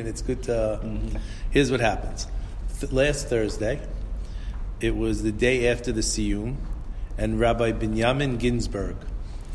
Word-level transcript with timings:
And 0.00 0.08
it's 0.08 0.22
good 0.22 0.42
to. 0.44 0.80
Here's 1.50 1.70
what 1.70 1.80
happens. 1.80 2.26
Th- 2.80 2.90
last 2.90 3.28
Thursday, 3.28 3.86
it 4.80 4.96
was 4.96 5.22
the 5.22 5.30
day 5.30 5.68
after 5.68 5.92
the 5.92 6.00
Siyum, 6.00 6.56
and 7.18 7.38
Rabbi 7.38 7.72
Binyamin 7.72 8.38
Ginsburg, 8.38 8.96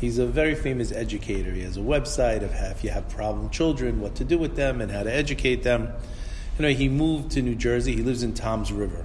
he's 0.00 0.18
a 0.18 0.26
very 0.26 0.54
famous 0.54 0.92
educator. 0.92 1.50
He 1.50 1.62
has 1.62 1.76
a 1.76 1.80
website 1.80 2.44
of 2.44 2.52
how, 2.52 2.66
if 2.66 2.84
you 2.84 2.90
have 2.90 3.08
problem 3.08 3.50
children, 3.50 4.00
what 4.00 4.14
to 4.16 4.24
do 4.24 4.38
with 4.38 4.54
them 4.54 4.80
and 4.80 4.90
how 4.90 5.02
to 5.02 5.12
educate 5.12 5.64
them. 5.64 5.92
Know, 6.60 6.68
he 6.68 6.88
moved 6.88 7.32
to 7.32 7.42
New 7.42 7.56
Jersey. 7.56 7.96
He 7.96 8.02
lives 8.02 8.22
in 8.22 8.32
Toms 8.32 8.72
River. 8.72 9.04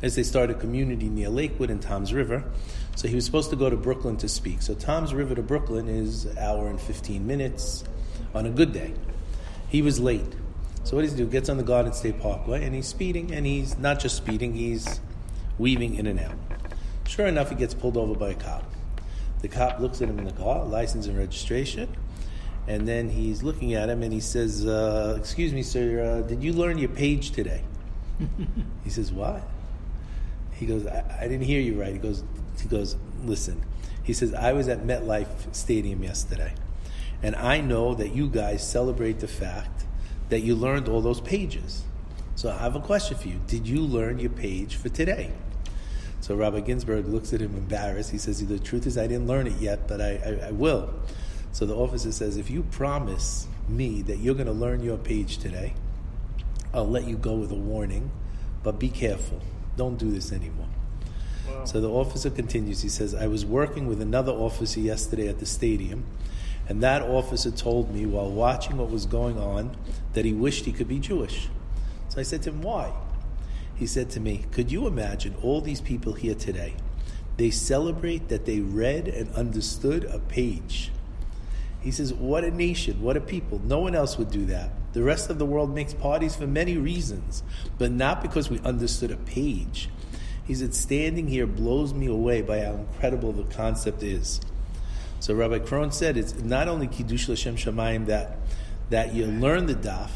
As 0.00 0.14
they 0.14 0.22
started 0.22 0.56
a 0.56 0.60
community 0.60 1.08
near 1.08 1.28
Lakewood 1.28 1.70
and 1.70 1.82
Toms 1.82 2.14
River, 2.14 2.44
so 2.94 3.08
he 3.08 3.16
was 3.16 3.24
supposed 3.24 3.50
to 3.50 3.56
go 3.56 3.68
to 3.68 3.76
Brooklyn 3.76 4.16
to 4.18 4.28
speak. 4.28 4.62
So 4.62 4.74
Toms 4.74 5.12
River 5.12 5.34
to 5.34 5.42
Brooklyn 5.42 5.88
is 5.88 6.24
an 6.24 6.38
hour 6.38 6.68
and 6.68 6.80
15 6.80 7.26
minutes 7.26 7.82
on 8.32 8.46
a 8.46 8.50
good 8.50 8.72
day. 8.72 8.94
He 9.68 9.82
was 9.82 10.00
late. 10.00 10.34
So 10.84 10.96
what 10.96 11.02
does 11.02 11.12
he 11.12 11.18
do? 11.18 11.26
Gets 11.26 11.48
on 11.48 11.56
the 11.56 11.62
Garden 11.62 11.92
State 11.92 12.20
Parkway 12.20 12.64
and 12.64 12.74
he's 12.74 12.86
speeding, 12.86 13.32
and 13.32 13.44
he's 13.44 13.78
not 13.78 14.00
just 14.00 14.16
speeding, 14.16 14.54
he's 14.54 15.00
weaving 15.58 15.96
in 15.96 16.06
and 16.06 16.18
out. 16.20 16.36
Sure 17.06 17.26
enough, 17.26 17.50
he 17.50 17.56
gets 17.56 17.74
pulled 17.74 17.96
over 17.96 18.14
by 18.14 18.30
a 18.30 18.34
cop. 18.34 18.64
The 19.42 19.48
cop 19.48 19.80
looks 19.80 20.00
at 20.02 20.08
him 20.08 20.18
in 20.18 20.24
the 20.24 20.32
car, 20.32 20.64
license 20.64 21.06
and 21.06 21.16
registration, 21.16 21.94
and 22.66 22.88
then 22.88 23.08
he's 23.10 23.42
looking 23.42 23.74
at 23.74 23.88
him 23.88 24.02
and 24.02 24.12
he 24.12 24.20
says, 24.20 24.66
uh, 24.66 25.16
"Excuse 25.18 25.52
me, 25.52 25.62
sir, 25.62 26.02
uh, 26.02 26.26
did 26.26 26.42
you 26.42 26.52
learn 26.52 26.78
your 26.78 26.88
page 26.88 27.30
today?" 27.30 27.62
he 28.84 28.90
says, 28.90 29.12
"What?" 29.12 29.42
He 30.58 30.66
goes, 30.66 30.86
I, 30.86 31.04
I 31.20 31.28
didn't 31.28 31.42
hear 31.46 31.60
you 31.60 31.80
right. 31.80 31.92
He 31.92 31.98
goes, 31.98 32.24
he 32.60 32.68
goes, 32.68 32.96
listen. 33.24 33.64
He 34.02 34.12
says, 34.12 34.34
I 34.34 34.52
was 34.52 34.68
at 34.68 34.80
MetLife 34.80 35.54
Stadium 35.54 36.02
yesterday, 36.02 36.52
and 37.22 37.34
I 37.36 37.60
know 37.60 37.94
that 37.94 38.14
you 38.14 38.28
guys 38.28 38.66
celebrate 38.66 39.20
the 39.20 39.28
fact 39.28 39.84
that 40.28 40.40
you 40.40 40.54
learned 40.54 40.88
all 40.88 41.00
those 41.00 41.20
pages. 41.20 41.84
So 42.34 42.50
I 42.50 42.58
have 42.58 42.76
a 42.76 42.80
question 42.80 43.16
for 43.16 43.28
you. 43.28 43.40
Did 43.46 43.66
you 43.66 43.80
learn 43.80 44.18
your 44.18 44.30
page 44.30 44.76
for 44.76 44.88
today? 44.88 45.32
So 46.20 46.36
Rabbi 46.36 46.60
Ginsburg 46.60 47.06
looks 47.06 47.32
at 47.32 47.40
him 47.40 47.54
embarrassed. 47.56 48.10
He 48.10 48.18
says, 48.18 48.46
The 48.46 48.58
truth 48.58 48.86
is, 48.86 48.98
I 48.98 49.06
didn't 49.06 49.26
learn 49.26 49.46
it 49.46 49.58
yet, 49.58 49.88
but 49.88 50.00
I, 50.00 50.38
I, 50.42 50.48
I 50.48 50.50
will. 50.50 50.92
So 51.52 51.66
the 51.66 51.74
officer 51.74 52.12
says, 52.12 52.36
If 52.36 52.50
you 52.50 52.62
promise 52.64 53.48
me 53.68 54.02
that 54.02 54.18
you're 54.18 54.34
going 54.34 54.46
to 54.46 54.52
learn 54.52 54.82
your 54.82 54.98
page 54.98 55.38
today, 55.38 55.74
I'll 56.72 56.88
let 56.88 57.04
you 57.04 57.16
go 57.16 57.34
with 57.34 57.50
a 57.50 57.56
warning, 57.56 58.10
but 58.62 58.78
be 58.78 58.88
careful. 58.88 59.40
Don't 59.76 59.96
do 59.96 60.10
this 60.10 60.32
anymore. 60.32 60.68
Wow. 61.48 61.64
So 61.64 61.80
the 61.80 61.88
officer 61.88 62.30
continues. 62.30 62.82
He 62.82 62.88
says, 62.88 63.14
I 63.14 63.26
was 63.26 63.46
working 63.46 63.86
with 63.86 64.02
another 64.02 64.32
officer 64.32 64.80
yesterday 64.80 65.28
at 65.28 65.38
the 65.38 65.46
stadium, 65.46 66.04
and 66.68 66.82
that 66.82 67.02
officer 67.02 67.50
told 67.50 67.92
me 67.92 68.04
while 68.04 68.30
watching 68.30 68.76
what 68.76 68.90
was 68.90 69.06
going 69.06 69.38
on 69.38 69.74
that 70.12 70.24
he 70.24 70.32
wished 70.32 70.66
he 70.66 70.72
could 70.72 70.88
be 70.88 70.98
Jewish. 70.98 71.48
So 72.10 72.20
I 72.20 72.22
said 72.22 72.42
to 72.42 72.50
him, 72.50 72.62
Why? 72.62 72.92
He 73.74 73.86
said 73.86 74.10
to 74.10 74.20
me, 74.20 74.44
Could 74.50 74.70
you 74.70 74.86
imagine 74.86 75.34
all 75.42 75.60
these 75.60 75.80
people 75.80 76.12
here 76.12 76.34
today? 76.34 76.74
They 77.38 77.50
celebrate 77.50 78.28
that 78.28 78.44
they 78.44 78.60
read 78.60 79.08
and 79.08 79.32
understood 79.34 80.04
a 80.04 80.18
page. 80.18 80.90
He 81.80 81.90
says, 81.90 82.12
What 82.12 82.44
a 82.44 82.50
nation, 82.50 83.00
what 83.00 83.16
a 83.16 83.20
people. 83.20 83.60
No 83.64 83.78
one 83.78 83.94
else 83.94 84.18
would 84.18 84.30
do 84.30 84.44
that. 84.46 84.70
The 84.92 85.02
rest 85.02 85.30
of 85.30 85.38
the 85.38 85.46
world 85.46 85.74
makes 85.74 85.94
parties 85.94 86.34
for 86.34 86.46
many 86.46 86.76
reasons, 86.76 87.42
but 87.78 87.92
not 87.92 88.20
because 88.20 88.50
we 88.50 88.58
understood 88.60 89.10
a 89.10 89.16
page. 89.16 89.88
He 90.44 90.54
said, 90.54 90.74
Standing 90.74 91.28
here 91.28 91.46
blows 91.46 91.94
me 91.94 92.06
away 92.06 92.42
by 92.42 92.60
how 92.60 92.72
incredible 92.72 93.32
the 93.32 93.44
concept 93.44 94.02
is. 94.02 94.40
So 95.20 95.34
Rabbi 95.34 95.58
Krohn 95.58 95.92
said, 95.92 96.16
It's 96.16 96.34
not 96.34 96.68
only 96.68 96.86
Kiddush 96.86 97.28
L'Shem 97.28 97.56
Shamayim 97.56 98.06
that, 98.06 98.36
that 98.90 99.14
you 99.14 99.26
learn 99.26 99.66
the 99.66 99.74
daf, 99.74 100.10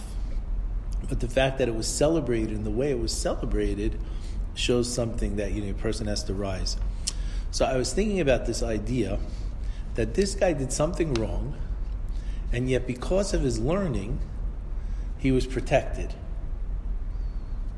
but 1.08 1.20
the 1.20 1.28
fact 1.28 1.58
that 1.58 1.68
it 1.68 1.74
was 1.74 1.88
celebrated 1.88 2.50
and 2.50 2.64
the 2.64 2.70
way 2.70 2.90
it 2.90 2.98
was 2.98 3.12
celebrated 3.12 3.98
shows 4.54 4.92
something 4.92 5.36
that 5.36 5.52
you 5.52 5.62
know, 5.62 5.70
a 5.70 5.74
person 5.74 6.06
has 6.06 6.24
to 6.24 6.34
rise. 6.34 6.76
So 7.50 7.64
I 7.64 7.76
was 7.76 7.92
thinking 7.92 8.20
about 8.20 8.46
this 8.46 8.62
idea 8.62 9.18
that 9.94 10.14
this 10.14 10.34
guy 10.34 10.52
did 10.52 10.72
something 10.72 11.14
wrong, 11.14 11.54
and 12.52 12.70
yet 12.70 12.86
because 12.86 13.34
of 13.34 13.42
his 13.42 13.58
learning, 13.58 14.20
he 15.18 15.32
was 15.32 15.46
protected. 15.46 16.14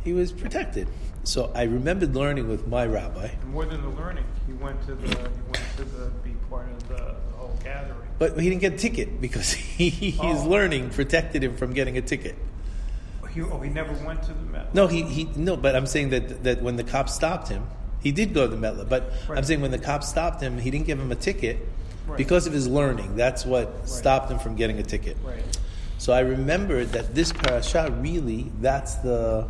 He 0.05 0.13
was 0.13 0.33
protected. 0.33 0.89
So 1.25 1.51
I 1.55 1.63
remembered 1.63 2.15
learning 2.15 2.49
with 2.49 2.67
my 2.69 2.85
rabbi, 2.87 3.31
More 3.47 3.65
than 3.65 3.83
the 3.83 3.89
learning, 3.89 4.25
he 4.47 4.53
went 4.53 4.81
to 4.83 4.95
the 4.95 5.09
he 5.09 5.15
went 5.15 5.77
to 5.77 5.85
the 5.85 6.11
part 6.51 6.69
of 6.71 6.89
the, 6.89 6.95
the 6.97 7.37
whole 7.37 7.57
gathering. 7.63 8.09
but 8.19 8.39
he 8.39 8.49
didn't 8.49 8.61
get 8.61 8.75
a 8.75 8.79
ticket 8.79 9.21
because 9.21 9.53
he, 9.79 9.91
his 9.91 10.19
Oh. 10.21 10.49
learning 10.49 10.91
protected 10.91 11.43
him 11.45 11.57
from 11.57 11.73
getting 11.73 11.97
a 11.99 12.03
ticket. 12.03 12.35
Oh, 13.23 13.27
he, 13.27 13.41
oh, 13.43 13.61
he 13.61 13.71
never 13.71 13.93
went 14.07 14.23
to 14.25 14.29
the 14.33 14.43
Met. 14.53 14.75
No, 14.75 14.87
he, 14.87 15.03
he 15.03 15.25
no, 15.37 15.57
but 15.57 15.75
I'm 15.77 15.87
saying 15.87 16.11
that 16.11 16.45
that 16.45 16.63
when 16.63 16.77
the 16.77 16.85
cops 16.85 17.15
stopped 17.15 17.49
him, 17.49 17.67
he 18.03 18.13
did 18.13 18.35
go 18.35 18.49
to 18.49 18.55
the 18.55 18.61
Metla. 18.61 18.89
But 18.89 19.13
I'm 19.31 19.45
saying 19.45 19.61
when 19.61 19.71
the 19.71 19.79
cops 19.79 20.09
stopped 20.09 20.41
him, 20.43 20.59
he 20.59 20.71
didn't 20.71 20.87
give 20.87 20.99
him 21.01 21.11
a 21.11 21.17
ticket 21.17 21.59
Right. 22.07 22.19
because 22.19 22.47
of 22.47 22.53
his 22.53 22.69
learning. 22.69 23.17
That's 23.17 23.47
what 23.47 23.89
stopped 23.89 24.31
him 24.31 24.39
from 24.39 24.57
getting 24.57 24.79
a 24.79 24.83
ticket. 24.83 25.17
Right. 25.25 25.43
So 25.97 26.13
I 26.13 26.21
remembered 26.21 26.89
that 26.93 27.15
this 27.15 27.33
parasha 27.33 27.91
really 27.99 28.53
that's 28.61 28.97
the 28.97 29.49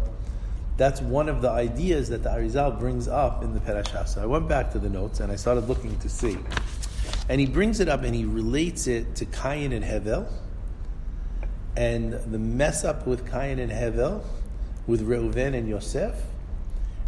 that's 0.77 1.01
one 1.01 1.29
of 1.29 1.43
the 1.43 1.51
ideas 1.51 2.09
that 2.11 2.23
the 2.23 2.29
Arizal 2.31 2.79
brings 2.79 3.09
up 3.09 3.43
in 3.43 3.55
the 3.55 3.61
parasha. 3.61 4.07
So 4.07 4.23
I 4.23 4.27
went 4.27 4.49
back 4.49 4.71
to 4.73 4.79
the 4.79 4.89
notes 4.89 5.19
and 5.21 5.33
I 5.33 5.37
started 5.37 5.69
looking 5.69 5.99
to 5.99 6.09
see, 6.09 6.37
and 7.29 7.41
he 7.41 7.47
brings 7.47 7.81
it 7.81 7.89
up 7.89 8.03
and 8.03 8.15
he 8.15 8.25
relates 8.25 8.87
it 8.87 9.17
to 9.17 9.25
Cain 9.25 9.73
and 9.73 9.85
Hevel, 9.85 10.31
and 11.77 12.13
the 12.13 12.39
mess 12.39 12.85
up 12.85 13.07
with 13.07 13.31
Cain 13.31 13.59
and 13.59 13.73
Hevel, 13.73 14.23
with 14.87 15.07
Reuven 15.07 15.55
and 15.55 15.69
Yosef, 15.69 16.15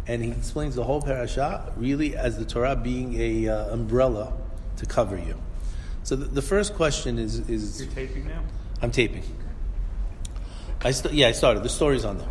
and 0.07 0.23
he 0.23 0.31
explains 0.31 0.75
the 0.75 0.83
whole 0.83 1.01
parasha 1.01 1.71
really 1.75 2.15
as 2.15 2.37
the 2.37 2.45
Torah 2.45 2.75
being 2.75 3.19
a 3.19 3.49
uh, 3.49 3.73
umbrella 3.73 4.33
to 4.77 4.85
cover 4.85 5.17
you. 5.17 5.35
So 6.03 6.15
the, 6.15 6.25
the 6.25 6.41
first 6.41 6.75
question 6.75 7.19
is 7.19 7.39
is 7.49 7.81
You're 7.81 7.91
taping 7.91 8.27
now. 8.27 8.41
I'm 8.81 8.91
taping. 8.91 9.23
I 10.81 10.91
st- 10.91 11.13
yeah, 11.13 11.27
I 11.27 11.31
started. 11.31 11.63
The 11.63 11.69
story's 11.69 12.05
on 12.05 12.19
there. 12.19 12.27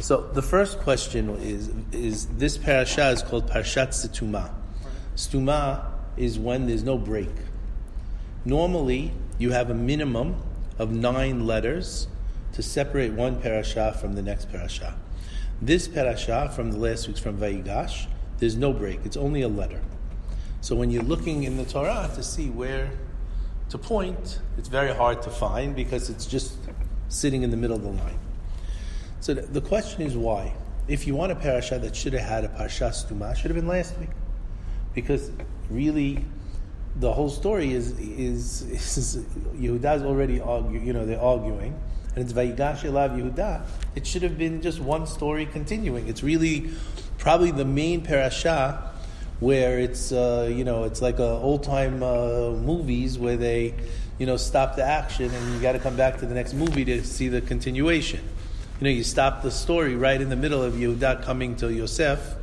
So 0.00 0.28
the 0.32 0.42
first 0.42 0.80
question 0.80 1.30
is 1.36 1.70
is 1.92 2.26
this 2.26 2.58
parasha 2.58 3.10
is 3.10 3.22
called 3.22 3.48
Parashat 3.48 3.90
Stuma. 3.90 4.50
Stuma 5.14 5.91
is 6.16 6.38
when 6.38 6.66
there's 6.66 6.82
no 6.82 6.98
break. 6.98 7.30
Normally, 8.44 9.12
you 9.38 9.50
have 9.50 9.70
a 9.70 9.74
minimum 9.74 10.36
of 10.78 10.90
nine 10.90 11.46
letters 11.46 12.08
to 12.52 12.62
separate 12.62 13.12
one 13.12 13.40
parasha 13.40 13.96
from 14.00 14.14
the 14.14 14.22
next 14.22 14.50
parasha. 14.50 14.94
This 15.60 15.88
parasha 15.88 16.52
from 16.54 16.72
the 16.72 16.78
last 16.78 17.06
week's 17.06 17.20
from 17.20 17.38
Vayigash, 17.38 18.06
there's 18.38 18.56
no 18.56 18.72
break. 18.72 19.00
It's 19.04 19.16
only 19.16 19.42
a 19.42 19.48
letter. 19.48 19.80
So 20.60 20.76
when 20.76 20.90
you're 20.90 21.02
looking 21.04 21.44
in 21.44 21.56
the 21.56 21.64
Torah 21.64 22.10
to 22.14 22.22
see 22.22 22.50
where 22.50 22.90
to 23.70 23.78
point, 23.78 24.40
it's 24.58 24.68
very 24.68 24.94
hard 24.94 25.22
to 25.22 25.30
find 25.30 25.74
because 25.74 26.10
it's 26.10 26.26
just 26.26 26.56
sitting 27.08 27.42
in 27.42 27.50
the 27.50 27.56
middle 27.56 27.76
of 27.76 27.82
the 27.82 27.90
line. 27.90 28.18
So 29.20 29.34
the, 29.34 29.60
question 29.60 30.02
is 30.02 30.16
why? 30.16 30.54
If 30.88 31.06
you 31.06 31.14
want 31.14 31.30
a 31.30 31.36
parasha 31.36 31.78
that 31.78 31.94
should 31.94 32.12
have 32.12 32.28
had 32.28 32.44
a 32.44 32.48
parasha 32.48 32.90
stuma, 32.90 33.36
should 33.36 33.50
have 33.50 33.54
been 33.54 33.68
last 33.68 33.96
week, 33.98 34.10
because 34.94 35.30
really, 35.74 36.24
the 36.96 37.12
whole 37.12 37.30
story 37.30 37.72
is 37.72 37.98
is, 37.98 38.62
is 38.62 39.24
Yehuda's 39.56 40.02
already 40.02 40.40
argue, 40.40 40.80
you 40.80 40.92
know 40.92 41.06
they're 41.06 41.20
arguing, 41.20 41.78
and 42.14 42.24
it's 42.24 42.32
Vayigash 42.32 42.80
Elav 42.80 43.16
Yehuda. 43.16 43.62
It 43.94 44.06
should 44.06 44.22
have 44.22 44.36
been 44.36 44.60
just 44.60 44.80
one 44.80 45.06
story 45.06 45.46
continuing. 45.46 46.08
It's 46.08 46.22
really 46.22 46.70
probably 47.18 47.50
the 47.50 47.64
main 47.64 48.02
parasha 48.02 48.90
where 49.40 49.78
it's 49.78 50.12
uh, 50.12 50.50
you 50.54 50.64
know 50.64 50.84
it's 50.84 51.02
like 51.02 51.18
old 51.18 51.62
time 51.62 52.02
uh, 52.02 52.50
movies 52.50 53.18
where 53.18 53.36
they 53.36 53.74
you 54.18 54.26
know 54.26 54.36
stop 54.36 54.76
the 54.76 54.84
action 54.84 55.30
and 55.30 55.54
you 55.54 55.60
got 55.60 55.72
to 55.72 55.78
come 55.78 55.96
back 55.96 56.18
to 56.18 56.26
the 56.26 56.34
next 56.34 56.54
movie 56.54 56.84
to 56.84 57.04
see 57.04 57.28
the 57.28 57.40
continuation. 57.40 58.20
You 58.80 58.84
know, 58.84 58.90
you 58.90 59.04
stop 59.04 59.42
the 59.42 59.50
story 59.50 59.94
right 59.94 60.20
in 60.20 60.28
the 60.28 60.36
middle 60.36 60.60
of 60.62 60.74
Yehuda 60.74 61.22
coming 61.22 61.54
to 61.56 61.72
Yosef. 61.72 62.34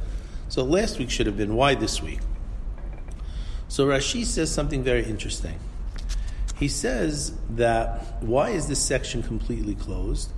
So 0.47 0.63
last 0.63 0.97
week 0.97 1.09
should 1.09 1.25
have 1.25 1.35
been 1.35 1.53
why 1.53 1.75
this 1.75 2.01
week. 2.01 2.19
So 3.69 3.87
Rashi 3.87 4.25
says 4.25 4.51
something 4.51 4.83
very 4.83 5.05
interesting. 5.05 5.57
He 6.57 6.67
says 6.67 7.33
that 7.51 8.21
why 8.21 8.49
is 8.49 8.67
this 8.67 8.81
section 8.81 9.23
completely 9.23 9.75
closed? 9.75 10.31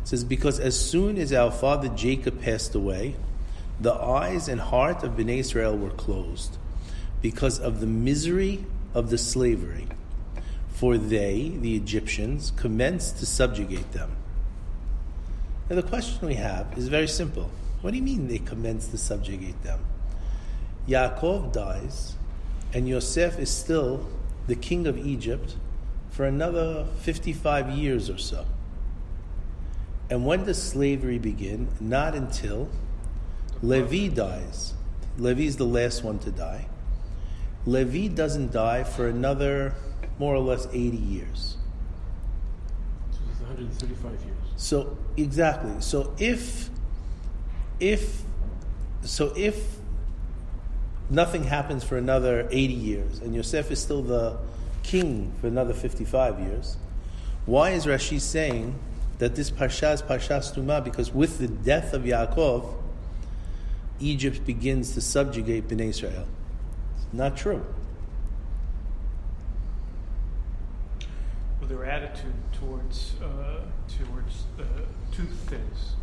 He 0.00 0.08
says 0.08 0.24
because 0.24 0.60
as 0.60 0.78
soon 0.78 1.16
as 1.16 1.32
our 1.32 1.50
father 1.50 1.88
Jacob 1.88 2.42
passed 2.42 2.74
away, 2.74 3.14
the 3.80 3.94
eyes 3.94 4.48
and 4.48 4.60
heart 4.60 5.02
of 5.04 5.12
Bnei 5.12 5.38
Israel 5.38 5.78
were 5.78 5.90
closed 5.90 6.58
because 7.22 7.58
of 7.58 7.80
the 7.80 7.86
misery 7.86 8.64
of 8.94 9.10
the 9.10 9.18
slavery. 9.18 9.86
For 10.68 10.98
they, 10.98 11.52
the 11.60 11.76
Egyptians, 11.76 12.52
commenced 12.56 13.18
to 13.18 13.26
subjugate 13.26 13.92
them. 13.92 14.10
Now, 15.70 15.76
the 15.76 15.82
question 15.84 16.26
we 16.26 16.34
have 16.34 16.76
is 16.76 16.88
very 16.88 17.06
simple. 17.06 17.48
What 17.80 17.92
do 17.92 17.96
you 17.96 18.02
mean 18.02 18.26
they 18.26 18.38
commenced 18.38 18.90
to 18.90 18.98
subjugate 18.98 19.62
them? 19.62 19.84
Yaakov 20.88 21.52
dies, 21.52 22.16
and 22.74 22.88
Yosef 22.88 23.38
is 23.38 23.50
still 23.50 24.08
the 24.46 24.54
king 24.54 24.86
of 24.86 24.98
Egypt 24.98 25.56
for 26.10 26.24
another 26.24 26.86
55 27.00 27.70
years 27.70 28.08
or 28.10 28.18
so. 28.18 28.46
And 30.10 30.26
when 30.26 30.44
does 30.44 30.62
slavery 30.62 31.18
begin? 31.18 31.68
Not 31.80 32.14
until 32.14 32.68
Levi 33.62 34.08
dies. 34.08 34.74
Levi 35.18 35.44
is 35.44 35.56
the 35.56 35.64
last 35.64 36.02
one 36.02 36.18
to 36.20 36.30
die. 36.30 36.66
Levi 37.64 38.08
doesn't 38.08 38.52
die 38.52 38.84
for 38.84 39.06
another 39.06 39.74
more 40.18 40.34
or 40.34 40.40
less 40.40 40.66
80 40.66 40.96
years. 40.96 41.56
So 43.10 43.20
it's 43.30 43.40
135 43.40 44.12
years. 44.24 44.36
So 44.56 44.96
exactly. 45.16 45.80
So 45.80 46.14
if 46.18 46.70
if 47.80 48.22
so 49.02 49.32
if 49.36 49.76
nothing 51.12 51.44
happens 51.44 51.84
for 51.84 51.96
another 51.98 52.48
80 52.50 52.72
years 52.72 53.18
and 53.18 53.34
Yosef 53.34 53.70
is 53.70 53.80
still 53.80 54.02
the 54.02 54.38
king 54.82 55.32
for 55.40 55.46
another 55.46 55.74
55 55.74 56.40
years, 56.40 56.76
why 57.46 57.70
is 57.70 57.86
Rashi 57.86 58.20
saying 58.20 58.78
that 59.18 59.34
this 59.34 59.50
parsha 59.50 59.94
is 59.94 60.02
parsha 60.02 60.38
stuma? 60.38 60.82
Because 60.82 61.12
with 61.12 61.38
the 61.38 61.48
death 61.48 61.92
of 61.92 62.02
Yaakov, 62.02 62.74
Egypt 64.00 64.44
begins 64.44 64.94
to 64.94 65.00
subjugate 65.00 65.68
Bnei 65.68 65.88
Israel. 65.88 66.26
It's 66.96 67.06
not 67.12 67.36
true. 67.36 67.64
Well, 71.60 71.68
their 71.68 71.84
attitude 71.84 72.34
towards 72.52 73.14
uh, 73.22 73.60
towards 73.86 74.44
uh, 74.58 74.62
two 75.12 75.26
things. 75.26 75.94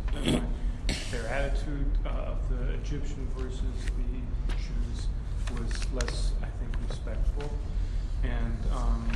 their 1.12 1.26
attitude 1.28 1.86
uh, 2.04 2.08
of 2.08 2.38
the 2.48 2.74
Egyptian 2.74 3.28
versus 3.36 3.60
the 3.60 4.54
Jews 4.56 4.89
was 5.58 5.92
less, 5.94 6.32
I 6.42 6.46
think, 6.46 6.88
respectful, 6.88 7.50
and 8.22 8.56
um, 8.74 9.10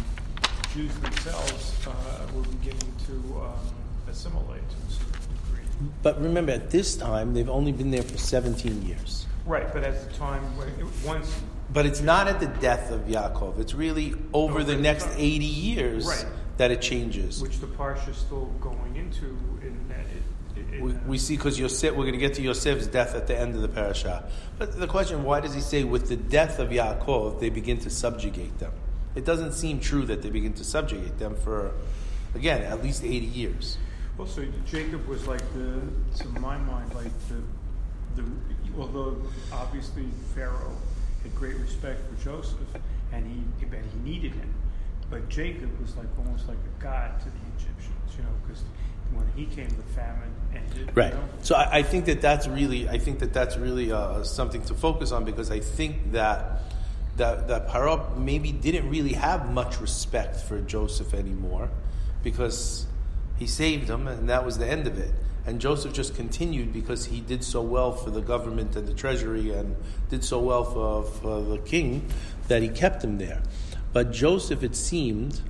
Jews 0.74 0.94
themselves 0.98 1.86
uh, 1.86 2.26
were 2.34 2.42
beginning 2.42 2.92
to 3.06 3.12
um, 3.40 3.74
assimilate 4.08 4.62
to 4.68 4.76
a 4.88 4.90
certain 4.90 5.20
degree. 5.46 5.68
But 6.02 6.20
remember, 6.20 6.52
at 6.52 6.70
this 6.70 6.96
time, 6.96 7.34
they've 7.34 7.48
only 7.48 7.72
been 7.72 7.90
there 7.90 8.02
for 8.02 8.18
17 8.18 8.82
years. 8.86 9.26
Right, 9.46 9.70
but 9.72 9.84
at 9.84 10.08
the 10.08 10.16
time 10.16 10.42
when 10.56 10.68
it, 10.68 10.86
once 11.04 11.38
But 11.72 11.84
it's 11.86 12.00
not 12.00 12.28
at 12.28 12.40
the 12.40 12.46
death 12.46 12.90
of 12.90 13.02
Yaakov. 13.02 13.58
It's 13.58 13.74
really 13.74 14.14
over 14.32 14.54
Over 14.54 14.64
the 14.64 14.74
the 14.76 14.80
next 14.82 15.04
time. 15.04 15.14
80 15.18 15.44
years 15.44 16.06
Right. 16.06 16.26
that 16.56 16.70
it 16.70 16.80
changes. 16.80 17.42
which 17.42 17.58
the 17.60 17.66
parsha 17.66 18.08
is 18.10 18.16
still 18.16 18.46
going 18.60 18.96
into 18.96 19.26
in 19.62 19.76
that 19.88 20.06
it, 20.56 20.60
it, 20.60 20.74
it 20.78 20.82
We, 21.06 21.18
see 21.18 21.36
because 21.36 21.58
Yosef, 21.58 21.94
we're 21.94 22.04
going 22.04 22.12
to 22.14 22.18
get 22.18 22.34
to 22.34 22.42
Yosef's 22.42 22.86
death 22.86 23.14
at 23.14 23.26
the 23.26 23.38
end 23.38 23.54
of 23.54 23.62
the 23.62 23.68
parasha. 23.68 24.28
But 24.58 24.78
the 24.78 24.86
question, 24.86 25.24
why 25.24 25.40
does 25.40 25.54
he 25.54 25.60
say 25.60 25.84
with 25.84 26.08
the 26.08 26.16
death 26.16 26.58
of 26.58 26.70
Yaakov, 26.70 27.40
they 27.40 27.50
begin 27.50 27.78
to 27.80 27.90
subjugate 27.90 28.58
them? 28.58 28.72
It 29.14 29.24
doesn't 29.24 29.52
seem 29.52 29.80
true 29.80 30.06
that 30.06 30.22
they 30.22 30.30
begin 30.30 30.54
to 30.54 30.64
subjugate 30.64 31.18
them 31.18 31.36
for, 31.36 31.72
again, 32.34 32.62
at 32.62 32.82
least 32.82 33.04
80 33.04 33.26
years. 33.26 33.78
Well, 34.16 34.26
so 34.26 34.44
Jacob 34.66 35.06
was 35.06 35.26
like 35.26 35.42
the, 35.54 35.80
to 36.22 36.28
my 36.40 36.56
mind, 36.56 36.94
like 36.94 37.12
the, 37.28 38.22
the, 38.22 38.28
although 38.78 39.16
obviously 39.52 40.04
Pharaoh 40.34 40.76
had 41.22 41.34
great 41.34 41.56
respect 41.56 42.00
for 42.08 42.24
Joseph, 42.24 42.58
and 43.12 43.26
he, 43.26 43.66
but 43.66 43.80
he 43.80 44.10
needed 44.10 44.32
him. 44.32 44.52
But 45.10 45.28
Jacob 45.28 45.78
was 45.80 45.96
like 45.96 46.06
almost 46.18 46.48
like 46.48 46.58
a 46.58 46.82
god 46.82 47.18
to 47.20 47.26
the 47.26 47.44
Egyptians, 47.56 48.16
you 48.16 48.22
know, 48.22 48.30
because 48.46 48.62
when 49.16 49.26
he 49.36 49.46
came, 49.46 49.68
the 49.68 49.82
famine 49.94 50.34
ended. 50.54 50.96
Right. 50.96 51.12
You 51.12 51.18
know? 51.18 51.28
So 51.42 51.54
I, 51.54 51.78
I 51.78 51.82
think 51.82 52.06
that 52.06 52.20
that's 52.20 52.46
really, 52.46 52.88
I 52.88 52.98
think 52.98 53.18
that 53.20 53.32
that's 53.32 53.56
really 53.56 53.92
uh, 53.92 54.22
something 54.24 54.62
to 54.64 54.74
focus 54.74 55.12
on 55.12 55.24
because 55.24 55.50
I 55.50 55.60
think 55.60 56.12
that 56.12 56.62
that 57.16 57.46
that 57.46 57.68
Paro 57.68 58.16
maybe 58.16 58.50
didn't 58.50 58.90
really 58.90 59.12
have 59.12 59.52
much 59.52 59.80
respect 59.80 60.36
for 60.36 60.60
Joseph 60.60 61.14
anymore 61.14 61.70
because 62.24 62.86
he 63.38 63.46
saved 63.46 63.88
him 63.88 64.08
and 64.08 64.28
that 64.28 64.44
was 64.44 64.58
the 64.58 64.66
end 64.66 64.86
of 64.86 64.98
it. 64.98 65.12
And 65.46 65.60
Joseph 65.60 65.92
just 65.92 66.14
continued 66.14 66.72
because 66.72 67.04
he 67.04 67.20
did 67.20 67.44
so 67.44 67.60
well 67.60 67.92
for 67.92 68.10
the 68.10 68.22
government 68.22 68.76
and 68.76 68.88
the 68.88 68.94
treasury 68.94 69.50
and 69.50 69.76
did 70.08 70.24
so 70.24 70.38
well 70.38 70.64
for, 70.64 71.04
for 71.04 71.42
the 71.42 71.58
king 71.58 72.08
that 72.48 72.62
he 72.62 72.68
kept 72.68 73.04
him 73.04 73.18
there. 73.18 73.42
But 73.92 74.10
Joseph, 74.10 74.62
it 74.62 74.74
seemed, 74.74 75.40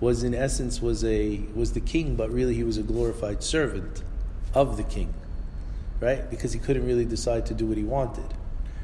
was 0.00 0.22
in 0.22 0.34
essence 0.34 0.82
was 0.82 1.04
a 1.04 1.40
was 1.54 1.72
the 1.72 1.80
king, 1.80 2.16
but 2.16 2.30
really 2.30 2.54
he 2.54 2.62
was 2.64 2.76
a 2.78 2.82
glorified 2.82 3.42
servant 3.42 4.02
of 4.54 4.76
the 4.76 4.82
king, 4.82 5.12
right? 6.00 6.28
Because 6.30 6.52
he 6.52 6.58
couldn't 6.58 6.86
really 6.86 7.04
decide 7.04 7.46
to 7.46 7.54
do 7.54 7.66
what 7.66 7.76
he 7.76 7.84
wanted. 7.84 8.24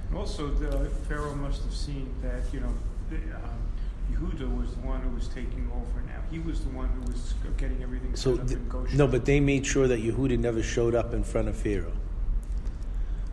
And 0.09 0.19
also, 0.19 0.49
the 0.49 0.89
Pharaoh 1.09 1.35
must 1.35 1.63
have 1.63 1.75
seen 1.75 2.13
that, 2.23 2.43
you 2.53 2.61
know, 2.61 2.73
the, 3.11 3.17
um, 3.17 3.59
Yehuda 4.13 4.61
was 4.61 4.75
the 4.75 4.81
one 4.87 5.01
who 5.03 5.11
was 5.15 5.29
taking 5.29 5.71
over 5.73 6.01
now. 6.07 6.21
He 6.31 6.41
was 6.41 6.61
the 6.63 6.71
one 6.71 6.89
who 6.89 7.13
was 7.13 7.35
getting 7.57 7.81
everything 7.83 8.15
So 8.17 8.35
set 8.35 8.41
up 8.43 8.49
th- 8.49 8.59
in 8.61 8.69
Goshen. 8.69 8.97
no, 8.99 9.07
but 9.07 9.25
they 9.25 9.39
made 9.41 9.65
sure 9.65 9.87
that 9.87 10.03
Yehuda 10.03 10.39
never 10.39 10.63
showed 10.63 10.95
up 10.97 11.15
in 11.15 11.23
front 11.23 11.47
of 11.49 11.57
Pharaoh. 11.57 11.93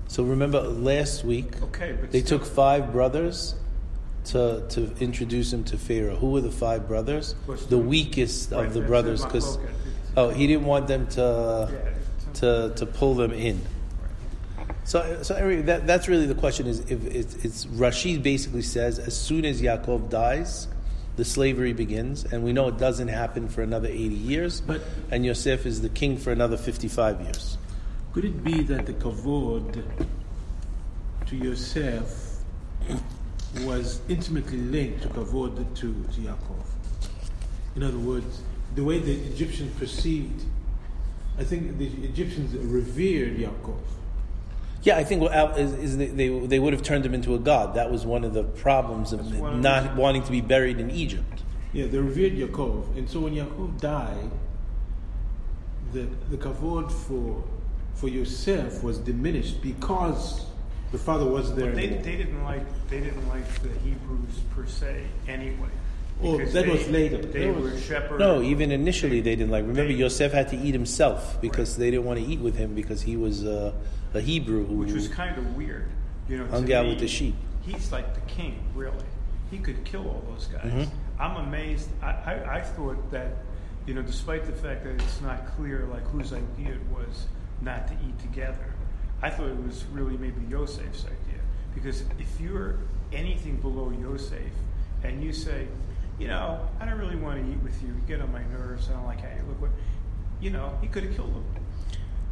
So 0.07 0.23
remember 0.23 0.61
last 0.61 1.25
week 1.25 1.61
Okay, 1.63 1.95
they 2.11 2.21
still- 2.21 2.39
took 2.39 2.47
five 2.47 2.91
brothers 2.91 3.55
to 4.27 4.65
to 4.69 4.93
introduce 4.99 5.53
him 5.53 5.63
to 5.65 5.77
Pharaoh. 5.77 6.15
Who 6.15 6.31
were 6.31 6.41
the 6.41 6.51
five 6.51 6.87
brothers? 6.87 7.35
The 7.69 7.77
weakest 7.77 8.53
of 8.53 8.73
the 8.73 8.81
brothers, 8.81 9.23
because 9.23 9.57
oh, 10.15 10.29
he 10.29 10.47
didn't 10.47 10.65
want 10.65 10.87
them 10.87 11.07
to 11.07 11.69
to 12.35 12.73
to 12.75 12.85
pull 12.85 13.15
them 13.15 13.31
in. 13.31 13.61
So, 14.83 15.21
so 15.21 15.35
anyway, 15.35 15.63
that, 15.63 15.85
that's 15.85 16.07
really 16.07 16.27
the 16.27 16.35
question. 16.35 16.65
Is 16.65 16.79
if 16.89 17.05
it's, 17.05 17.35
it's 17.43 17.65
Rashid 17.67 18.23
basically 18.23 18.61
says 18.61 18.99
as 18.99 19.19
soon 19.19 19.43
as 19.43 19.61
Yaakov 19.61 20.09
dies, 20.09 20.69
the 21.17 21.25
slavery 21.25 21.73
begins, 21.73 22.23
and 22.23 22.43
we 22.43 22.53
know 22.53 22.69
it 22.69 22.77
doesn't 22.77 23.09
happen 23.09 23.49
for 23.49 23.61
another 23.61 23.89
eighty 23.89 24.15
years. 24.15 24.61
But- 24.61 24.81
and 25.11 25.25
Yosef 25.25 25.65
is 25.65 25.81
the 25.81 25.89
king 25.89 26.17
for 26.17 26.31
another 26.31 26.55
fifty-five 26.57 27.19
years. 27.21 27.57
Could 28.13 28.25
it 28.25 28.43
be 28.43 28.63
that 28.63 28.85
the 28.85 28.93
kavod 28.93 29.83
to 31.27 31.35
Yosef 31.35 32.39
was 33.61 34.01
intimately 34.09 34.57
linked 34.57 35.03
to 35.03 35.09
kavod 35.09 35.55
to, 35.75 35.93
to 36.13 36.21
Yaakov? 36.21 36.65
In 37.75 37.83
other 37.83 37.97
words, 37.97 38.41
the 38.75 38.83
way 38.83 38.99
the 38.99 39.13
Egyptians 39.13 39.77
perceived, 39.77 40.43
I 41.37 41.43
think 41.43 41.77
the 41.77 41.87
Egyptians 42.03 42.55
revered 42.55 43.37
Yaakov. 43.37 43.79
Yeah, 44.83 44.97
I 44.97 45.03
think 45.03 45.23
is, 45.57 45.73
is 45.73 45.97
they, 45.97 46.29
they 46.29 46.59
would 46.59 46.73
have 46.73 46.83
turned 46.83 47.05
him 47.05 47.13
into 47.13 47.35
a 47.35 47.39
god. 47.39 47.75
That 47.75 47.91
was 47.91 48.05
one 48.05 48.23
of 48.23 48.33
the 48.33 48.43
problems 48.43 49.11
of 49.11 49.19
That's 49.29 49.41
one 49.41 49.53
of 49.55 49.59
not 49.59 49.95
wanting 49.95 50.23
to 50.23 50.31
be 50.31 50.41
buried 50.41 50.79
in 50.79 50.91
Egypt. 50.91 51.43
Yeah, 51.73 51.87
they 51.87 51.97
revered 51.97 52.33
Yaakov, 52.33 52.97
and 52.97 53.09
so 53.09 53.21
when 53.21 53.35
Yaakov 53.35 53.79
died, 53.81 54.31
the 55.93 56.07
the 56.29 56.37
kavod 56.37 56.91
for 56.91 57.43
for 57.95 58.07
Yosef 58.07 58.83
was 58.83 58.99
diminished 58.99 59.61
because 59.61 60.45
the 60.91 60.97
father 60.97 61.25
wasn't 61.25 61.57
there 61.57 61.67
But 61.67 61.75
they, 61.75 61.83
anymore. 61.87 62.03
they 62.03 62.15
didn't 62.15 62.43
like 62.43 62.87
they 62.89 62.99
didn't 63.01 63.27
like 63.27 63.47
the 63.61 63.69
Hebrews 63.79 64.39
per 64.55 64.65
se 64.65 65.03
anyway. 65.27 65.69
Oh, 66.23 66.37
Because 66.37 66.53
that 66.53 66.65
they, 66.65 66.71
was 66.71 66.87
later. 66.89 67.17
They 67.21 67.45
That 67.51 67.61
were 67.61 67.77
shepherds. 67.77 68.19
No, 68.19 68.41
even 68.41 68.71
initially 68.71 69.21
they 69.21 69.35
didn't 69.35 69.51
like. 69.51 69.61
Remember, 69.67 69.91
They- 69.93 69.99
Yosef 69.99 70.31
had 70.31 70.47
to 70.49 70.57
eat 70.57 70.73
himself 70.73 71.39
because 71.41 71.77
they 71.77 71.91
didn't 71.91 72.05
want 72.05 72.19
to 72.19 72.25
eat 72.25 72.39
with 72.39 72.55
him 72.55 72.73
because 72.73 73.01
he 73.03 73.15
was 73.17 73.45
uh, 73.45 73.71
a 74.13 74.21
Hebrew 74.21 74.65
who 74.65 74.75
which 74.77 74.93
was 74.93 75.07
kind 75.09 75.37
of 75.37 75.55
weird. 75.55 75.87
You 76.27 76.37
know, 76.39 76.45
to 76.45 76.51
hung 76.51 76.73
out 76.73 76.85
me, 76.85 76.91
with 76.91 76.99
the 76.99 77.07
sheep. 77.07 77.35
He's 77.61 77.91
like 77.91 78.13
the 78.15 78.21
king, 78.21 78.59
really. 78.75 78.95
He 79.51 79.59
could 79.59 79.83
kill 79.85 80.05
all 80.07 80.23
those 80.29 80.47
guys. 80.47 80.65
Mhm. 80.71 80.89
I'm 81.19 81.35
amazed. 81.47 81.89
I, 82.01 82.07
I, 82.07 82.55
I 82.57 82.61
thought 82.61 83.11
that, 83.11 83.37
you 83.85 83.93
know, 83.93 84.01
despite 84.01 84.45
the 84.45 84.51
fact 84.53 84.83
that 84.85 84.95
it's 85.01 85.21
not 85.21 85.47
clear 85.55 85.87
like 85.91 86.03
whose 86.07 86.33
idea 86.33 86.73
it 86.73 86.81
was 86.91 87.27
not 87.61 87.87
to 87.87 87.93
eat 88.05 88.17
together, 88.19 88.66
I 89.21 89.29
thought 89.29 89.47
it 89.49 89.63
was 89.63 89.85
really 89.91 90.17
maybe 90.17 90.41
Yosef's 90.49 91.05
idea. 91.05 91.41
Because 91.73 92.01
if 92.19 92.39
you're 92.39 92.77
anything 93.11 93.57
below 93.57 93.91
Yosef 93.99 94.41
and 95.03 95.23
you 95.23 95.33
say, 95.33 95.67
you 96.19 96.27
know, 96.27 96.67
I 96.79 96.85
don't 96.85 96.97
really 96.97 97.15
want 97.15 97.43
to 97.43 97.51
eat 97.51 97.61
with 97.63 97.81
you, 97.81 97.89
you 97.89 98.01
get 98.07 98.21
on 98.21 98.31
my 98.31 98.43
nerves, 98.51 98.89
I 98.89 98.93
don't 98.93 99.05
like 99.05 99.21
how 99.21 99.29
you 99.29 99.43
look, 99.47 99.61
what, 99.61 99.71
you 100.41 100.49
know, 100.49 100.77
he 100.81 100.87
could 100.87 101.03
have 101.03 101.15
killed 101.15 101.31
him. 101.33 101.43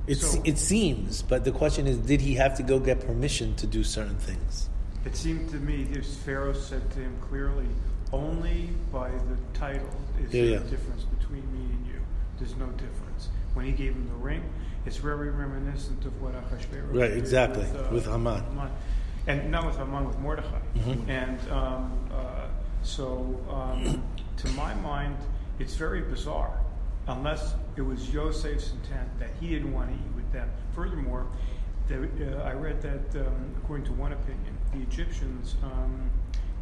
It, 0.07 0.15
So- 0.15 0.41
it 0.43 0.57
seems, 0.57 1.21
but 1.21 1.43
the 1.43 1.51
question 1.51 1.87
is, 1.87 1.97
did 1.97 2.21
he 2.21 2.35
have 2.35 2.55
to 2.57 2.63
go 2.63 2.79
get 2.79 3.05
permission 3.05 3.55
to 3.55 3.67
do 3.67 3.83
certain 3.83 4.17
things? 4.17 4.69
It 5.05 5.15
seemed 5.15 5.49
to 5.51 5.57
me 5.57 5.83
this 5.83 6.17
Pharaoh 6.17 6.53
said 6.53 6.89
to 6.91 6.99
him 6.99 7.15
clearly, 7.21 7.67
only 8.11 8.69
by 8.91 9.09
the 9.09 9.37
title 9.53 9.89
is 10.23 10.33
Yeah, 10.33 10.41
there 10.41 10.51
yeah. 10.51 10.57
a 10.57 10.59
difference 10.61 11.03
between 11.03 11.41
me 11.53 11.71
and 11.73 11.87
you. 11.87 11.99
There's 12.39 12.55
no 12.57 12.67
difference. 12.71 13.29
When 13.55 13.65
he 13.65 13.71
gave 13.71 13.93
him 13.93 14.05
the 14.09 14.15
ring, 14.15 14.43
it's 14.85 14.97
very 14.97 15.29
reminiscent 15.29 16.03
of 16.05 16.21
what 16.21 16.33
Achashverosh 16.33 16.93
Right, 16.93 17.07
did 17.09 17.17
exactly, 17.17 17.63
with, 17.63 17.75
uh, 17.75 17.87
with 17.91 18.05
Haman. 18.05 18.43
And 19.27 19.49
not 19.49 19.65
with 19.65 19.77
Haman, 19.77 20.05
with 20.05 20.19
Mordechai. 20.19 20.59
Mhm. 20.75 21.07
And 21.09 21.51
um, 21.51 21.91
uh, 22.13 22.47
so, 22.83 23.39
um, 23.49 24.03
to 24.37 24.49
my 24.49 24.73
mind, 24.75 25.15
it's 25.57 25.75
very 25.75 26.01
bizarre, 26.01 26.59
unless 27.07 27.55
it 27.77 27.81
was 27.81 28.13
Yosef's 28.13 28.73
intent 28.73 29.07
that 29.19 29.29
he 29.39 29.47
didn't 29.47 29.71
want 29.73 29.87
to 29.89 29.95
eat 29.95 30.15
with 30.15 30.29
them. 30.33 30.49
Furthermore, 30.75 31.25
the, 31.87 32.03
uh, 32.37 32.43
I 32.43 32.51
read 32.53 32.81
that, 32.81 33.25
um, 33.25 33.55
according 33.63 33.85
to 33.85 33.93
one 33.93 34.11
opinion, 34.11 34.57
the 34.73 34.81
Egyptians 34.81 35.55
um, 35.63 36.09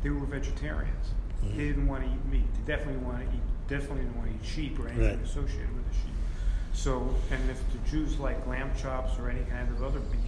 they 0.03 0.09
were 0.11 0.25
vegetarians. 0.27 1.13
Mhm. 1.43 1.57
They 1.57 1.63
didn't 1.69 1.87
want 1.87 2.03
to 2.03 2.09
eat 2.11 2.25
meat. 2.31 2.53
They 2.53 2.75
definitely 2.75 3.03
want 3.03 3.17
to 3.19 3.35
eat. 3.35 3.41
Definitely 3.67 4.01
didn't 4.03 4.17
want 4.17 4.29
to 4.29 4.35
eat 4.35 4.45
sheep 4.45 4.77
or 4.79 4.87
anything 4.89 5.17
Right. 5.17 5.23
associated 5.25 5.73
with 5.75 5.87
the 5.89 5.93
sheep. 5.95 6.12
So, 6.73 7.15
and 7.31 7.49
if 7.49 7.59
the 7.71 7.77
Jews 7.89 8.19
like 8.19 8.45
lamb 8.47 8.71
chops 8.79 9.17
or 9.19 9.29
any 9.29 9.43
kind 9.45 9.69
of 9.69 9.83
other 9.83 9.99
beef, 9.99 10.19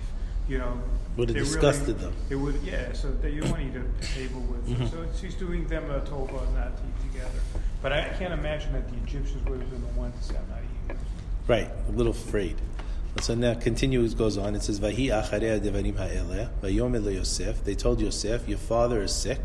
you 0.47 0.59
know, 0.59 0.79
Would 1.17 1.29
have 1.29 1.37
disgusted 1.37 1.87
really, 1.97 1.99
them. 1.99 2.13
It 2.29 2.35
would, 2.35 2.55
yeah. 2.63 2.93
So 2.93 3.11
they 3.11 3.31
you 3.31 3.41
don't 3.41 3.51
want 3.51 3.63
to 3.63 3.67
eat 3.69 3.75
at 3.75 4.01
the 4.01 4.07
table 4.07 4.41
with. 4.41 4.67
Mhm. 4.67 4.91
So 4.91 5.01
it's, 5.01 5.19
he's 5.19 5.33
doing 5.35 5.67
them 5.67 5.89
a 5.89 6.01
tova 6.01 6.53
not 6.53 6.77
to 6.77 6.83
eat 6.83 7.11
together. 7.11 7.39
But 7.81 7.93
I 7.93 8.09
can't 8.09 8.33
imagine 8.33 8.73
that 8.73 8.87
the 8.87 8.95
Egyptians 8.97 9.43
would 9.49 9.59
have 9.59 9.69
been 9.71 9.81
the 9.81 9.99
ones 9.99 10.15
that 10.15 10.23
said 10.23 10.49
not 10.49 10.59
eating. 10.85 10.97
Right, 11.47 11.69
a 11.87 11.91
little 11.91 12.11
afraid. 12.11 12.55
So 13.21 13.33
now 13.33 13.53
continues 13.53 14.13
goes 14.13 14.37
on. 14.37 14.55
It 14.55 14.61
says, 14.63 14.79
"Vahi 14.79 15.07
acharei 15.07 15.59
devarim 15.59 15.95
ha'eleh 15.97 16.49
vayomer 16.61 17.01
leYosef." 17.01 17.63
They 17.63 17.73
told 17.75 18.01
Yosef, 18.01 18.47
"Your 18.47 18.57
father 18.57 19.01
is 19.01 19.13
sick." 19.13 19.39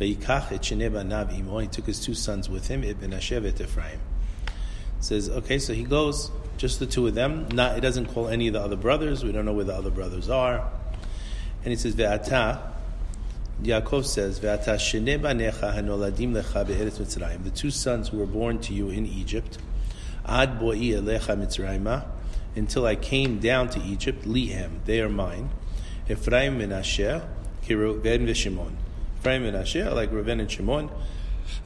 Vayikach 0.00 0.52
et 0.52 0.62
shnei 0.62 0.90
banav 0.90 1.36
imo. 1.38 1.58
He 1.58 1.68
took 1.68 1.86
his 1.86 2.00
two 2.00 2.14
sons 2.14 2.48
with 2.48 2.68
him, 2.68 2.82
Ibn 2.84 3.12
Asher 3.14 3.42
et 3.46 3.60
Ephraim. 3.60 4.00
Says, 5.00 5.28
okay, 5.30 5.58
so 5.58 5.72
he 5.72 5.84
goes, 5.84 6.30
just 6.56 6.80
the 6.80 6.86
two 6.86 7.06
of 7.06 7.14
them. 7.14 7.48
Not, 7.52 7.78
it 7.78 7.80
doesn't 7.80 8.06
call 8.06 8.28
any 8.28 8.48
of 8.48 8.54
the 8.54 8.60
other 8.60 8.76
brothers. 8.76 9.24
We 9.24 9.32
don't 9.32 9.44
know 9.44 9.52
where 9.52 9.64
the 9.64 9.74
other 9.74 9.90
brothers 9.90 10.28
are. 10.28 10.68
And 11.62 11.70
he 11.70 11.76
says, 11.76 11.94
Ve'ata, 11.94 12.60
Yaakov 13.62 14.04
says, 14.04 14.40
Ve'ata 14.40 14.76
banecha 15.20 15.74
hanoladim 15.74 16.32
lecha 16.32 16.66
be'eretz 16.66 16.98
Mitzrayim. 16.98 17.44
The 17.44 17.50
two 17.50 17.70
sons 17.70 18.08
who 18.08 18.18
were 18.18 18.26
born 18.26 18.58
to 18.60 18.74
you 18.74 18.90
in 18.90 19.06
Egypt, 19.06 19.58
ad 20.26 20.58
bo'i 20.58 20.90
elecha 20.90 21.36
Mitzrayimah, 21.36 22.04
until 22.56 22.86
I 22.86 22.96
came 22.96 23.38
down 23.38 23.68
to 23.70 23.80
Egypt, 23.82 24.24
lihem, 24.24 24.84
they 24.84 25.00
are 25.00 25.08
mine. 25.08 25.50
Ephraim 26.10 26.60
and 26.60 26.72
Menashe, 26.72 27.24
Reuven 27.66 28.26
and 28.26 28.36
Shimon. 28.36 28.76
Ephraim 29.20 29.44
and 29.44 29.56
Menashe 29.56 29.94
like 29.94 30.10
Reuven 30.10 30.40
and 30.40 30.50
Shimon. 30.50 30.90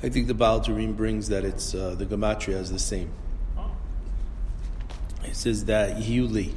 I 0.02 0.08
think 0.08 0.26
the 0.26 0.34
Baal 0.34 0.60
Turim 0.60 0.96
brings 0.96 1.28
that 1.28 1.44
it's 1.44 1.74
uh, 1.74 1.94
the 1.96 2.06
gematria 2.06 2.56
is 2.60 2.70
the 2.70 2.78
same. 2.78 3.10
Oh, 3.56 3.70
It 5.24 5.36
says 5.36 5.64
that 5.66 5.96
Yuli. 5.98 6.52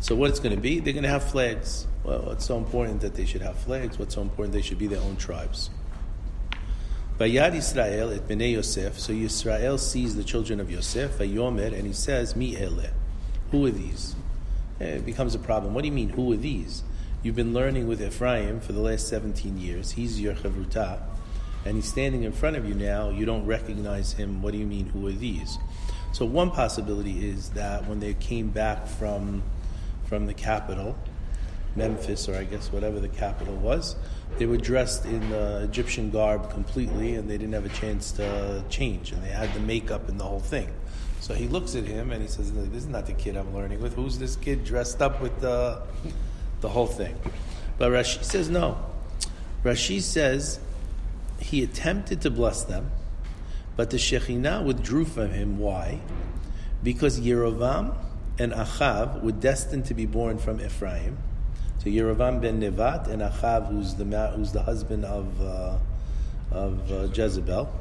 So 0.00 0.14
what 0.14 0.30
it's 0.30 0.38
going 0.40 0.54
to 0.54 0.60
be? 0.60 0.78
They're 0.80 0.92
going 0.92 1.02
to 1.02 1.08
have 1.08 1.24
flags. 1.24 1.86
Well, 2.04 2.20
what's 2.22 2.46
so 2.46 2.56
important 2.56 3.00
that 3.00 3.14
they 3.14 3.24
should 3.26 3.42
have 3.42 3.58
flags? 3.58 3.98
What's 3.98 4.14
so 4.14 4.22
important 4.22 4.54
they 4.54 4.62
should 4.62 4.78
be 4.78 4.86
their 4.86 5.00
own 5.00 5.16
tribes? 5.16 5.70
Vayad 7.18 7.54
Israel 7.56 8.12
et 8.12 8.28
bnei 8.28 8.52
Yosef. 8.52 8.98
So 8.98 9.12
Yisrael 9.12 9.78
sees 9.78 10.14
the 10.14 10.22
children 10.22 10.60
of 10.60 10.70
Yosef. 10.70 11.18
Vayomer, 11.18 11.72
and 11.76 11.86
he 11.86 11.92
says, 11.92 12.36
Mi 12.36 12.56
ele. 12.56 12.90
Who 13.50 13.66
are 13.66 13.70
these? 13.70 14.14
Eh, 14.80 14.96
It 14.96 15.04
becomes 15.06 15.34
a 15.34 15.38
problem. 15.40 15.74
What 15.74 15.82
do 15.82 15.88
you 15.88 15.94
mean? 15.94 16.10
Who 16.10 16.32
are 16.32 16.36
these? 16.36 16.84
You've 17.24 17.34
been 17.34 17.52
learning 17.52 17.88
with 17.88 18.00
Ephraim 18.00 18.60
for 18.60 18.72
the 18.72 18.80
last 18.80 19.08
17 19.08 19.58
years. 19.58 19.90
He's 19.92 20.20
your 20.20 20.34
chavruta, 20.34 21.02
and 21.68 21.76
he's 21.76 21.86
standing 21.86 22.22
in 22.22 22.32
front 22.32 22.56
of 22.56 22.66
you 22.66 22.74
now. 22.74 23.10
You 23.10 23.26
don't 23.26 23.44
recognize 23.44 24.14
him. 24.14 24.40
What 24.40 24.52
do 24.52 24.58
you 24.58 24.66
mean? 24.66 24.86
Who 24.86 25.06
are 25.06 25.12
these? 25.12 25.58
So 26.12 26.24
one 26.24 26.50
possibility 26.50 27.28
is 27.28 27.50
that 27.50 27.86
when 27.86 28.00
they 28.00 28.14
came 28.14 28.48
back 28.48 28.86
from 28.86 29.42
from 30.06 30.24
the 30.24 30.32
capital, 30.32 30.96
Memphis, 31.76 32.26
or 32.26 32.36
I 32.36 32.44
guess 32.44 32.72
whatever 32.72 32.98
the 33.00 33.10
capital 33.10 33.54
was, 33.56 33.96
they 34.38 34.46
were 34.46 34.56
dressed 34.56 35.04
in 35.04 35.30
uh, 35.30 35.60
Egyptian 35.62 36.10
garb 36.10 36.50
completely, 36.50 37.16
and 37.16 37.28
they 37.28 37.36
didn't 37.36 37.52
have 37.52 37.66
a 37.66 37.76
chance 37.80 38.12
to 38.12 38.64
change, 38.70 39.12
and 39.12 39.22
they 39.22 39.28
had 39.28 39.52
the 39.52 39.60
makeup 39.60 40.08
and 40.08 40.18
the 40.18 40.24
whole 40.24 40.40
thing. 40.40 40.70
So 41.20 41.34
he 41.34 41.48
looks 41.48 41.74
at 41.74 41.84
him 41.84 42.12
and 42.12 42.22
he 42.22 42.28
says, 42.28 42.50
"This 42.50 42.84
is 42.84 42.88
not 42.88 43.04
the 43.04 43.12
kid 43.12 43.36
I'm 43.36 43.54
learning 43.54 43.82
with. 43.82 43.92
Who's 43.92 44.18
this 44.18 44.36
kid 44.36 44.64
dressed 44.64 45.02
up 45.02 45.20
with 45.20 45.38
the 45.42 45.82
the 46.62 46.70
whole 46.70 46.86
thing?" 46.86 47.14
But 47.76 47.92
Rashi 47.92 48.24
says 48.24 48.48
no. 48.48 48.78
Rashi 49.64 50.00
says 50.00 50.60
he 51.38 51.62
attempted 51.62 52.20
to 52.22 52.30
bless 52.30 52.64
them, 52.64 52.90
but 53.76 53.90
the 53.90 53.96
Shekhinah 53.96 54.64
withdrew 54.64 55.04
from 55.04 55.30
him. 55.30 55.58
Why? 55.58 56.00
Because 56.82 57.20
Yerovam 57.20 57.96
and 58.38 58.52
Achav 58.52 59.22
were 59.22 59.32
destined 59.32 59.84
to 59.86 59.94
be 59.94 60.06
born 60.06 60.38
from 60.38 60.60
Ephraim. 60.60 61.18
So 61.78 61.86
Yerovam 61.86 62.40
ben 62.40 62.60
Nevat 62.60 63.08
and 63.08 63.22
Achav, 63.22 63.68
who's 63.68 63.94
the 63.94 64.04
who's 64.34 64.52
the 64.52 64.62
husband 64.62 65.04
of 65.04 65.40
uh, 65.40 65.78
of 66.50 66.90
uh, 66.90 67.08
Jezebel. 67.12 67.72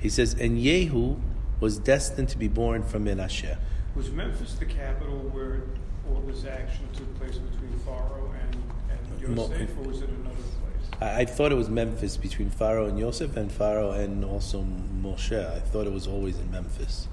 He 0.00 0.08
says, 0.08 0.34
and 0.34 0.58
Yehu 0.58 1.20
was 1.60 1.78
destined 1.78 2.28
to 2.30 2.38
be 2.38 2.48
born 2.48 2.82
from 2.82 3.04
Menashe. 3.04 3.56
was 3.94 4.10
Memphis 4.10 4.54
the 4.54 4.64
capital 4.64 5.18
where 5.32 5.62
all 6.08 6.20
this 6.22 6.44
action 6.44 6.88
took 6.94 7.12
place 7.18 7.38
between 7.38 7.78
Pharaoh 7.80 8.32
and, 8.40 8.56
and 8.90 9.36
Yosef, 9.36 9.76
or 9.78 9.88
was 9.88 10.02
it 10.02 10.08
another 10.08 10.34
place? 10.34 10.57
I, 11.00 11.20
I 11.20 11.24
thought 11.24 11.52
it 11.52 11.56
was 11.56 11.68
Memphis 11.68 12.16
between 12.16 12.50
Pharaoh 12.50 12.86
and 12.86 12.98
Joseph, 12.98 13.36
and 13.36 13.50
Pharaoh 13.50 13.92
and 13.92 14.24
also 14.24 14.62
Moshe. 14.62 15.32
I 15.38 15.60
thought 15.60 15.86
it 15.86 15.92
was 15.92 16.06
always 16.06 16.38
in 16.38 16.50
Memphis. 16.50 17.08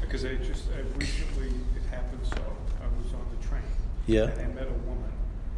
Because 0.00 0.24
I 0.24 0.34
just 0.36 0.64
I 0.76 0.80
recently 0.98 1.48
it 1.48 1.82
happened 1.90 2.20
so 2.24 2.36
I 2.82 2.86
was 3.02 3.12
on 3.14 3.24
the 3.38 3.46
train. 3.46 3.62
Yeah. 4.06 4.24
And 4.24 4.40
I 4.40 4.54
met 4.54 4.66
a 4.68 4.88
woman 4.88 5.12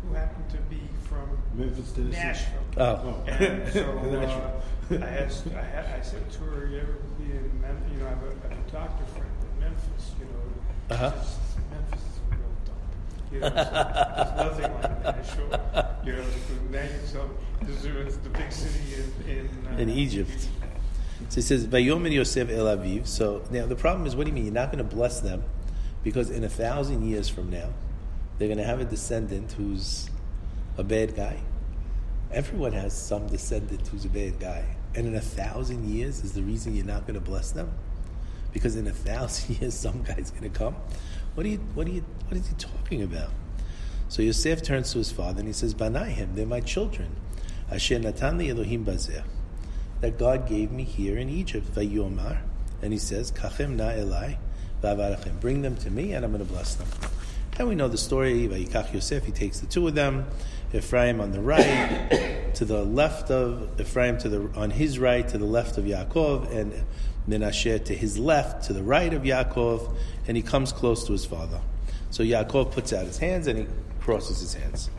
who 0.07 0.15
happened 0.15 0.49
to 0.51 0.59
be 0.69 0.81
from 1.09 1.39
Memphis, 1.55 1.93
Tennessee. 1.93 2.19
Nashville. 2.19 2.59
Oh, 2.77 3.25
And 3.27 3.69
so 3.73 3.83
uh, 3.99 4.97
I 4.97 5.09
asked, 5.09 5.47
I, 5.57 5.63
had, 5.63 5.87
I 5.87 6.03
said 6.03 6.31
to 6.33 6.39
her, 6.41 6.67
"You 6.67 6.79
ever 6.81 6.93
be 7.19 7.25
in 7.33 7.61
Mem- 7.63 7.83
You 7.93 8.01
know, 8.01 8.07
I 8.07 8.11
have 8.11 8.23
a, 8.23 8.27
I 8.27 8.55
have 8.55 8.67
a 8.67 8.71
doctor 8.71 9.05
friend 9.07 9.31
in 9.55 9.61
Memphis. 9.61 10.13
You 10.19 10.27
know, 10.27 10.95
Uh-huh. 10.95 11.13
Memphis 11.71 12.01
is 12.01 12.19
a 12.19 12.35
real 12.35 12.53
dump. 12.67 12.79
There's 13.41 13.55
nothing 13.55 14.73
like 14.75 15.03
Nashville. 15.05 15.61
You 16.05 16.13
know, 16.13 16.25
so 17.07 17.29
is 17.67 18.19
the 18.19 18.29
big 18.31 18.53
city 18.53 18.95
in 19.27 19.39
in, 19.39 19.67
uh, 19.67 19.79
in 19.79 19.89
Egypt. 19.89 20.49
So 21.29 21.37
he 21.37 21.43
says, 21.43 21.67
Vayomer 21.67 22.13
Yosef 22.13 22.51
El 22.51 22.65
Aviv. 22.65 23.07
So 23.07 23.43
now 23.51 23.67
the 23.67 23.77
problem 23.77 24.07
is, 24.07 24.17
what 24.17 24.25
do 24.25 24.31
you 24.31 24.35
mean? 24.35 24.45
You're 24.45 24.55
not 24.55 24.73
going 24.73 24.87
to 24.87 24.97
bless 24.97 25.21
them 25.21 25.45
because 26.03 26.31
in 26.31 26.45
a 26.45 26.49
thousand 26.49 27.09
years 27.09 27.29
from 27.29 27.51
now, 27.51 27.69
they're 28.39 28.49
going 28.49 28.59
to 28.59 28.65
have 28.65 28.81
a 28.81 28.85
descendant 28.85 29.53
who's 29.53 30.11
a 30.77 30.85
bad 30.85 31.15
guy. 31.15 31.39
Everyone 32.33 32.73
has 32.73 32.93
some 32.93 33.27
descendant 33.29 33.87
who's 33.89 34.05
a 34.05 34.09
bad 34.09 34.41
guy. 34.41 34.65
And 34.95 35.07
in 35.07 35.15
a 35.15 35.21
thousand 35.21 35.89
years 35.89 36.25
is 36.25 36.33
the 36.33 36.43
reason 36.43 36.75
you're 36.75 36.85
not 36.85 37.03
going 37.03 37.15
to 37.15 37.21
bless 37.21 37.53
them? 37.53 37.73
Because 38.53 38.77
in 38.77 38.87
a 38.87 38.93
thousand 38.93 39.59
years, 39.61 39.75
some 39.75 40.03
guy's 40.03 40.31
going 40.31 40.51
to 40.51 40.59
come. 40.59 40.77
What 41.35 41.47
are 41.47 41.49
you, 41.49 41.59
what 41.75 41.87
are 41.87 41.91
you, 41.91 42.05
what 42.29 42.37
is 42.37 42.49
he 42.49 42.55
talking 42.55 43.03
about? 43.03 43.31
So 44.09 44.21
Yosef 44.23 44.63
turns 44.63 44.93
to 44.93 44.99
his 44.99 45.11
father 45.11 45.39
and 45.41 45.49
he 45.49 45.55
says, 45.55 45.75
Banayim, 45.75 46.35
they're 46.35 46.45
my 46.45 46.61
children. 46.61 47.17
Asher 47.71 47.99
natan 47.99 48.37
li 48.39 48.51
Elohim 48.51 48.85
bazeh. 48.85 49.23
That 50.03 50.19
God 50.19 50.47
gave 50.47 50.71
me 50.71 50.85
here 50.85 51.17
in 51.17 51.31
Egypt. 51.31 51.75
Vayomar. 51.75 52.43
And 52.83 52.93
he 52.93 52.99
says, 52.99 53.33
Kachem 53.33 53.77
na 53.77 53.91
elai 53.91 54.37
v'avarachem. 54.83 55.41
Bring 55.41 55.63
them 55.63 55.77
to 55.77 55.91
me 55.91 56.13
and 56.13 56.25
I'm 56.25 56.33
going 56.33 56.45
to 56.45 56.53
bless 56.53 56.75
them. 56.75 56.89
And 57.59 57.69
we 57.69 57.75
know 57.75 57.89
the 57.89 57.99
story. 57.99 58.49
Vayikach 58.49 58.93
Yosef, 58.93 59.25
he 59.25 59.33
takes 59.33 59.61
the 59.61 59.67
two 59.67 59.89
of 59.89 59.95
them. 59.95 60.27
Ephraim 60.75 61.21
on 61.21 61.33
the 61.33 61.41
right, 61.41 62.51
to 62.55 62.65
the 62.65 62.83
left 62.83 63.31
of 63.31 63.79
Ephraim, 63.79 64.17
to 64.19 64.29
the 64.29 64.59
on 64.59 64.71
his 64.71 64.99
right, 64.99 65.29
to 65.29 65.37
the 65.37 65.45
left 65.45 65.77
of 65.77 65.85
Yaakov, 65.85 66.51
and 66.51 66.73
Menashe 67.29 67.85
to 67.85 67.95
his 67.95 68.19
left, 68.19 68.65
to 68.65 68.73
the 68.73 68.83
right 68.83 69.13
of 69.13 69.23
Yaakov, 69.23 69.95
and 70.27 70.37
he 70.37 70.43
comes 70.43 70.73
close 70.73 71.05
to 71.07 71.13
his 71.13 71.25
father. 71.25 71.61
So 72.11 72.23
Yaakov 72.23 72.73
puts 72.73 72.93
out 72.93 73.07
his 73.07 73.19
hands 73.19 73.47
and 73.47 73.59
he 73.59 73.67
crosses 74.01 74.41
his 74.41 74.55
hands. 74.55 74.91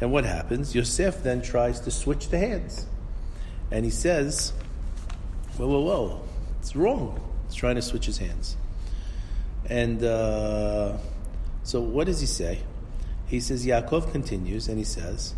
And 0.00 0.12
what 0.12 0.24
happens? 0.24 0.74
Yosef 0.74 1.22
then 1.22 1.42
tries 1.42 1.80
to 1.80 1.90
switch 1.90 2.28
the 2.28 2.38
hands. 2.38 2.86
And 3.70 3.84
he 3.84 3.90
says, 3.90 4.52
Whoa, 5.56 5.66
whoa, 5.66 5.80
whoa, 5.80 6.20
it's 6.60 6.76
wrong. 6.76 7.20
He's 7.46 7.56
trying 7.56 7.74
to 7.74 7.82
switch 7.82 8.06
his 8.06 8.18
hands. 8.18 8.56
And 9.66 10.02
uh, 10.02 10.96
so 11.64 11.80
what 11.80 12.06
does 12.06 12.20
he 12.20 12.26
say? 12.26 12.60
He 13.26 13.40
says, 13.40 13.66
Yaakov 13.66 14.12
continues 14.12 14.68
and 14.68 14.78
he 14.78 14.84
says 14.84 15.34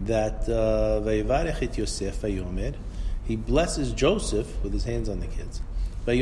that 0.00 0.48
uh, 0.48 1.00
He 3.28 3.36
blesses 3.36 3.92
Joseph 3.92 4.60
with 4.64 4.72
his 4.72 4.84
hands 4.84 5.06
on 5.10 5.20
the 5.20 5.26
kids. 5.26 5.60
The 6.06 6.16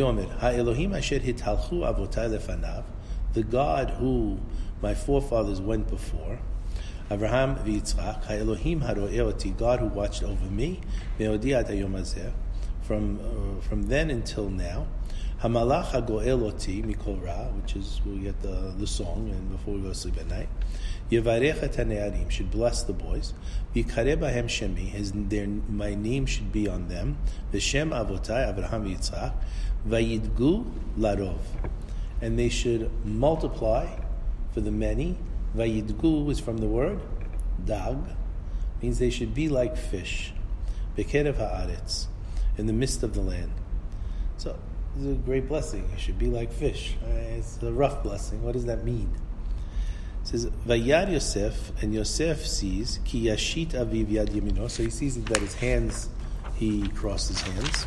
God 3.44 3.90
who 3.90 4.40
my 4.82 4.94
forefathers 4.94 5.60
went 5.60 5.88
before, 5.88 6.40
Abraham 7.08 7.54
v'Yitzchak, 7.58 8.25
Ha-Elohim 8.25 8.80
God 9.56 9.78
who 9.78 9.86
watched 9.86 10.25
over 10.25 10.46
me, 10.46 10.80
me'odi 11.20 11.52
from, 12.82 13.20
uh, 13.20 13.60
from 13.60 13.84
then 13.84 14.10
until 14.10 14.50
now, 14.50 14.88
Hamalach 15.40 15.92
mikol 15.92 17.25
ra, 17.25 17.44
which 17.50 17.76
is 17.76 18.00
we 18.04 18.18
get 18.18 18.42
the, 18.42 18.75
the 18.78 18.86
song 18.86 19.30
and 19.30 19.52
before 19.52 19.75
we 19.75 19.82
go 19.82 19.90
to 19.90 19.94
sleep 19.94 20.16
at 20.18 20.26
night. 20.26 20.48
Yevarech 21.10 21.62
et 21.62 21.72
hanearim 21.72 22.30
should 22.30 22.50
bless 22.50 22.82
the 22.82 22.92
boys. 22.92 23.32
Bahem 23.75 24.46
shemi, 24.46 25.28
their 25.28 25.46
my 25.46 25.94
name 25.94 26.26
should 26.26 26.50
be 26.50 26.68
on 26.68 26.88
them. 26.88 27.18
V'shem 27.52 27.90
avotai 27.90 28.48
Abraham 28.48 28.84
v'Yitzchak 28.84 29.32
vayidgu 29.86 30.70
larov, 30.98 31.38
and 32.20 32.38
they 32.38 32.48
should 32.48 32.90
multiply 33.04 33.86
for 34.52 34.60
the 34.60 34.72
many. 34.72 35.16
Vayidgu 35.56 36.30
is 36.30 36.40
from 36.40 36.58
the 36.58 36.66
word 36.66 37.00
dag, 37.64 37.98
means 38.82 38.98
they 38.98 39.10
should 39.10 39.34
be 39.34 39.48
like 39.48 39.76
fish. 39.76 40.32
Bekerev 40.96 41.34
haaretz, 41.34 42.06
in 42.58 42.66
the 42.66 42.72
midst 42.72 43.02
of 43.02 43.14
the 43.14 43.20
land. 43.20 43.52
So 44.38 44.58
is 44.98 45.06
a 45.06 45.14
great 45.14 45.46
blessing. 45.48 45.88
You 45.92 45.98
should 45.98 46.18
be 46.18 46.26
like 46.26 46.52
fish. 46.52 46.96
Uh, 47.04 47.08
It's 47.38 47.62
a 47.62 47.72
rough 47.72 48.02
blessing. 48.02 48.42
What 48.42 48.52
does 48.52 48.64
that 48.64 48.84
mean? 48.84 49.10
Says, 50.26 50.47
Vayar 50.66 51.12
Yosef, 51.12 51.71
and 51.80 51.95
Yosef 51.95 52.45
sees, 52.45 52.99
Ki 53.04 53.26
yashit 53.26 53.68
aviv 53.68 54.06
yad 54.09 54.30
yamino. 54.30 54.68
So 54.68 54.83
he 54.83 54.90
sees 54.90 55.23
that 55.23 55.38
his 55.38 55.54
hands, 55.54 56.09
he 56.56 56.88
crossed 56.88 57.28
his 57.28 57.40
hands. 57.42 57.87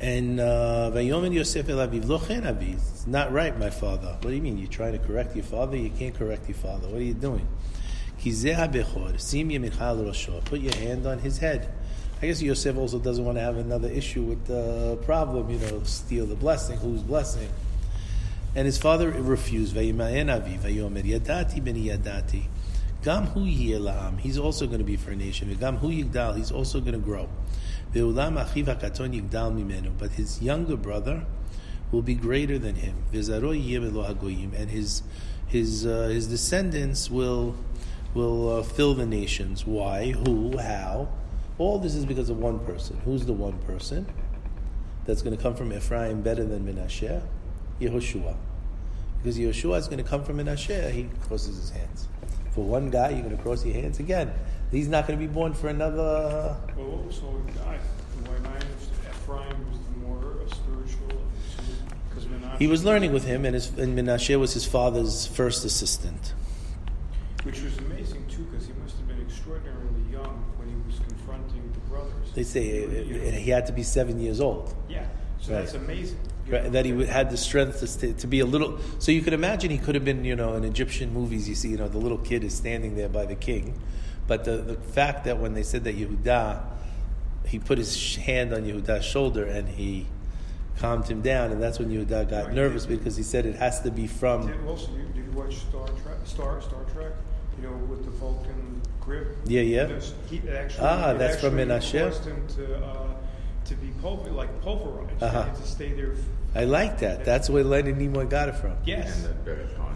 And 0.00 0.40
uh, 0.40 0.90
Vayomen 0.94 1.34
Yosef 1.34 1.68
el 1.68 1.76
aviv, 1.76 2.08
lo 2.08 2.18
chen 2.18 2.44
aviv. 2.44 2.76
It's 2.76 3.06
not 3.06 3.30
right, 3.34 3.56
my 3.58 3.68
father. 3.68 4.16
What 4.22 4.30
do 4.30 4.32
you 4.32 4.40
mean? 4.40 4.56
You're 4.56 4.66
trying 4.66 4.94
to 4.94 4.98
correct 4.98 5.36
your 5.36 5.44
father? 5.44 5.76
You 5.76 5.90
can't 5.90 6.14
correct 6.14 6.48
your 6.48 6.56
father. 6.56 6.88
What 6.88 7.02
are 7.02 7.04
you 7.04 7.12
doing? 7.12 7.46
Ki 8.18 8.30
zeh 8.30 8.54
ha-bechor, 8.54 9.20
sim 9.20 9.50
yemichal 9.50 10.02
rosho. 10.06 10.42
Put 10.46 10.60
your 10.60 10.74
hand 10.76 11.06
on 11.06 11.18
his 11.18 11.36
head. 11.36 11.70
I 12.22 12.28
guess 12.28 12.40
Yosef 12.40 12.78
also 12.78 12.98
doesn't 12.98 13.22
want 13.22 13.36
to 13.36 13.42
have 13.42 13.58
another 13.58 13.88
issue 13.88 14.22
with 14.22 14.46
the 14.46 14.98
problem, 15.04 15.50
you 15.50 15.58
know, 15.58 15.82
steal 15.82 16.24
the 16.24 16.34
blessing, 16.34 16.78
who's 16.78 17.02
blessing. 17.02 17.50
And 18.54 18.66
his 18.66 18.76
father 18.78 19.10
refused. 19.10 19.74
Gam 23.02 23.26
hu. 23.26 23.44
He's 24.18 24.38
also 24.38 24.66
going 24.66 24.78
to 24.78 24.84
be 24.84 24.96
for 24.96 25.10
a 25.10 25.16
nation. 25.16 25.56
Gam 25.58 25.76
hu 25.78 25.88
yigdal. 25.88 26.36
He's 26.36 26.52
also 26.52 26.80
going 26.80 26.92
to 26.92 26.98
grow. 26.98 27.28
But 29.98 30.10
his 30.12 30.42
younger 30.42 30.76
brother 30.76 31.26
will 31.90 32.02
be 32.02 32.14
greater 32.14 32.58
than 32.58 32.76
him. 32.76 32.94
And 33.12 34.70
his 34.70 35.02
his 35.46 35.86
uh, 35.86 36.08
his 36.08 36.26
descendants 36.28 37.10
will 37.10 37.54
will 38.14 38.58
uh, 38.58 38.62
fill 38.62 38.94
the 38.94 39.06
nations. 39.06 39.66
Why? 39.66 40.12
Who? 40.12 40.56
How? 40.58 41.08
All 41.58 41.78
this 41.78 41.94
is 41.94 42.06
because 42.06 42.30
of 42.30 42.38
one 42.38 42.58
person. 42.60 43.00
Who's 43.04 43.26
the 43.26 43.32
one 43.32 43.58
person 43.60 44.06
that's 45.04 45.22
going 45.22 45.36
to 45.36 45.42
come 45.42 45.54
from 45.54 45.72
Ephraim 45.72 46.22
better 46.22 46.44
than 46.44 46.64
Menashe? 46.64 47.22
Yehoshua. 47.82 48.36
Because 49.18 49.38
Yehoshua 49.38 49.78
is 49.78 49.86
going 49.86 50.02
to 50.02 50.08
come 50.08 50.24
from 50.24 50.38
Menashe, 50.38 50.90
he 50.90 51.08
crosses 51.26 51.56
his 51.56 51.70
hands. 51.70 52.08
For 52.52 52.64
one 52.64 52.90
guy, 52.90 53.10
you're 53.10 53.22
going 53.22 53.36
to 53.36 53.42
cross 53.42 53.64
your 53.64 53.74
hands 53.74 53.98
again. 53.98 54.32
He's 54.70 54.88
not 54.88 55.06
going 55.06 55.18
to 55.18 55.26
be 55.26 55.32
born 55.32 55.54
for 55.54 55.68
another. 55.68 56.56
Well, 56.76 56.86
what 56.86 57.06
was 57.06 57.16
so 57.16 57.28
I, 57.66 57.78
the 58.24 58.30
way 58.30 58.36
I 58.44 58.54
understood, 58.54 58.98
Ephraim 59.10 59.70
was 59.70 59.78
the 59.78 59.98
more 60.06 60.34
spiritual, 60.48 61.22
because 62.08 62.26
Menashe. 62.26 62.58
He 62.58 62.66
was 62.66 62.84
learning 62.84 63.12
with 63.12 63.24
him, 63.24 63.44
and, 63.44 63.54
his, 63.54 63.68
and 63.78 63.96
Menashe 63.98 64.38
was 64.38 64.54
his 64.54 64.64
father's 64.66 65.26
first 65.26 65.64
assistant. 65.64 66.34
Which 67.44 67.60
was 67.62 67.76
amazing 67.78 68.26
too, 68.28 68.44
because 68.44 68.66
he 68.66 68.72
must 68.82 68.96
have 68.96 69.08
been 69.08 69.20
extraordinarily 69.20 70.02
young 70.10 70.44
when 70.56 70.68
he 70.68 70.76
was 70.86 70.98
confronting 71.00 71.70
the 71.72 71.80
brothers. 71.90 72.32
They 72.34 72.44
say 72.44 73.30
he 73.40 73.50
had 73.50 73.66
to 73.66 73.72
be 73.72 73.82
seven 73.82 74.20
years 74.20 74.40
old. 74.40 74.74
Yeah, 74.88 75.06
so 75.40 75.52
Right. 75.52 75.60
that's 75.60 75.74
amazing. 75.74 76.18
Right, 76.48 76.72
that 76.72 76.84
he 76.84 76.92
would- 76.92 77.08
had 77.08 77.30
the 77.30 77.36
strength 77.36 77.80
to, 77.80 77.86
st- 77.86 78.18
to 78.18 78.26
be 78.26 78.40
a 78.40 78.46
little. 78.46 78.78
So 78.98 79.12
you 79.12 79.22
could 79.22 79.32
imagine 79.32 79.70
he 79.70 79.78
could 79.78 79.94
have 79.94 80.04
been, 80.04 80.24
you 80.24 80.34
know, 80.36 80.54
in 80.54 80.64
Egyptian 80.64 81.12
movies. 81.14 81.48
You 81.48 81.54
see, 81.54 81.68
you 81.68 81.76
know, 81.76 81.88
the 81.88 81.98
little 81.98 82.18
kid 82.18 82.42
is 82.44 82.52
standing 82.54 82.96
there 82.96 83.08
by 83.08 83.26
the 83.26 83.36
king, 83.36 83.74
but 84.26 84.44
the 84.44 84.56
the 84.56 84.74
fact 84.74 85.24
that 85.24 85.38
when 85.38 85.54
they 85.54 85.62
said 85.62 85.84
that 85.84 85.96
Yehuda, 85.96 86.60
he 87.46 87.58
put 87.58 87.78
his 87.78 88.16
hand 88.16 88.52
on 88.52 88.62
Yehuda's 88.64 89.04
shoulder 89.04 89.44
and 89.44 89.68
he 89.68 90.06
calmed 90.78 91.06
him 91.06 91.22
down, 91.22 91.52
and 91.52 91.62
that's 91.62 91.78
when 91.78 91.90
Yehuda 91.90 92.28
got 92.28 92.46
Right. 92.46 92.54
nervous 92.54 92.86
because 92.86 93.16
he 93.16 93.22
said 93.22 93.46
it 93.46 93.56
has 93.56 93.80
to 93.82 93.90
be 93.90 94.06
from. 94.08 94.42
You, 94.48 94.54
did 95.14 95.24
you 95.24 95.30
watch 95.34 95.54
Star 95.56 95.86
Trek? 95.86 96.16
Star 96.24 96.60
Star 96.60 96.80
Trek? 96.92 97.12
You 97.60 97.68
know, 97.68 97.76
with 97.88 98.04
the 98.04 98.10
Vulcan 98.10 98.80
grip. 99.00 99.36
Yeah, 99.46 99.60
yeah. 99.60 99.88
He 100.28 100.40
actually. 100.48 100.86
Ah, 100.86 101.12
that's 101.12 101.40
from 101.40 101.58
actually 101.60 101.98
Menashe? 102.00 103.11
Caused 103.62 103.72
him 103.72 103.78
to 103.78 103.84
be 103.86 103.92
pulver, 104.00 104.30
like 104.30 104.60
pulverized. 104.62 105.22
Uh-huh. 105.22 105.44
He 105.44 105.60
to 105.62 105.66
stay 105.68 105.92
there. 105.92 106.12
I 106.54 106.64
like 106.64 106.98
that. 106.98 107.24
That's 107.24 107.48
where 107.48 107.64
Leonard 107.64 107.96
Nimoy 107.96 108.28
got 108.28 108.48
it 108.48 108.56
from. 108.56 108.76
Yes. 108.84 109.26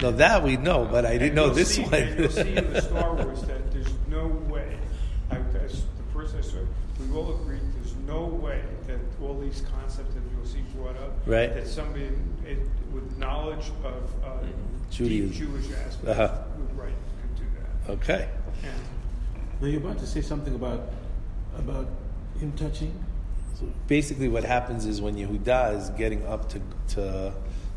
No, 0.01 0.11
that 0.13 0.43
we 0.43 0.57
know, 0.57 0.87
but 0.91 1.05
I 1.05 1.13
didn't 1.13 1.29
And 1.29 1.35
know 1.37 1.51
this 1.51 1.75
see, 1.75 1.83
one. 1.83 1.95
And 1.95 2.21
you'll 2.21 2.31
see 2.31 2.55
in 2.57 2.73
the 2.73 2.81
Star 2.83 3.15
Wars 3.15 3.43
that 3.43 3.71
there's 3.73 3.93
no 4.09 4.27
way. 4.49 4.79
I, 5.31 5.37
as 5.65 5.83
the 5.97 6.03
person 6.19 6.39
I 6.39 6.43
saw, 6.43 6.59
we 7.01 7.15
all 7.17 7.35
agreed 7.35 7.61
there's 7.77 7.95
no 8.07 8.25
way 8.25 8.63
that 8.87 8.99
all 9.23 9.39
these 9.39 9.63
concepts 9.73 10.15
that 10.15 10.23
you'll 10.35 10.47
see 10.47 10.61
brought 10.77 10.97
up, 10.97 11.13
Right. 11.27 11.53
that 11.53 11.67
somebody 11.67 12.11
it, 12.47 12.59
with 12.93 13.17
knowledge 13.19 13.71
of 13.85 14.03
uh, 14.25 14.29
Judaism. 14.91 15.31
deep 15.31 15.39
Jewish 15.39 15.73
aspects 15.73 16.07
Uh-huh. 16.07 16.43
would 16.59 16.79
right 16.79 16.93
could 17.21 17.37
do 17.37 17.45
that. 17.87 17.93
okay. 17.95 18.29
And 18.63 18.73
Now 19.61 19.67
you're 19.69 19.81
about 19.81 19.99
to 19.99 20.07
say 20.07 20.21
something 20.23 20.55
about 20.55 20.89
about 21.59 21.89
him 22.39 22.53
touching. 22.53 22.93
So 23.59 23.67
basically, 23.87 24.29
what 24.29 24.45
happens 24.45 24.85
is 24.85 25.01
when 25.01 25.17
Yehuda 25.17 25.79
is 25.79 25.91
getting 25.91 26.27
up 26.27 26.49
to 26.51 26.61
to 26.95 27.33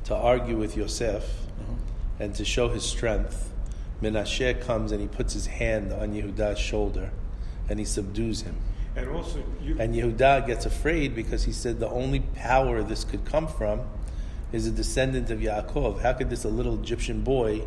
to 0.05 0.15
argue 0.15 0.57
with 0.57 0.75
Yosef 0.75 1.23
mm-hmm. 1.23 2.23
and 2.23 2.35
to 2.35 2.43
show 2.43 2.67
his 2.67 2.83
strength, 2.83 3.53
Menashe 4.01 4.59
comes 4.61 4.91
and 4.91 4.99
he 4.99 5.07
puts 5.07 5.33
his 5.33 5.47
hand 5.47 5.93
on 5.93 6.13
Yehuda's 6.13 6.59
shoulder, 6.59 7.11
and 7.69 7.79
he 7.79 7.85
subdues 7.85 8.41
him. 8.41 8.55
and 8.95 9.07
also 9.09 9.41
you. 9.63 9.77
And 9.79 9.95
Yehuda 9.95 10.45
gets 10.47 10.65
afraid 10.65 11.15
because 11.15 11.43
he 11.43 11.53
said 11.53 11.79
the 11.79 11.89
only 11.89 12.21
power 12.35 12.83
this 12.83 13.05
could 13.05 13.23
come 13.23 13.47
from 13.47 13.81
is 14.51 14.67
a 14.67 14.71
descendant 14.71 15.29
of 15.29 15.39
Yaakov. 15.39 16.01
How 16.01 16.13
could 16.13 16.29
this 16.29 16.43
a 16.43 16.49
little 16.49 16.77
Egyptian 16.79 17.21
boy 17.21 17.61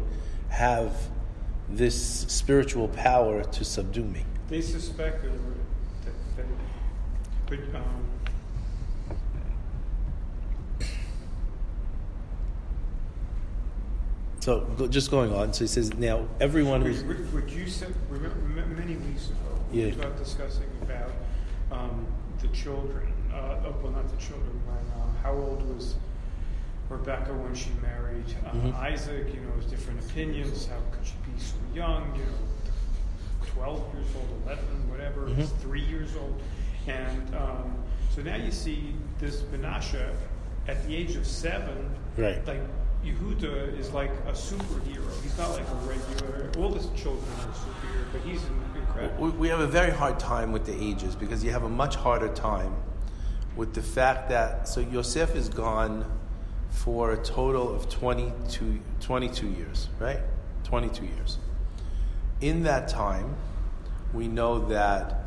have 0.50 0.92
this 1.70 2.26
spiritual 2.28 2.88
power 2.88 3.42
to 3.44 3.64
subdue 3.64 4.04
me? 4.04 4.24
They 4.48 4.60
suspect 4.60 5.22
that, 5.22 5.30
that, 5.30 5.54
that 5.54 5.61
but 7.52 7.76
um, 7.78 8.02
So 14.40 14.66
just 14.90 15.10
going 15.10 15.32
on. 15.32 15.52
So 15.52 15.64
he 15.64 15.68
says 15.68 15.94
now 15.94 16.26
everyone 16.40 16.82
who's 16.82 17.02
What 17.04 17.16
what 17.32 17.48
you 17.50 17.68
said, 17.68 17.94
remember, 18.10 18.64
many 18.74 18.96
weeks 18.96 19.28
ago, 19.30 19.38
we 19.70 19.84
Yeah. 19.84 19.94
were 19.96 20.16
discussing 20.16 20.68
about 20.82 21.12
um, 21.70 22.06
the 22.40 22.48
children, 22.48 23.12
uh, 23.32 23.60
oh, 23.66 23.74
well, 23.82 23.92
not 23.92 24.08
the 24.08 24.16
children, 24.16 24.50
when, 24.66 24.76
uh, 25.00 25.06
how 25.22 25.32
old 25.32 25.62
was 25.74 25.94
Rebecca 26.90 27.32
when 27.32 27.54
she 27.54 27.70
married 27.80 28.26
uh, 28.44 28.50
Mhm. 28.50 28.74
Isaac? 28.74 29.32
You 29.32 29.40
know, 29.42 29.50
there's 29.54 29.70
different 29.70 30.00
opinions. 30.00 30.66
How 30.66 30.80
could 30.90 31.06
she 31.06 31.14
be 31.24 31.38
so 31.40 31.56
young? 31.72 32.12
You 32.16 32.24
know, 32.24 33.46
12 33.54 33.94
years 33.94 34.08
old, 34.16 34.42
11, 34.44 34.90
whatever, 34.90 35.20
Mhm. 35.28 35.46
three 35.60 35.84
years 35.84 36.16
old. 36.16 36.42
And 36.86 37.34
um, 37.34 37.74
so 38.10 38.22
now 38.22 38.36
you 38.36 38.50
see 38.50 38.94
this 39.20 39.42
Menashe 39.42 40.04
at 40.68 40.86
the 40.86 40.94
age 40.94 41.16
of 41.16 41.26
seven, 41.26 41.90
Right. 42.16 42.44
like 42.46 42.60
Yehuda 43.04 43.78
is 43.78 43.90
like 43.92 44.10
a 44.26 44.32
superhero. 44.32 45.22
He's 45.22 45.36
not 45.38 45.50
like 45.50 45.66
a 45.68 45.74
regular. 45.86 46.50
All 46.58 46.72
his 46.72 46.86
children 47.00 47.24
are 47.40 47.52
superhero, 47.52 48.04
but 48.12 48.20
he's 48.22 48.42
incredible. 48.76 49.24
We, 49.24 49.30
we 49.30 49.48
have 49.48 49.60
a 49.60 49.66
very 49.66 49.90
hard 49.90 50.18
time 50.20 50.52
with 50.52 50.66
the 50.66 50.74
ages 50.74 51.16
because 51.16 51.42
you 51.42 51.50
have 51.50 51.64
a 51.64 51.68
much 51.68 51.96
harder 51.96 52.28
time 52.28 52.74
with 53.56 53.74
the 53.74 53.82
fact 53.82 54.28
that 54.28 54.68
so 54.68 54.80
Yosef 54.80 55.34
is 55.34 55.48
gone 55.48 56.04
for 56.70 57.12
a 57.12 57.16
total 57.22 57.74
of 57.74 57.88
22, 57.90 58.80
22 59.00 59.48
years, 59.48 59.88
right? 59.98 60.20
22 60.64 61.04
years. 61.04 61.38
In 62.40 62.62
that 62.62 62.88
time, 62.88 63.34
we 64.14 64.28
know 64.28 64.66
that 64.68 65.24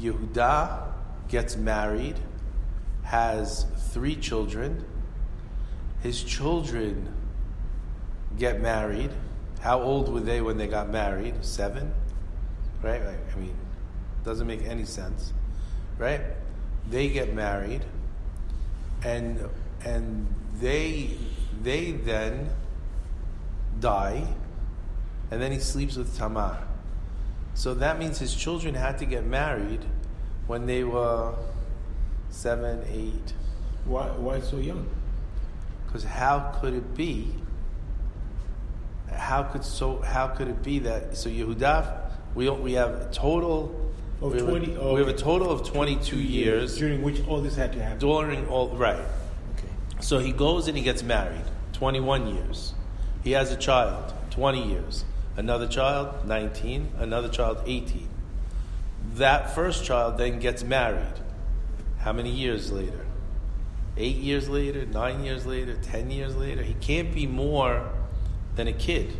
Yehuda 0.00 0.92
gets 1.28 1.56
married, 1.56 2.16
has 3.04 3.66
three 3.90 4.16
children. 4.16 4.84
His 6.02 6.22
children 6.22 7.12
get 8.38 8.60
married. 8.60 9.10
How 9.60 9.80
old 9.80 10.12
were 10.12 10.20
they 10.20 10.40
when 10.40 10.58
they 10.58 10.66
got 10.66 10.90
married? 10.90 11.44
Seven? 11.44 11.92
right? 12.82 13.00
I 13.00 13.38
mean, 13.38 13.54
doesn't 14.24 14.46
make 14.46 14.62
any 14.64 14.84
sense, 14.84 15.32
right? 15.98 16.20
They 16.90 17.08
get 17.08 17.34
married, 17.34 17.84
and 19.04 19.48
and 19.84 20.26
they 20.60 21.16
they 21.62 21.92
then 21.92 22.50
die, 23.80 24.26
and 25.30 25.40
then 25.40 25.52
he 25.52 25.58
sleeps 25.58 25.96
with 25.96 26.16
Tamar. 26.16 26.58
So 27.54 27.74
that 27.74 27.98
means 27.98 28.18
his 28.18 28.34
children 28.34 28.74
had 28.74 28.98
to 28.98 29.04
get 29.04 29.24
married 29.24 29.84
when 30.46 30.66
they 30.66 30.84
were 30.84 31.34
seven, 32.30 32.84
eight. 32.90 33.34
Why 33.84 34.06
why 34.08 34.40
so 34.40 34.56
young? 34.58 34.88
Because 35.86 36.04
how 36.04 36.56
could 36.60 36.74
it 36.74 36.94
be? 36.94 37.28
How 39.10 39.42
could 39.42 39.64
so? 39.64 39.98
How 40.00 40.28
could 40.28 40.48
it 40.48 40.62
be 40.62 40.78
that 40.80 41.16
so 41.16 41.28
Yehuda? 41.28 41.98
We 42.34 42.46
don't, 42.46 42.62
we 42.62 42.72
have 42.74 42.90
a 42.94 43.08
total 43.12 43.92
Of 44.22 44.32
we 44.32 44.38
have 44.38 44.48
a- 44.48 44.50
20 44.50 44.66
we 44.94 45.00
have 45.00 45.08
a 45.08 45.12
total 45.12 45.50
of 45.50 45.66
twenty 45.68 45.96
two 45.96 46.20
years 46.20 46.78
during 46.78 47.02
which 47.02 47.26
all 47.28 47.40
this 47.42 47.56
had 47.56 47.72
to 47.74 47.82
happen. 47.82 47.98
during 47.98 48.48
all 48.48 48.68
right. 48.70 48.96
Okay. 49.58 49.68
So 50.00 50.18
he 50.18 50.32
goes 50.32 50.66
and 50.68 50.76
he 50.76 50.82
gets 50.82 51.02
married, 51.02 51.44
twenty 51.74 52.00
one 52.00 52.34
years. 52.34 52.72
He 53.22 53.32
has 53.32 53.52
a 53.52 53.56
child, 53.56 54.14
twenty 54.30 54.66
years. 54.66 55.04
Another 55.36 55.66
child, 55.66 56.26
nineteen. 56.26 56.92
Another 56.98 57.28
child, 57.28 57.62
eighteen. 57.66 58.08
That 59.14 59.54
first 59.54 59.84
child 59.84 60.18
then 60.18 60.38
gets 60.38 60.62
married. 60.62 61.20
How 61.98 62.12
many 62.12 62.30
years 62.30 62.70
later? 62.70 63.06
eight 63.96 64.16
years 64.16 64.48
later, 64.48 64.86
nine 64.86 65.22
years 65.24 65.46
later, 65.46 65.74
ten 65.82 66.10
years 66.10 66.34
later. 66.36 66.62
He 66.62 66.74
can't 66.74 67.12
be 67.12 67.26
more 67.26 67.90
than 68.56 68.66
a 68.66 68.72
kid. 68.72 69.16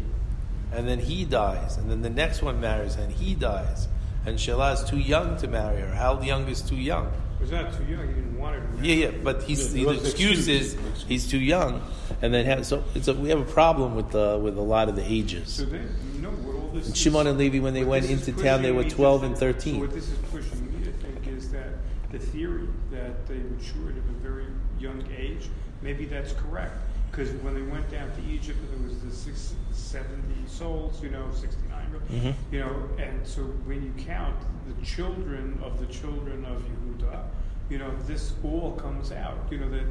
And 0.72 0.88
then 0.88 1.00
he 1.00 1.24
dies, 1.24 1.76
and 1.76 1.90
then 1.90 2.00
the 2.00 2.10
next 2.10 2.42
one 2.42 2.60
marries, 2.60 2.96
and 2.96 3.12
he 3.12 3.34
dies. 3.34 3.88
And 4.24 4.38
Shelah 4.38 4.74
is 4.74 4.84
too 4.84 4.98
young 4.98 5.36
to 5.38 5.48
marry 5.48 5.82
her. 5.82 5.94
How 5.94 6.22
young 6.22 6.48
is 6.48 6.62
too 6.62 6.76
young? 6.76 7.12
Not 7.50 7.76
too 7.76 7.84
young. 7.84 8.06
He 8.08 8.14
didn't 8.14 8.38
want 8.38 8.54
her 8.56 8.60
to 8.60 8.68
marry. 8.68 8.88
Yeah, 8.88 9.06
yeah, 9.06 9.18
but 9.22 9.42
he's 9.42 9.74
Yeah, 9.74 9.92
the 9.92 10.00
excuse 10.00 10.48
is 10.48 10.76
he's 11.06 11.28
too 11.28 11.38
young, 11.38 11.82
and 12.22 12.32
then 12.32 12.44
have, 12.46 12.66
so 12.66 12.84
it's 12.94 13.08
a, 13.08 13.14
we 13.14 13.28
have 13.28 13.40
a 13.40 13.50
problem 13.52 13.94
with 13.94 14.10
the 14.10 14.38
with 14.42 14.56
a 14.56 14.62
lot 14.62 14.88
of 14.88 14.96
the 14.96 15.04
ages. 15.04 15.52
So 15.52 15.64
then, 15.64 15.88
you 16.14 16.22
know 16.22 16.30
what 16.30 16.56
all 16.56 16.68
this 16.68 16.94
Shimon 16.96 17.26
and 17.26 17.38
Levi, 17.38 17.58
when 17.58 17.74
they 17.74 17.84
went 17.84 18.08
into 18.08 18.32
town, 18.32 18.62
they 18.62 18.72
were 18.72 18.84
12 18.84 19.22
and 19.24 19.36
13. 19.36 19.74
So 19.74 19.80
what 19.80 19.92
this 19.92 20.08
is 20.08 20.18
pushing 20.30 20.78
me 20.78 20.84
to 20.84 20.92
think 20.92 21.26
is 21.28 21.50
that 21.52 21.68
the 22.10 22.18
theory 22.18 22.68
that 22.90 23.26
they 23.26 23.36
matured 23.36 23.96
at 23.96 24.04
a 24.04 24.18
very 24.22 24.46
young 24.78 25.04
age, 25.16 25.48
maybe 25.82 26.04
that's 26.04 26.32
correct. 26.32 26.74
Because 27.12 27.30
when 27.42 27.54
they 27.54 27.60
went 27.62 27.90
down 27.90 28.10
to 28.10 28.22
Egypt, 28.32 28.58
there 28.70 28.88
was 28.88 28.98
the 29.02 29.10
six, 29.10 29.52
70 29.70 30.16
souls, 30.46 31.02
you 31.02 31.10
know, 31.10 31.26
69, 31.30 32.00
Mhm. 32.10 32.34
you 32.50 32.60
know, 32.60 32.88
and 32.98 33.26
so 33.26 33.42
when 33.66 33.82
you 33.84 33.92
count 34.02 34.34
the 34.66 34.84
children 34.84 35.60
of 35.62 35.78
the 35.78 35.84
children 35.92 36.42
of 36.46 36.62
Yehuda, 36.62 37.24
you 37.68 37.76
know, 37.78 37.90
this 38.06 38.32
all 38.42 38.72
comes 38.76 39.12
out. 39.12 39.36
You 39.50 39.58
know 39.58 39.68
that 39.70 39.84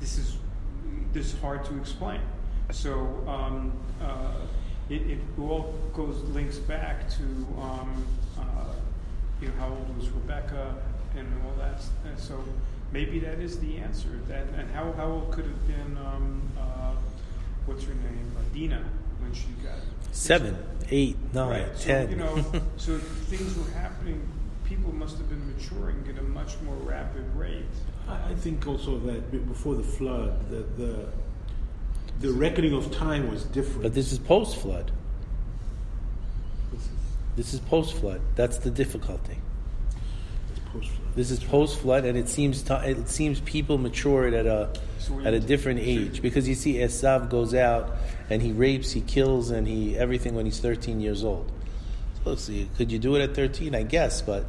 this 0.00 0.18
is 0.18 0.38
this 1.12 1.32
is 1.34 1.40
hard 1.40 1.64
to 1.66 1.76
explain. 1.78 2.20
So 2.72 2.92
um, 3.28 3.72
uh, 4.02 4.32
it, 4.90 5.02
it 5.02 5.18
all 5.38 5.72
goes 5.94 6.20
links 6.34 6.58
back 6.58 7.08
to 7.10 7.22
um, 7.62 8.04
uh, 8.38 8.42
you 9.40 9.48
know 9.48 9.54
how 9.60 9.68
old 9.68 9.96
was 9.96 10.08
Rebecca 10.10 10.74
and 11.16 11.26
all 11.44 11.54
that. 11.58 11.80
And 12.04 12.18
so 12.18 12.42
maybe 12.96 13.18
that 13.20 13.38
is 13.40 13.58
the 13.60 13.76
answer. 13.86 14.08
That 14.28 14.44
and 14.58 14.70
how 14.70 14.92
how 14.92 15.08
old 15.16 15.32
could 15.32 15.44
have 15.52 15.66
been 15.74 15.92
um, 15.98 16.26
uh, 16.58 16.94
what's 17.66 17.84
her 17.84 17.94
name 17.94 18.32
uh, 18.38 18.40
Dina 18.54 18.82
when 19.20 19.32
she 19.34 19.48
got 19.62 19.78
Seven, 20.12 20.56
eight, 20.90 21.16
nine, 21.34 21.50
Right. 21.50 21.76
So, 21.78 21.84
ten. 21.86 22.10
you 22.10 22.16
know, 22.16 22.34
so 22.78 22.96
things 23.32 23.50
were 23.58 23.70
happening. 23.78 24.18
People 24.64 24.92
must 24.94 25.18
have 25.18 25.28
been 25.28 25.44
maturing 25.54 25.98
at 26.10 26.18
a 26.18 26.22
much 26.22 26.52
more 26.64 26.74
rapid 26.76 27.24
rate. 27.36 27.76
I 28.08 28.30
I 28.32 28.34
think 28.34 28.66
also 28.66 28.98
that 29.00 29.20
before 29.54 29.74
the 29.74 29.88
flood, 29.96 30.32
that 30.50 30.66
the 30.78 30.94
the 32.24 32.32
reckoning 32.32 32.72
of 32.72 32.90
time 32.90 33.30
was 33.30 33.44
different. 33.44 33.82
but 33.82 33.92
this 33.94 34.10
is 34.12 34.18
post 34.18 34.56
flood. 34.56 34.90
This 36.72 36.80
is- 36.80 36.88
This 37.36 37.54
is 37.54 37.60
post 37.60 37.92
flood. 38.00 38.20
That's 38.40 38.58
the 38.66 38.70
difficulty. 38.70 39.36
it's 40.50 40.60
post-flood. 40.72 41.05
This 41.16 41.30
is 41.30 41.42
post 41.42 41.80
flood, 41.80 42.04
and 42.04 42.16
it 42.18 42.28
seems 42.28 42.62
ti 42.62 42.74
it 42.74 43.08
seems 43.08 43.40
people 43.40 43.78
matured 43.78 44.34
at 44.34 44.46
a 44.46 44.68
So 44.98 45.18
at 45.20 45.32
a 45.32 45.40
different 45.40 45.80
age 45.80 46.20
because 46.20 46.46
you 46.46 46.54
see 46.54 46.74
Esav 46.74 47.30
goes 47.30 47.54
out 47.54 47.96
and 48.28 48.42
he 48.42 48.52
rapes, 48.52 48.92
he 48.92 49.00
kills, 49.00 49.50
and 49.50 49.66
he 49.66 49.96
everything 49.96 50.34
when 50.34 50.44
he's 50.44 50.60
13 50.60 51.00
years 51.00 51.24
old. 51.24 51.50
So 52.16 52.30
let's 52.30 52.42
see, 52.42 52.68
could 52.76 52.92
you 52.92 52.98
do 52.98 53.16
it 53.16 53.22
at 53.22 53.34
13? 53.34 53.74
I 53.74 53.82
guess, 53.82 54.20
but 54.20 54.44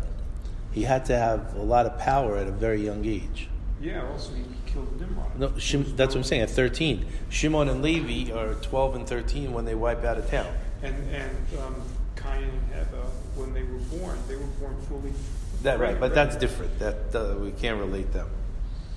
he 0.73 0.83
had 0.83 1.05
to 1.05 1.17
have 1.17 1.55
a 1.55 1.63
lot 1.63 1.85
of 1.85 1.97
power 1.99 2.37
at 2.37 2.47
a 2.47 2.51
very 2.51 2.83
young 2.83 3.05
age. 3.05 3.47
Yeah. 3.79 4.05
Also, 4.11 4.33
he 4.33 4.43
killed 4.65 4.99
Nimrod. 4.99 5.39
No, 5.39 5.49
Shim, 5.51 5.95
that's 5.95 6.15
what 6.15 6.21
I'm 6.21 6.23
saying. 6.23 6.41
At 6.41 6.49
13, 6.49 7.05
Shimon 7.29 7.69
and 7.69 7.81
Levi 7.81 8.33
are 8.33 8.55
12 8.55 8.95
and 8.95 9.07
13 9.07 9.53
when 9.53 9.63
they 9.63 9.75
wipe 9.75 10.03
out 10.03 10.17
a 10.17 10.21
town. 10.21 10.53
And 10.83 10.95
and 11.13 11.59
um, 11.59 11.75
Cain 12.17 12.43
and 12.43 12.73
Heva, 12.73 13.03
when 13.35 13.53
they 13.53 13.63
were 13.63 13.79
born, 13.97 14.17
they 14.27 14.35
were 14.35 14.51
born 14.59 14.75
fully. 14.81 15.13
That 15.63 15.79
right, 15.79 15.99
but 15.99 16.13
that's 16.13 16.35
different. 16.35 16.77
That 16.79 17.15
uh, 17.15 17.35
we 17.39 17.51
can't 17.51 17.79
relate 17.79 18.11
them. 18.13 18.29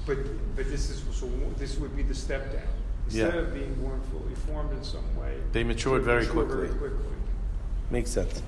But 0.06 0.18
but 0.56 0.66
this 0.66 0.90
is 0.90 1.02
so 1.12 1.26
this 1.56 1.78
would 1.78 1.96
be 1.96 2.02
the 2.02 2.14
step 2.14 2.52
down. 2.52 2.62
Instead 3.06 3.34
Yeah. 3.34 3.40
of 3.40 3.54
being 3.54 3.74
born 3.74 4.00
fully 4.12 4.34
formed 4.34 4.72
in 4.72 4.84
some 4.84 5.16
way, 5.16 5.36
They 5.52 5.64
matured 5.64 6.02
very 6.02 6.26
mature 6.26 6.44
quickly. 6.44 6.68
Very 6.68 6.78
quickly. 6.78 7.06
Makes 7.90 8.10
sense. 8.10 8.42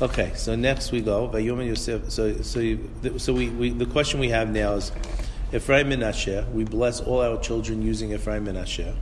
Okay, 0.00 0.32
so 0.34 0.54
next 0.54 0.92
we 0.92 1.00
go. 1.00 1.36
Yosef. 1.36 2.10
So, 2.10 2.40
so, 2.42 2.60
you, 2.60 2.90
so 3.18 3.32
we, 3.32 3.50
we, 3.50 3.70
the 3.70 3.86
question 3.86 4.18
we 4.20 4.30
have 4.30 4.50
now 4.50 4.74
is 4.74 4.90
Ephraim 5.52 5.90
Menashe. 5.90 6.50
We 6.52 6.64
bless 6.64 7.00
all 7.00 7.20
our 7.20 7.38
children 7.40 7.82
using 7.82 8.12
Ephraim 8.12 8.46
Menashe, 8.46 8.94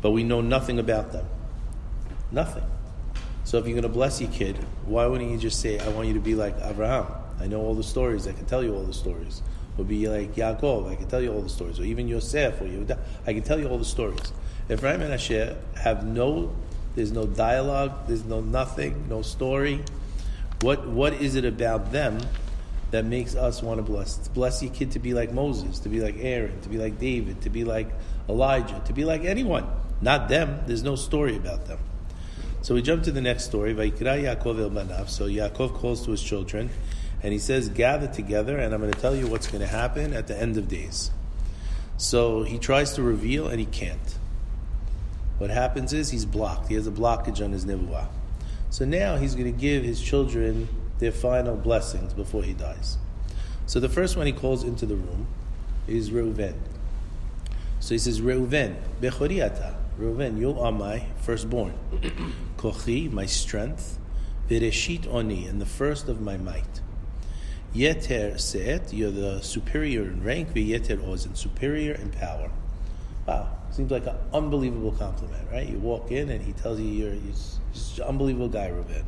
but 0.00 0.10
we 0.12 0.22
know 0.22 0.40
nothing 0.40 0.78
about 0.78 1.12
them. 1.12 1.26
Nothing. 2.30 2.64
So 3.44 3.58
if 3.58 3.66
you're 3.66 3.74
going 3.74 3.82
to 3.82 3.88
bless 3.88 4.20
your 4.20 4.30
kid, 4.30 4.56
why 4.86 5.06
wouldn't 5.06 5.30
you 5.30 5.38
just 5.38 5.60
say, 5.60 5.78
I 5.78 5.88
want 5.88 6.08
you 6.08 6.14
to 6.14 6.20
be 6.20 6.34
like 6.34 6.54
Abraham? 6.62 7.06
I 7.42 7.48
know 7.48 7.60
all 7.60 7.74
the 7.74 7.82
stories. 7.82 8.28
I 8.28 8.32
can 8.32 8.46
tell 8.46 8.62
you 8.62 8.74
all 8.74 8.84
the 8.84 8.94
stories. 8.94 9.42
Or 9.76 9.84
be 9.84 10.08
like 10.08 10.34
Yaakov. 10.34 10.90
I 10.90 10.94
can 10.94 11.08
tell 11.08 11.20
you 11.20 11.32
all 11.32 11.42
the 11.42 11.48
stories. 11.48 11.80
Or 11.80 11.84
even 11.84 12.08
Yosef 12.08 12.60
or 12.60 12.64
Yehuda. 12.64 12.98
I 13.26 13.32
can 13.32 13.42
tell 13.42 13.58
you 13.58 13.68
all 13.68 13.78
the 13.78 13.84
stories. 13.84 14.32
Ephraim 14.70 15.02
and 15.02 15.12
Menashe 15.12 15.56
have 15.76 16.06
no, 16.06 16.54
there's 16.94 17.10
no 17.10 17.26
dialogue, 17.26 18.06
there's 18.06 18.24
no 18.24 18.40
nothing, 18.40 19.08
no 19.08 19.22
story. 19.22 19.82
What, 20.60 20.86
what 20.86 21.14
is 21.14 21.34
it 21.34 21.44
about 21.44 21.90
them 21.90 22.20
that 22.92 23.04
makes 23.04 23.34
us 23.34 23.60
want 23.62 23.78
to 23.78 23.82
bless? 23.82 24.28
Bless 24.28 24.62
your 24.62 24.72
kid 24.72 24.92
to 24.92 25.00
be 25.00 25.12
like 25.12 25.32
Moses, 25.32 25.80
to 25.80 25.88
be 25.88 26.00
like 26.00 26.16
Aaron, 26.20 26.60
to 26.60 26.68
be 26.68 26.78
like 26.78 27.00
David, 27.00 27.42
to 27.42 27.50
be 27.50 27.64
like 27.64 27.88
Elijah, 28.28 28.80
to 28.86 28.92
be 28.92 29.04
like 29.04 29.24
anyone. 29.24 29.66
Not 30.00 30.28
them. 30.28 30.60
There's 30.66 30.84
no 30.84 30.94
story 30.94 31.36
about 31.36 31.66
them. 31.66 31.78
So 32.62 32.76
we 32.76 32.82
jump 32.82 33.02
to 33.04 33.10
the 33.10 33.20
next 33.20 33.44
story. 33.44 33.74
So 33.74 33.80
Yaakov 33.82 35.74
calls 35.74 36.04
to 36.04 36.12
his 36.12 36.22
children, 36.22 36.70
and 37.22 37.32
he 37.32 37.38
says, 37.38 37.68
"Gather 37.68 38.06
together, 38.06 38.58
and 38.58 38.74
I'm 38.74 38.80
going 38.80 38.92
to 38.92 39.00
tell 39.00 39.14
you 39.14 39.26
what's 39.26 39.46
going 39.46 39.60
to 39.60 39.66
happen 39.66 40.12
at 40.12 40.26
the 40.26 40.38
end 40.38 40.56
of 40.56 40.68
days." 40.68 41.10
So 41.96 42.42
he 42.42 42.58
tries 42.58 42.94
to 42.94 43.02
reveal, 43.02 43.46
and 43.46 43.60
he 43.60 43.66
can't. 43.66 44.18
What 45.38 45.50
happens 45.50 45.92
is 45.92 46.10
he's 46.10 46.24
blocked. 46.24 46.68
He 46.68 46.74
has 46.74 46.86
a 46.86 46.90
blockage 46.90 47.44
on 47.44 47.52
his 47.52 47.64
nevuah. 47.64 48.06
So 48.70 48.84
now 48.84 49.16
he's 49.16 49.34
going 49.34 49.52
to 49.52 49.58
give 49.58 49.84
his 49.84 50.00
children 50.00 50.68
their 50.98 51.12
final 51.12 51.56
blessings 51.56 52.14
before 52.14 52.42
he 52.42 52.52
dies. 52.52 52.96
So 53.66 53.80
the 53.80 53.88
first 53.88 54.16
one 54.16 54.26
he 54.26 54.32
calls 54.32 54.62
into 54.64 54.86
the 54.86 54.96
room 54.96 55.26
is 55.88 56.10
Reuven. 56.10 56.54
So 57.80 57.94
he 57.94 57.98
says, 57.98 58.20
Reuven, 58.20 58.76
Bechoriata. 59.00 59.74
Reuven, 59.98 60.38
you 60.38 60.58
are 60.60 60.70
my 60.70 61.06
firstborn. 61.22 61.74
Kochi, 62.56 63.08
my 63.08 63.26
strength. 63.26 63.98
Vireshit 64.48 65.06
oni, 65.06 65.46
and 65.46 65.60
the 65.60 65.66
first 65.66 66.08
of 66.08 66.20
my 66.20 66.36
might. 66.36 66.81
Yeter 67.74 68.38
seet, 68.38 68.92
you're 68.92 69.10
the 69.10 69.40
superior 69.40 70.02
in 70.02 70.22
rank. 70.22 70.52
V'yeter 70.54 71.08
oz, 71.08 71.24
and 71.24 71.36
superior 71.36 71.94
in 71.94 72.10
power. 72.10 72.50
Wow, 73.26 73.48
seems 73.70 73.90
like 73.90 74.06
an 74.06 74.16
unbelievable 74.34 74.92
compliment, 74.92 75.48
right? 75.50 75.66
You 75.66 75.78
walk 75.78 76.10
in 76.10 76.28
and 76.28 76.44
he 76.44 76.52
tells 76.52 76.80
you 76.80 76.86
you're, 76.86 77.14
you're 77.14 77.32
just 77.72 77.98
an 77.98 78.04
unbelievable 78.04 78.48
guy, 78.48 78.68
Reuven. 78.68 79.04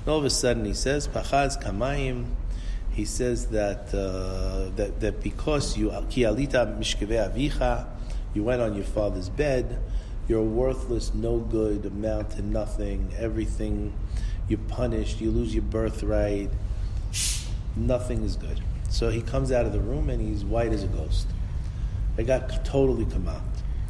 And 0.00 0.08
all 0.08 0.18
of 0.18 0.24
a 0.24 0.30
sudden 0.30 0.64
he 0.64 0.74
says, 0.74 1.08
Pachaz 1.08 1.62
kamayim. 1.62 2.26
He 2.92 3.04
says 3.04 3.48
that, 3.48 3.94
uh, 3.94 4.70
that, 4.76 5.00
that 5.00 5.22
because 5.22 5.76
you, 5.76 5.90
ki 6.10 6.22
alita 6.22 6.78
avicha, 6.78 7.86
you 8.34 8.42
went 8.42 8.60
on 8.62 8.74
your 8.74 8.84
father's 8.84 9.28
bed, 9.28 9.78
you're 10.28 10.42
worthless, 10.42 11.14
no 11.14 11.38
good, 11.38 11.86
amount 11.86 12.30
to 12.32 12.42
nothing, 12.42 13.12
everything, 13.18 13.92
you're 14.48 14.58
punished, 14.58 15.20
you 15.20 15.30
lose 15.30 15.54
your 15.54 15.62
birthright, 15.62 16.50
nothing 17.76 18.22
is 18.22 18.36
good. 18.36 18.60
So 18.88 19.10
he 19.10 19.20
comes 19.22 19.52
out 19.52 19.66
of 19.66 19.72
the 19.72 19.80
room 19.80 20.08
and 20.10 20.20
he's 20.20 20.44
white 20.44 20.72
as 20.72 20.82
a 20.82 20.88
ghost. 20.88 21.26
I 22.18 22.22
got 22.22 22.64
totally 22.64 23.04
come 23.06 23.28
out. 23.28 23.42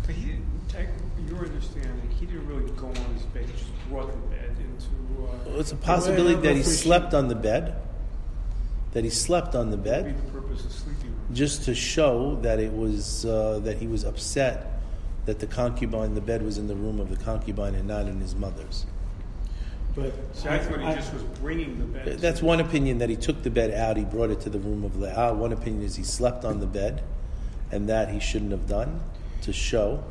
But 0.04 0.14
he 0.14 0.26
didn't. 0.26 0.46
Take 0.68 0.88
your 1.28 1.38
understanding. 1.44 2.10
He 2.18 2.26
didn't 2.26 2.46
really 2.48 2.70
go 2.72 2.88
on 2.88 2.94
his 3.14 3.22
bed. 3.22 3.46
He 3.46 3.52
just 3.52 3.70
brought 3.88 4.10
the 4.10 4.18
bed 4.28 4.50
into. 4.58 4.86
Uh, 5.22 5.50
Well, 5.50 5.60
It's 5.60 5.72
a 5.72 5.76
possibility 5.76 6.40
that 6.40 6.56
he 6.56 6.62
slept 6.62 7.14
on 7.14 7.28
the 7.28 7.34
bed, 7.34 7.76
that 8.92 9.04
he 9.04 9.10
slept 9.10 9.54
on 9.54 9.70
the 9.70 9.76
be 9.76 9.90
bed, 9.90 10.16
the 10.16 10.30
purpose 10.32 10.64
of 10.64 10.72
sleeping. 10.72 11.14
just 11.32 11.64
to 11.64 11.74
show 11.74 12.36
that 12.42 12.58
it 12.58 12.72
was 12.72 13.24
uh, 13.24 13.60
that 13.62 13.78
he 13.78 13.86
was 13.86 14.04
upset 14.04 14.72
that 15.26 15.38
the 15.38 15.46
concubine, 15.46 16.14
the 16.14 16.20
bed 16.20 16.42
was 16.42 16.56
in 16.58 16.66
the 16.68 16.74
room 16.74 17.00
of 17.00 17.10
the 17.10 17.16
concubine 17.24 17.74
and 17.74 17.86
not 17.88 18.06
in 18.06 18.20
his 18.20 18.34
mother's. 18.34 18.86
But 19.96 20.12
So 20.34 20.50
I 20.50 20.58
thought 20.58 20.80
he 20.80 20.86
I- 20.86 20.94
just 20.94 21.12
was 21.14 21.22
bringing 21.40 21.78
the 21.78 21.84
bed. 21.86 22.18
That's 22.18 22.42
one 22.42 22.60
opinion 22.60 22.98
that 22.98 23.08
he 23.08 23.16
took 23.16 23.42
the 23.42 23.50
bed 23.50 23.72
out, 23.72 23.96
he 23.96 24.04
brought 24.04 24.30
it 24.30 24.40
to 24.42 24.50
the 24.50 24.58
room 24.58 24.84
of 24.84 25.00
Leah. 25.00 25.32
One 25.34 25.52
opinion 25.52 25.82
is 25.82 25.96
he 25.96 26.04
slept 26.04 26.44
on 26.44 26.60
the 26.60 26.66
bed, 26.66 27.02
and 27.72 27.88
that 27.88 28.10
he 28.10 28.20
shouldn't 28.20 28.50
have 28.52 28.68
done 28.68 29.00
to 29.42 29.52
show. 29.52 30.04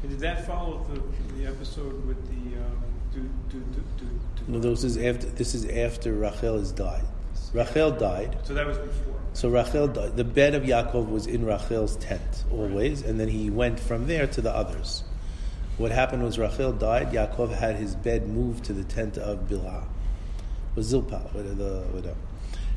Did 0.00 0.18
that 0.20 0.46
follow 0.46 0.84
the, 0.92 1.34
the 1.36 1.46
episode 1.48 2.04
with 2.06 2.16
the 2.26 2.58
um, 2.58 2.82
do 3.12 3.20
do 3.50 3.60
do 3.72 3.82
do? 3.98 4.06
do 4.46 4.52
No, 4.52 4.58
this 4.58 4.82
is 4.82 4.96
after 4.96 5.26
this 5.26 5.54
is 5.54 5.66
after 5.66 6.14
Rachel 6.14 6.58
has 6.58 6.72
died. 6.72 7.04
Rachel 7.52 7.90
died. 7.90 8.38
So 8.44 8.54
that 8.54 8.66
was 8.66 8.78
before. 8.78 9.14
So 9.34 9.48
Rachel 9.50 9.86
died. 9.88 10.16
The 10.16 10.24
bed 10.24 10.54
of 10.54 10.62
Yaakov 10.64 11.08
was 11.08 11.26
in 11.26 11.44
Rachel's 11.44 11.96
tent 11.96 12.44
always, 12.50 13.02
and 13.02 13.20
then 13.20 13.28
he 13.28 13.50
went 13.50 13.78
from 13.78 14.06
there 14.06 14.26
to 14.26 14.40
the 14.40 14.50
others. 14.54 15.04
What 15.82 15.90
happened 15.90 16.22
was 16.22 16.38
Rachel 16.38 16.70
died. 16.70 17.10
Yaakov 17.10 17.56
had 17.56 17.74
his 17.74 17.96
bed 17.96 18.28
moved 18.28 18.64
to 18.66 18.72
the 18.72 18.84
tent 18.84 19.18
of 19.18 19.48
Bilhah, 19.48 19.84
or 20.76 20.82
Zilpah, 20.84 21.32
the 21.32 21.84
whatever. 21.90 22.16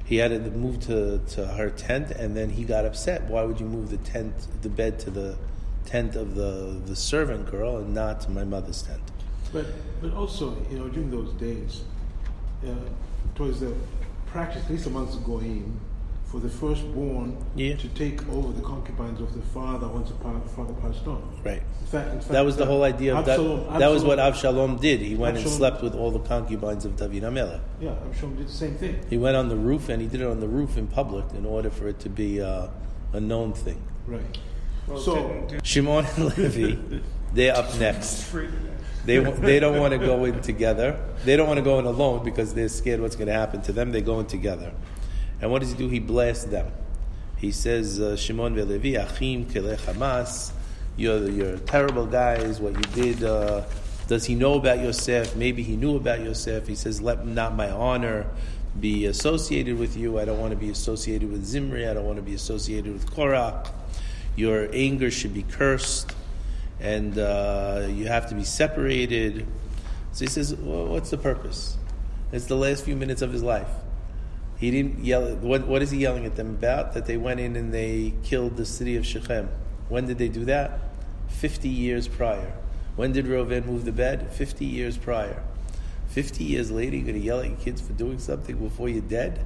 He 0.06 0.16
had 0.16 0.32
it 0.32 0.56
moved 0.56 0.82
to, 0.88 1.20
to 1.20 1.46
her 1.46 1.70
tent, 1.70 2.10
and 2.10 2.36
then 2.36 2.50
he 2.50 2.64
got 2.64 2.84
upset. 2.84 3.26
Why 3.26 3.44
would 3.44 3.60
you 3.60 3.68
move 3.68 3.92
the 3.92 3.98
tent, 3.98 4.34
the 4.64 4.70
bed 4.70 4.98
to 5.02 5.12
the 5.12 5.38
tent 5.86 6.16
of 6.16 6.34
the, 6.34 6.82
the 6.88 6.96
servant 6.96 7.46
girl 7.52 7.78
and 7.78 7.94
not 7.94 8.22
to 8.22 8.32
my 8.32 8.44
mother's 8.44 8.82
tent? 8.82 9.04
But, 9.54 9.68
but 10.02 10.12
also, 10.16 10.58
you 10.72 10.80
know, 10.80 10.88
during 10.88 11.12
those 11.12 11.32
days, 11.34 11.84
uh, 12.68 12.74
was 13.38 13.60
the 13.60 13.76
practice, 14.26 14.66
at 14.66 14.72
least 14.72 14.88
amongst 14.88 15.24
Goyim, 15.24 15.80
for 16.36 16.42
the 16.42 16.50
firstborn 16.50 17.38
Yeah. 17.56 17.78
to 17.78 17.88
take 17.90 18.28
over 18.30 18.52
the 18.52 18.62
concubines 18.62 19.22
of 19.22 19.34
the 19.34 19.42
father 19.54 19.88
once 19.88 20.10
the 20.10 20.16
pa- 20.16 20.38
father 20.54 20.74
passed 20.82 21.08
on. 21.08 21.22
Right. 21.46 21.62
In 21.80 21.88
fact, 21.88 22.08
in 22.14 22.20
fact 22.20 22.28
That 22.34 22.44
was 22.44 22.58
the 22.58 22.66
whole 22.66 22.84
idea 22.84 23.16
of 23.16 23.26
Absalom, 23.26 23.64
that. 23.72 23.80
That 23.80 23.88
was 23.90 24.04
what 24.04 24.20
Absalom- 24.20 24.72
Avshalom 24.76 24.82
did. 24.82 25.00
He 25.00 25.16
went 25.16 25.38
and 25.38 25.48
slept 25.48 25.82
with 25.82 25.96
all 25.96 26.12
the 26.12 26.20
concubines 26.20 26.84
of 26.84 26.98
David 26.98 27.24
HaMelech. 27.24 27.62
Yeah, 27.80 27.92
Absalom 28.10 28.36
did 28.36 28.50
the 28.50 28.52
same 28.52 28.74
thing. 28.74 29.00
He 29.10 29.18
went 29.18 29.38
on 29.38 29.48
the 29.48 29.56
roof, 29.56 29.88
and 29.88 30.02
he 30.02 30.10
did 30.10 30.20
it 30.20 30.28
on 30.28 30.42
the 30.42 30.48
roof 30.50 30.76
in 30.78 30.88
public 30.88 31.24
in 31.38 31.46
order 31.46 31.70
for 31.70 31.88
it 31.88 32.00
to 32.02 32.10
be 32.10 32.42
uh, 32.42 32.68
a 33.14 33.22
known 33.22 33.54
thing. 33.54 33.78
Right. 34.06 34.38
Well, 34.90 34.98
So- 34.98 35.16
didn't- 35.16 35.48
didn't- 35.48 35.66
Shimon 35.66 36.06
and 36.18 36.26
Levi, 36.38 37.00
they're 37.34 37.56
up 37.56 37.80
next. 37.80 38.24
Free 38.24 38.48
to 38.48 38.52
that. 38.52 38.60
They, 39.06 39.20
they 39.20 39.60
don't 39.62 39.80
want 39.80 39.94
to 39.94 40.00
go 40.00 40.26
in 40.26 40.42
together. 40.42 41.00
They 41.24 41.38
don't 41.38 41.48
want 41.48 41.60
to 41.60 41.64
go 41.64 41.80
in 41.80 41.86
alone 41.86 42.26
because 42.26 42.54
they're 42.56 42.68
scared 42.68 43.00
what's 43.00 43.16
going 43.16 43.28
to 43.28 43.34
happen 43.34 43.62
to 43.62 43.72
them. 43.72 43.92
They 43.94 44.02
go 44.02 44.20
in 44.20 44.26
together. 44.26 44.74
And 45.42 45.52
what 45.52 45.60
does 45.62 45.72
he 45.72 45.78
do? 45.78 45.90
He 45.90 46.00
blasts 46.00 46.46
them. 46.46 46.72
He 47.38 47.52
says, 47.52 48.00
uh, 48.00 48.16
Shimon 48.16 48.56
ve'Levi, 48.56 49.02
Achim 49.02 49.46
kelech 49.46 49.80
Hamas, 49.80 50.52
you're, 50.98 51.30
you're 51.30 51.58
terrible 51.58 52.06
guys, 52.06 52.60
what 52.60 52.74
you 52.74 53.04
did. 53.04 53.24
Uh, 53.24 53.64
does 54.08 54.26
he 54.26 54.36
know 54.36 54.54
about 54.54 54.80
Yosef? 54.80 55.36
Maybe 55.36 55.64
he 55.64 55.76
knew 55.76 55.96
about 55.98 56.22
Yosef. 56.22 56.68
He 56.68 56.76
says, 56.76 57.02
let 57.02 57.26
not 57.26 57.56
my 57.56 57.70
honor 57.70 58.28
be 58.80 59.06
associated 59.06 59.78
with 59.78 59.98
you. 59.98 60.20
I 60.20 60.26
don't 60.26 60.40
want 60.40 60.52
to 60.52 60.58
be 60.58 60.70
associated 60.70 61.32
with 61.32 61.46
Zimri. 61.46 61.88
I 61.88 61.94
don't 61.94 62.06
want 62.06 62.18
to 62.18 62.22
be 62.22 62.34
associated 62.34 62.94
with 62.94 63.12
Korah. 63.14 63.70
Your 64.36 64.70
anger 64.74 65.10
should 65.12 65.34
be 65.34 65.44
cursed 65.44 66.14
and 66.80 67.18
uh, 67.18 67.88
you 67.90 68.08
have 68.08 68.30
to 68.30 68.36
be 68.36 68.44
separated. 68.44 69.48
So 70.12 70.26
he 70.26 70.30
says, 70.30 70.56
well, 70.56 70.88
what's 70.88 71.10
the 71.10 71.18
purpose? 71.18 71.78
It's 72.32 72.46
the 72.46 72.56
last 72.56 72.84
few 72.84 72.96
minutes 72.96 73.22
of 73.22 73.32
his 73.32 73.44
life. 73.44 73.70
He 74.58 74.72
didn't 74.72 75.04
yell. 75.04 75.36
What, 75.36 75.68
what 75.68 75.82
is 75.82 75.92
he 75.92 76.00
yelling 76.00 76.26
at 76.26 76.36
them 76.36 76.52
about? 76.52 76.94
That 76.94 77.06
they 77.06 77.18
went 77.18 77.40
in 77.40 77.56
and 77.56 77.74
they 77.74 78.14
killed 78.24 78.58
the 78.58 78.66
city 78.66 78.96
of 78.96 79.06
Shechem. 79.06 79.50
When 79.90 80.08
did 80.08 80.18
they 80.18 80.30
do 80.30 80.46
that? 80.46 80.80
50 81.30 81.68
years 81.68 82.08
prior. 82.08 82.54
When 82.96 83.12
did 83.12 83.26
Reuven 83.26 83.66
move 83.66 83.86
the 83.86 83.92
bed? 83.92 84.32
50 84.32 84.66
years 84.66 84.98
prior. 84.98 85.44
50 86.08 86.44
years 86.44 86.72
later, 86.72 86.96
you're 86.96 87.06
going 87.06 87.20
to 87.20 87.26
yell 87.26 87.42
at 87.42 87.48
your 87.48 87.58
kids 87.58 87.82
for 87.82 87.94
doing 87.94 88.20
something 88.20 88.58
before 88.58 88.88
you're 88.88 89.02
dead? 89.02 89.46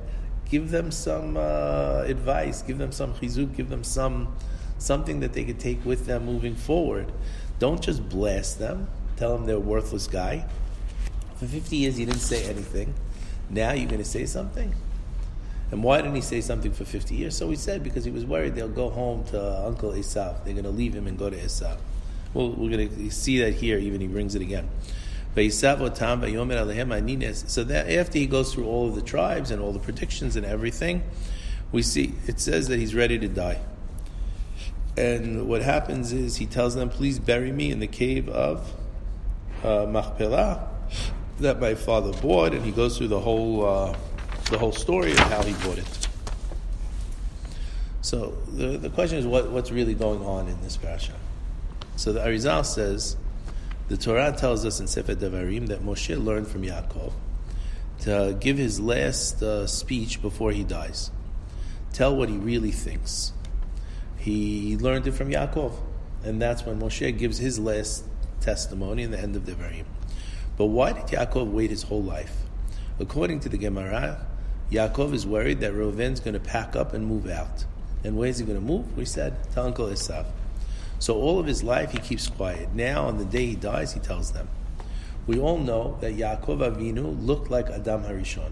Give 0.50 0.69
them 0.69 0.91
some 0.91 1.36
uh, 1.36 2.04
advice, 2.06 2.62
give 2.62 2.78
them 2.78 2.91
some 2.91 3.13
chizuk, 3.15 3.56
give 3.56 3.69
them 3.69 3.84
some 3.84 4.36
something 4.78 5.19
that 5.19 5.34
they 5.34 5.43
could 5.43 5.60
take 5.60 5.84
with 5.84 6.06
them 6.06 6.26
moving 6.26 6.56
forward. 6.56 7.12
Don't 7.60 7.82
just 7.82 8.08
blast 8.08 8.60
them, 8.60 8.88
tell 9.17 9.36
them 9.36 9.45
they're 9.45 9.58
a 9.58 9.60
worthless 9.60 10.08
guy. 10.08 10.45
For 11.36 11.45
50 11.45 11.76
years, 11.76 11.98
he 11.98 12.06
didn't 12.06 12.22
say 12.22 12.45
anything. 12.45 12.93
Now 13.50 13.74
you're 13.74 13.89
going 13.89 14.00
to 14.00 14.06
say 14.06 14.26
something? 14.26 14.74
And 15.71 15.84
why 15.84 15.97
didn't 15.97 16.15
he 16.15 16.21
say 16.21 16.41
something 16.41 16.71
for 16.71 16.84
50 16.84 17.15
years? 17.15 17.38
So 17.38 17.49
he 17.49 17.55
said 17.55 17.84
because 17.84 18.03
he 18.03 18.12
was 18.12 18.25
worried 18.25 18.55
they'll 18.55 18.67
go 18.67 18.89
home 18.89 19.23
to 19.25 19.65
Uncle 19.65 19.91
Esav. 19.91 20.43
They're 20.43 20.53
going 20.53 20.63
to 20.63 20.71
leave 20.71 20.95
him 20.95 21.05
and 21.05 21.17
go 21.17 21.29
to 21.29 21.38
Esav. 21.38 21.77
Well, 22.34 22.51
we're 22.51 22.71
going 22.71 22.89
to 22.89 23.12
see 23.12 23.39
that 23.39 23.55
here, 23.55 23.77
even 23.77 24.01
he 24.01 24.08
brings 24.08 24.36
it 24.36 24.41
again. 24.41 24.69
So 25.36 25.41
that 27.63 27.89
after 27.89 28.17
he 28.17 28.25
goes 28.27 28.53
through 28.53 28.65
all 28.65 28.89
of 28.89 28.95
the 28.95 29.01
tribes 29.01 29.51
and 29.51 29.62
all 29.62 29.71
the 29.71 29.79
predictions 29.79 30.36
and 30.36 30.45
everything, 30.45 31.03
we 31.71 31.84
see 31.84 32.13
it 32.27 32.39
says 32.39 32.67
that 32.67 32.79
he's 32.79 32.95
ready 32.95 33.19
to 33.19 33.27
die. 33.27 33.60
And 34.97 35.47
what 35.47 35.62
happens 35.62 36.12
is 36.12 36.38
he 36.38 36.45
tells 36.45 36.73
them, 36.75 36.89
"Please 36.89 37.19
bury 37.19 37.51
me 37.51 37.71
in 37.71 37.79
the 37.79 37.88
cave 37.88 38.27
of 38.27 38.73
uh, 39.63 39.86
Machpelah 39.86 40.67
that 41.39 41.62
my 41.62 41.75
father 41.75 42.12
bought." 42.21 42.53
And 42.53 42.65
he 42.65 42.71
goes 42.71 42.97
through 42.97 43.10
the 43.10 43.19
whole 43.19 43.65
uh, 43.65 43.95
the 44.49 44.57
whole 44.57 44.71
story 44.71 45.12
of 45.12 45.19
how 45.19 45.43
he 45.43 45.53
bought 45.65 45.77
it. 45.77 46.07
So 48.01 48.38
the, 48.47 48.77
the 48.77 48.89
question 48.89 49.19
is, 49.19 49.27
what, 49.27 49.51
what's 49.51 49.71
really 49.71 49.93
going 49.93 50.25
on 50.25 50.47
in 50.47 50.59
this 50.62 50.77
parasha? 50.77 51.13
So 51.95 52.13
the 52.13 52.21
Arizal 52.21 52.65
says, 52.65 53.17
the 53.89 53.97
Torah 53.97 54.33
tells 54.35 54.65
us 54.65 54.79
in 54.79 54.88
Sefer 54.88 55.15
Devarim 55.15 55.67
that 55.67 55.81
Moshe 55.81 56.23
learned 56.23 56.47
from 56.47 56.63
Yaakov 56.63 57.12
to 58.01 58.38
give 58.39 58.57
his 58.57 58.79
last 58.79 59.43
uh, 59.43 59.67
speech 59.67 60.21
before 60.21 60.51
he 60.51 60.63
dies. 60.63 61.12
Tell 61.91 62.15
what 62.15 62.29
he 62.29 62.38
really 62.38 62.71
thinks. 62.71 63.33
He 64.17 64.77
learned 64.77 65.07
it 65.07 65.12
from 65.12 65.29
Yaakov, 65.29 65.73
and 66.23 66.41
that's 66.41 66.65
when 66.65 66.79
Moshe 66.79 67.17
gives 67.17 67.38
his 67.38 67.59
last 67.59 68.05
testimony 68.41 69.03
in 69.03 69.12
the 69.12 69.19
end 69.19 69.35
of 69.35 69.43
Devarim. 69.43 69.85
But 70.57 70.65
why 70.65 70.93
did 70.93 71.05
Yaakov 71.05 71.51
wait 71.51 71.69
his 71.69 71.83
whole 71.83 72.03
life? 72.03 72.35
According 72.99 73.41
to 73.41 73.49
the 73.49 73.57
Gemara, 73.57 74.25
Yaakov 74.71 75.13
is 75.13 75.25
worried 75.25 75.60
that 75.62 75.73
Reuven's 75.73 76.19
going 76.19 76.36
to 76.36 76.39
pack 76.39 76.75
up 76.75 76.93
and 76.93 77.05
move 77.05 77.27
out. 77.27 77.65
And 78.03 78.15
where's 78.17 78.38
he 78.38 78.45
going 78.45 78.60
to 78.60 78.65
move? 78.65 78.95
We 78.95 79.05
said 79.05 79.51
to 79.53 79.63
Uncle 79.63 79.88
Esav. 79.88 80.25
So 80.99 81.15
all 81.15 81.39
of 81.39 81.47
his 81.47 81.63
life 81.63 81.91
he 81.91 81.97
keeps 81.97 82.27
quiet. 82.27 82.73
Now, 82.73 83.08
on 83.08 83.17
the 83.17 83.25
day 83.25 83.47
he 83.47 83.55
dies, 83.55 83.93
he 83.93 83.99
tells 83.99 84.32
them. 84.32 84.47
We 85.25 85.39
all 85.39 85.58
know 85.58 85.97
that 86.01 86.15
Yaakov 86.15 86.60
Avinu 86.60 87.25
looked 87.25 87.49
like 87.49 87.69
Adam 87.69 88.03
Harishon. 88.03 88.51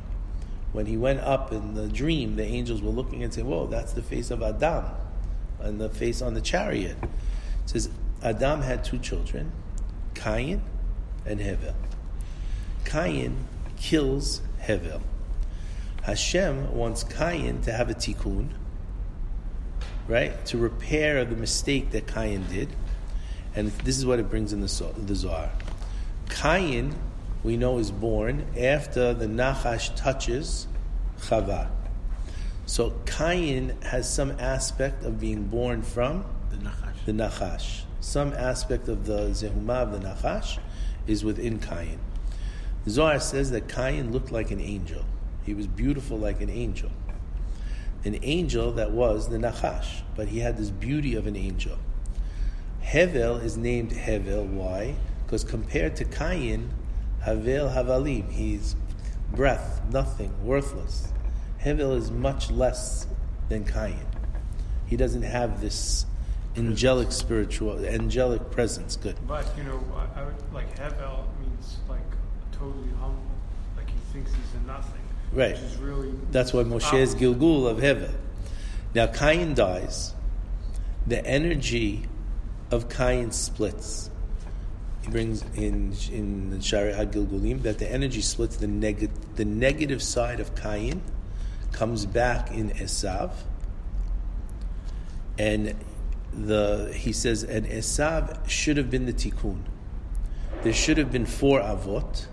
When 0.73 0.85
he 0.85 0.97
went 0.97 1.21
up 1.21 1.51
in 1.51 1.73
the 1.75 1.87
dream, 1.87 2.35
the 2.35 2.43
angels 2.43 2.81
were 2.81 2.91
looking 2.91 3.23
and 3.23 3.33
saying, 3.33 3.47
"Whoa, 3.47 3.67
that's 3.67 3.93
the 3.93 4.01
face 4.01 4.31
of 4.31 4.43
Adam, 4.43 4.85
and 5.59 5.79
the 5.79 5.89
face 5.89 6.21
on 6.21 6.33
the 6.33 6.41
chariot." 6.41 6.97
It 7.01 7.69
says 7.69 7.89
Adam 8.21 8.61
had 8.61 8.83
two 8.83 8.99
children, 8.99 9.51
Cain 10.13 10.61
and 11.25 11.39
Hevel. 11.39 11.73
Cain 12.85 13.47
kills 13.77 14.41
Hevel. 14.61 15.01
Hashem 16.07 16.73
wants 16.73 17.03
Cain 17.03 17.61
to 17.63 17.73
have 17.73 17.89
a 17.89 17.93
tikkun, 17.93 18.51
right, 20.07 20.45
to 20.45 20.57
repair 20.57 21.25
the 21.25 21.35
mistake 21.35 21.91
that 21.91 22.07
Cain 22.07 22.45
did, 22.49 22.69
and 23.53 23.71
this 23.83 23.97
is 23.97 24.05
what 24.05 24.17
it 24.17 24.29
brings 24.29 24.53
in 24.53 24.61
the, 24.61 24.93
the 24.99 25.15
Zohar. 25.15 25.51
Cain, 26.29 26.95
we 27.43 27.57
know, 27.57 27.77
is 27.77 27.91
born 27.91 28.47
after 28.57 29.13
the 29.13 29.25
Nachash 29.25 29.93
touches 29.97 30.67
Chava. 31.19 31.69
So 32.65 32.93
Cain 33.05 33.75
has 33.81 34.09
some 34.09 34.31
aspect 34.39 35.03
of 35.03 35.19
being 35.19 35.43
born 35.47 35.81
from 35.81 36.23
The 36.51 36.55
Nachash. 36.55 37.05
the 37.05 37.11
Nachash. 37.11 37.81
Some 37.99 38.31
aspect 38.31 38.87
of 38.87 39.05
the 39.05 39.31
Zehumah 39.31 39.83
of 39.83 39.91
the 39.91 40.07
Nachash 40.07 40.59
is 41.05 41.25
within 41.25 41.59
Cain. 41.59 41.99
The 42.85 42.91
Zohar 42.91 43.19
says 43.19 43.51
that 43.51 43.67
Cain 43.67 44.13
looked 44.13 44.31
like 44.31 44.51
an 44.51 44.61
angel. 44.61 45.03
He 45.47 45.53
was 45.53 45.65
beautiful 45.65 46.17
like 46.17 46.41
an 46.41 46.49
angel. 46.49 46.91
An 48.03 48.19
angel 48.21 48.73
that 48.73 48.91
was 48.91 49.29
the 49.29 49.37
Nachash, 49.37 50.01
but 50.13 50.27
he 50.27 50.39
had 50.39 50.57
this 50.57 50.69
beauty 50.69 51.15
of 51.15 51.25
an 51.25 51.37
angel. 51.37 51.77
Hevel 52.83 53.41
is 53.41 53.55
named 53.55 53.91
Hevel. 53.91 54.45
Why? 54.45 54.95
Because 55.25 55.45
compared 55.45 55.95
to 55.95 56.03
Cain, 56.03 56.73
Havel 57.21 57.69
Havalim, 57.69 58.29
he's 58.29 58.75
breath, 59.31 59.81
nothing, 59.89 60.33
worthless. 60.45 61.13
Hevel 61.63 61.95
is 61.95 62.11
much 62.11 62.51
less 62.51 63.07
than 63.47 63.63
Cain. 63.63 64.05
He 64.85 64.97
doesn't 64.97 65.23
have 65.23 65.61
this 65.61 66.05
angelic 66.57 67.13
spiritual, 67.13 67.85
angelic 67.85 68.51
presence. 68.51 68.97
Good. 68.97 69.15
But 69.25 69.49
you 69.57 69.63
know, 69.63 69.81
I, 69.95 70.23
I 70.23 70.25
like 70.53 70.77
Hevel 70.77 71.25
means 71.39 71.77
like 71.87 72.01
totally 72.51 72.89
humble, 72.99 73.31
like 73.77 73.89
he 73.89 73.97
thinks 74.11 74.31
he's 74.33 74.61
a 74.61 74.67
nothing. 74.67 75.06
Right. 75.31 75.51
Which 75.51 75.59
is 75.61 75.77
really 75.77 76.13
That's 76.31 76.53
why 76.53 76.63
Moshe 76.63 76.97
is. 76.97 77.15
Gilgul 77.15 77.67
of 77.69 77.77
Hevel. 77.77 78.13
Now 78.95 79.07
Cain 79.07 79.53
dies. 79.53 80.13
The 81.05 81.25
energy 81.25 82.07
of 82.71 82.89
Cain 82.89 83.31
splits. 83.31 84.09
He 85.01 85.11
brings 85.11 85.43
in 85.55 85.93
in 86.11 86.49
the 86.49 86.57
Sha'ar 86.57 86.93
HaGilgulim 86.95 87.61
that 87.63 87.79
the 87.79 87.89
energy 87.89 88.21
splits. 88.21 88.57
The 88.57 88.67
neg- 88.67 89.11
the 89.35 89.45
negative 89.45 90.01
side 90.01 90.39
of 90.39 90.55
Cain 90.55 91.01
comes 91.71 92.05
back 92.05 92.51
in 92.51 92.71
Esav, 92.71 93.31
and 95.37 95.75
the 96.33 96.91
he 96.93 97.13
says 97.13 97.43
and 97.43 97.65
Esav 97.67 98.49
should 98.49 98.77
have 98.77 98.89
been 98.89 99.05
the 99.05 99.13
tikkun. 99.13 99.61
There 100.63 100.73
should 100.73 100.97
have 100.97 101.11
been 101.11 101.25
four 101.25 101.61
avot 101.61 102.27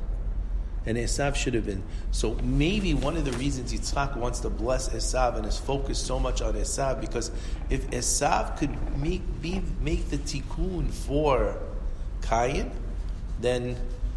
and 0.86 0.98
Esav 0.98 1.34
should 1.34 1.54
have 1.54 1.66
been. 1.66 1.82
So 2.10 2.34
maybe 2.42 2.94
one 2.94 3.16
of 3.16 3.24
the 3.24 3.32
reasons 3.32 3.72
Yitzchak 3.72 4.16
wants 4.16 4.40
to 4.40 4.50
bless 4.50 4.90
Esav 4.90 5.36
and 5.36 5.46
is 5.46 5.58
focused 5.58 6.06
so 6.06 6.18
much 6.18 6.42
on 6.42 6.54
Esav 6.54 7.00
because 7.00 7.30
if 7.70 7.88
Esav 7.90 8.56
could 8.58 8.76
make 8.98 9.22
be 9.40 9.62
make 9.80 10.10
the 10.10 10.18
tikkun 10.18 10.90
for 10.90 11.56
Cain, 12.22 12.70
then 13.40 13.76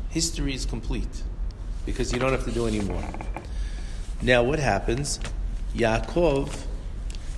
history 0.10 0.54
is 0.54 0.66
complete 0.66 1.24
because 1.86 2.12
you 2.12 2.20
don't 2.20 2.32
have 2.32 2.46
to 2.46 2.52
do 2.52 2.68
any 2.68 2.82
more. 2.82 3.04
Now, 4.22 4.44
what 4.44 4.60
happens? 4.60 5.20
Yaakov, 5.76 6.66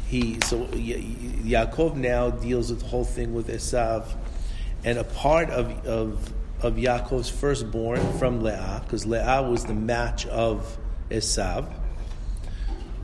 he 0.07 0.39
so 0.45 0.65
Yaakov 0.65 1.95
now 1.95 2.29
deals 2.29 2.71
with 2.71 2.81
the 2.81 2.87
whole 2.87 3.05
thing 3.05 3.33
with 3.33 3.47
Esav, 3.47 4.05
and 4.83 4.97
a 4.97 5.03
part 5.03 5.49
of 5.49 5.85
of 5.85 6.33
of 6.61 6.75
Yaakov's 6.75 7.29
firstborn 7.29 8.01
from 8.17 8.41
Leah, 8.41 8.81
because 8.83 9.05
Leah 9.05 9.41
was 9.41 9.65
the 9.65 9.73
match 9.73 10.25
of 10.27 10.77
Esav. 11.09 11.71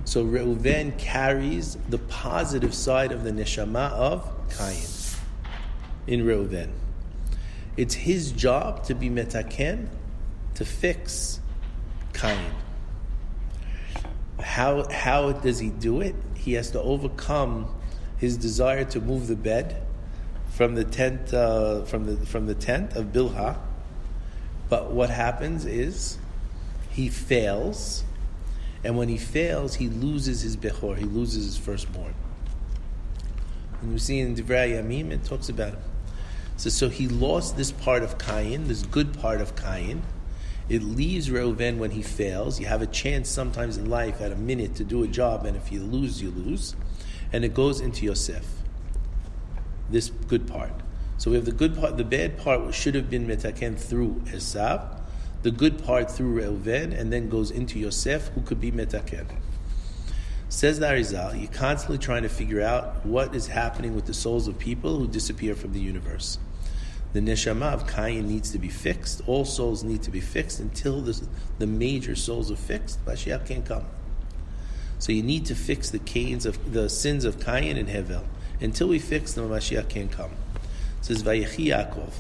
So 0.04 0.24
Reuven 0.24 0.98
carries 0.98 1.78
the 1.90 1.98
positive 1.98 2.74
side 2.74 3.12
of 3.12 3.24
the 3.24 3.32
neshama 3.32 3.92
of 3.92 4.30
Cain 4.56 4.86
in 6.08 6.26
Reuven. 6.26 6.70
It's 7.78 7.94
his 7.94 8.32
job 8.32 8.84
to 8.86 8.94
be 8.94 9.10
metaken, 9.10 9.88
to 10.56 10.66
fix 10.66 11.40
Cain. 12.14 12.52
How, 14.40 14.88
how 14.92 15.32
does 15.32 15.60
he 15.60 15.70
do 15.70 16.02
it? 16.02 16.16
He 16.36 16.54
has 16.54 16.72
to 16.72 16.82
overcome 16.82 17.74
his 18.18 18.38
desire 18.38 18.86
to 18.86 19.02
move 19.02 19.28
the 19.28 19.36
bed 19.36 19.85
from 20.56 20.76
the 20.76 20.86
tent 20.86 21.34
uh, 21.34 21.84
from 21.84 22.06
the 22.06 22.26
from 22.26 22.48
the 22.48 22.56
tent 22.56 22.96
of 22.96 23.08
Bilhah. 23.08 23.58
But 24.70 24.92
what 24.92 25.10
happens 25.10 25.66
is 25.66 26.18
he 26.90 27.10
fails, 27.10 28.06
and 28.84 28.98
when 28.98 29.10
he 29.10 29.18
fails, 29.18 29.76
he 29.76 29.90
loses 29.90 30.42
his 30.42 30.56
bechor. 30.56 30.98
He 30.98 31.04
loses 31.04 31.46
his 31.46 31.58
firstborn. 31.58 32.16
And 33.82 33.92
we 33.92 34.00
see 34.00 34.20
in 34.20 34.36
Divrei 34.36 34.82
Yamim, 34.82 35.12
it 35.12 35.26
talks 35.26 35.50
about 35.50 35.74
him. 35.74 35.82
So, 36.58 36.70
so 36.70 36.90
he 36.90 37.10
lost 37.10 37.58
this 37.58 37.72
part 37.72 38.02
of 38.02 38.18
Cain, 38.18 38.70
this 38.70 38.82
good 38.84 39.14
part 39.20 39.42
of 39.42 39.56
Cain. 39.58 40.04
It 40.70 40.82
leaves 40.82 41.30
Reuven 41.30 41.78
when 41.78 41.92
he 41.92 42.02
fails. 42.02 42.60
You 42.60 42.66
have 42.68 42.82
a 42.82 42.88
chance 42.88 43.30
sometimes 43.30 43.78
in 43.78 43.90
life 43.90 44.22
at 44.22 44.32
a 44.32 44.36
minute 44.36 44.74
to 44.76 44.84
do 44.84 45.04
a 45.04 45.08
job, 45.08 45.46
and 45.46 45.56
if 45.58 45.72
you 45.72 45.82
lose, 45.82 46.22
you 46.22 46.32
lose. 46.32 46.76
And 47.34 47.44
it 47.44 47.54
goes 47.54 47.82
into 47.82 48.06
Yosef. 48.06 48.65
This 49.90 50.10
good 50.10 50.48
part. 50.48 50.72
So 51.18 51.32
we 51.32 51.38
have 51.38 51.46
the 51.46 51.52
good 51.52 51.78
part, 51.78 51.98
the 51.98 52.04
bad 52.04 52.38
part 52.38 52.66
which 52.66 52.76
should 52.76 52.96
have 52.96 53.10
been 53.10 53.26
metaken 53.26 53.78
through 53.80 54.22
Esav, 54.26 55.02
the 55.44 55.52
good 55.52 55.84
part 55.84 56.12
through 56.12 56.42
Reuven, 56.42 56.98
and 56.98 57.14
then 57.14 57.30
goes 57.30 57.52
into 57.52 57.80
Yosef, 57.80 58.30
who 58.30 58.42
could 58.42 58.60
be 58.60 58.72
metaken. 58.72 59.28
Says 60.50 60.80
the 60.80 60.88
Arizal, 60.88 61.40
you're 61.40 61.52
constantly 61.52 61.98
trying 61.98 62.24
to 62.24 62.30
figure 62.30 62.62
out 62.62 63.06
what 63.06 63.36
is 63.36 63.48
happening 63.48 63.96
with 63.96 64.06
the 64.06 64.14
souls 64.14 64.48
of 64.48 64.60
people 64.60 64.98
who 64.98 65.08
disappear 65.08 65.56
from 65.56 65.74
the 65.74 65.80
universe. 65.80 66.38
The 67.14 67.22
neshama 67.22 67.74
of 67.74 67.88
Cain 67.88 68.28
needs 68.28 68.52
to 68.52 68.60
be 68.60 68.68
fixed. 68.68 69.22
All 69.26 69.46
souls 69.46 69.84
need 69.84 70.04
to 70.04 70.12
be 70.12 70.20
fixed 70.20 70.60
until 70.60 71.02
the, 71.02 71.26
the 71.60 71.68
major 71.68 72.16
souls 72.16 72.52
are 72.52 72.58
fixed. 72.58 73.04
Mashiach 73.06 73.46
can't 73.46 73.66
come. 73.66 73.86
So 75.00 75.12
you 75.12 75.24
need 75.24 75.46
to 75.46 75.56
fix 75.56 75.90
the 75.90 76.00
Cain's 76.00 76.46
of 76.46 76.74
the 76.74 76.90
sins 76.90 77.26
of 77.26 77.40
Cain 77.40 77.78
and 77.78 77.88
Hevel. 77.88 78.24
Until 78.62 78.88
we 78.88 79.00
fix 79.00 79.34
them, 79.34 79.50
Mashiach 79.50 79.90
can't 79.90 80.12
come. 80.12 80.32
It 81.00 81.06
says 81.06 81.24
Vayechi 81.24 81.68
Yaakov. 81.68 82.14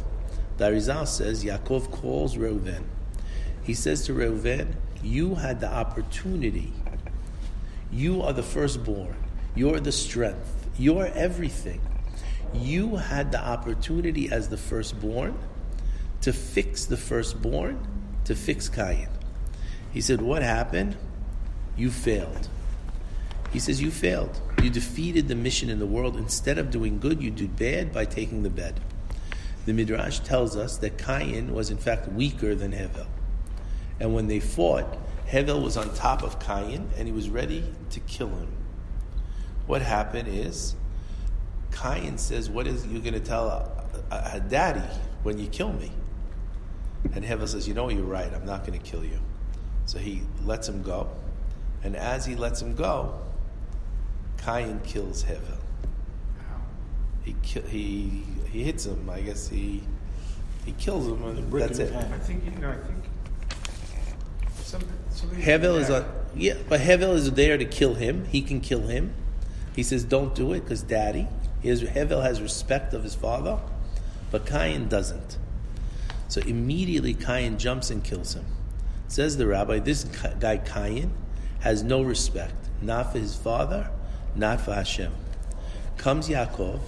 The 0.57 0.65
Arizal 0.65 1.07
says 1.07 1.43
Yaakov 1.43 1.91
calls 1.91 2.35
Reuven. 2.35 2.83
He 3.63 3.73
says 3.73 4.05
to 4.05 4.13
Reuven, 4.13 4.75
"You 5.03 5.35
had 5.35 5.59
the 5.59 5.71
opportunity." 5.71 6.71
You 7.91 8.21
are 8.23 8.33
the 8.33 8.43
firstborn. 8.43 9.15
You're 9.55 9.79
the 9.79 9.91
strength. 9.91 10.67
You're 10.77 11.07
everything. 11.07 11.79
You 12.53 12.97
had 12.97 13.31
the 13.31 13.39
opportunity 13.39 14.29
as 14.29 14.49
the 14.49 14.57
firstborn 14.57 15.37
to 16.21 16.33
fix 16.33 16.85
the 16.85 16.97
firstborn, 16.97 17.87
to 18.25 18.35
fix 18.35 18.67
Cain. 18.67 19.07
He 19.91 20.01
said, 20.01 20.21
What 20.21 20.41
happened? 20.41 20.97
You 21.77 21.89
failed. 21.89 22.49
He 23.51 23.59
says, 23.59 23.81
You 23.81 23.91
failed. 23.91 24.41
You 24.65 24.71
defeated 24.71 25.27
the 25.27 25.35
mission 25.35 25.69
in 25.69 25.77
the 25.77 25.85
world. 25.85 26.17
Instead 26.17 26.57
of 26.57 26.71
doing 26.71 26.97
good, 26.99 27.21
you 27.21 27.29
do 27.29 27.47
bad 27.47 27.93
by 27.93 28.05
taking 28.05 28.41
the 28.41 28.49
bed. 28.49 28.79
The 29.67 29.73
Midrash 29.73 30.21
tells 30.21 30.57
us 30.57 30.77
that 30.77 30.97
Cain 30.97 31.53
was 31.53 31.69
in 31.69 31.77
fact 31.77 32.07
weaker 32.11 32.55
than 32.55 32.71
Hevel. 32.71 33.05
And 33.99 34.15
when 34.15 34.25
they 34.25 34.39
fought, 34.39 34.97
Hevel 35.27 35.61
was 35.61 35.77
on 35.77 35.93
top 35.93 36.23
of 36.23 36.39
Cain 36.39 36.89
and 36.97 37.07
he 37.07 37.11
was 37.13 37.29
ready 37.29 37.63
to 37.91 37.99
kill 37.99 38.29
him. 38.29 38.47
What 39.67 39.83
happened 39.83 40.29
is, 40.29 40.73
Cain 41.71 42.17
says, 42.17 42.49
What 42.49 42.65
is 42.65 42.87
you 42.87 42.97
going 42.97 43.13
to 43.13 43.19
tell 43.19 43.47
a, 43.47 43.85
a, 44.09 44.31
a, 44.37 44.39
daddy 44.39 44.81
when 45.21 45.37
you 45.37 45.45
kill 45.45 45.73
me? 45.73 45.91
And 47.13 47.23
Hevel 47.23 47.47
says, 47.47 47.67
You 47.67 47.75
know, 47.75 47.87
you're 47.89 48.01
right, 48.01 48.33
I'm 48.33 48.47
not 48.47 48.65
going 48.65 48.79
to 48.79 48.83
kill 48.83 49.05
you. 49.05 49.19
So 49.85 49.99
he 49.99 50.23
lets 50.43 50.67
him 50.67 50.81
go. 50.81 51.11
And 51.83 51.95
as 51.95 52.25
he 52.25 52.35
lets 52.35 52.63
him 52.63 52.73
go, 52.73 53.24
Cain 54.45 54.79
kills 54.83 55.23
Hevel. 55.23 55.57
He, 57.23 57.35
he, 57.67 58.23
he 58.51 58.63
hits 58.63 58.85
him, 58.85 59.09
I 59.09 59.21
guess 59.21 59.47
he, 59.47 59.81
he 60.65 60.73
kills 60.73 61.07
him, 61.07 61.23
and 61.23 61.51
that's 61.51 61.79
it. 61.79 61.93
I 61.95 62.19
think, 62.19 62.45
you 62.45 62.51
know, 62.59 62.69
I 62.69 62.75
think 62.75 63.03
Hevel 65.37 65.79
is 65.79 65.89
a 65.89 66.05
yeah, 66.35 66.55
but 66.67 66.81
Hevel 66.81 67.15
is 67.15 67.31
there 67.31 67.57
to 67.57 67.65
kill 67.65 67.95
him. 67.95 68.25
He 68.25 68.41
can 68.41 68.59
kill 68.59 68.87
him. 68.87 69.13
He 69.75 69.83
says, 69.83 70.03
"Don't 70.03 70.35
do 70.35 70.53
it," 70.53 70.61
because 70.61 70.81
Daddy, 70.81 71.27
is 71.63 71.83
Hevel 71.83 72.21
has 72.21 72.41
respect 72.41 72.93
of 72.93 73.03
his 73.03 73.15
father, 73.15 73.59
but 74.31 74.45
Cain 74.45 74.87
doesn't. 74.87 75.37
So 76.27 76.41
immediately 76.41 77.13
Cain 77.13 77.57
jumps 77.57 77.89
and 77.89 78.03
kills 78.03 78.33
him. 78.33 78.45
Says 79.07 79.37
the 79.37 79.47
rabbi, 79.47 79.79
this 79.79 80.03
guy 80.03 80.57
Cain 80.57 81.13
has 81.61 81.83
no 81.83 82.01
respect, 82.01 82.69
not 82.81 83.11
for 83.11 83.19
his 83.19 83.35
father, 83.35 83.89
not 84.35 84.61
for 84.61 84.73
Hashem. 84.73 85.13
Comes 85.97 86.27
Yaakov, 86.29 86.81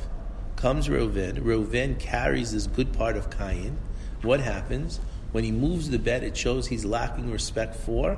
comes 0.55 0.87
Reuven. 0.87 1.39
Reuven 1.39 1.99
carries 1.99 2.51
this 2.51 2.67
good 2.67 2.93
part 2.93 3.15
of 3.15 3.29
Cain. 3.29 3.77
What 4.21 4.39
happens? 4.39 4.99
When 5.31 5.43
he 5.43 5.51
moves 5.51 5.89
the 5.89 5.99
bed, 5.99 6.23
it 6.23 6.35
shows 6.35 6.67
he's 6.67 6.85
lacking 6.85 7.31
respect 7.31 7.75
for 7.75 8.17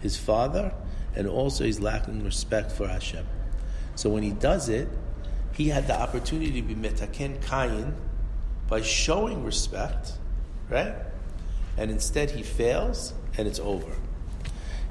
his 0.00 0.16
father, 0.16 0.72
and 1.14 1.26
also 1.26 1.64
he's 1.64 1.80
lacking 1.80 2.24
respect 2.24 2.72
for 2.72 2.88
Hashem. 2.88 3.26
So 3.94 4.10
when 4.10 4.22
he 4.22 4.30
does 4.30 4.68
it, 4.68 4.88
he 5.52 5.68
had 5.68 5.86
the 5.86 5.98
opportunity 5.98 6.60
to 6.60 6.66
be 6.66 6.74
metaken 6.74 7.44
Cain 7.46 7.94
by 8.68 8.80
showing 8.82 9.44
respect, 9.44 10.12
right? 10.68 10.94
And 11.76 11.90
instead 11.90 12.30
he 12.30 12.42
fails, 12.42 13.12
and 13.36 13.46
it's 13.46 13.60
over. 13.60 13.92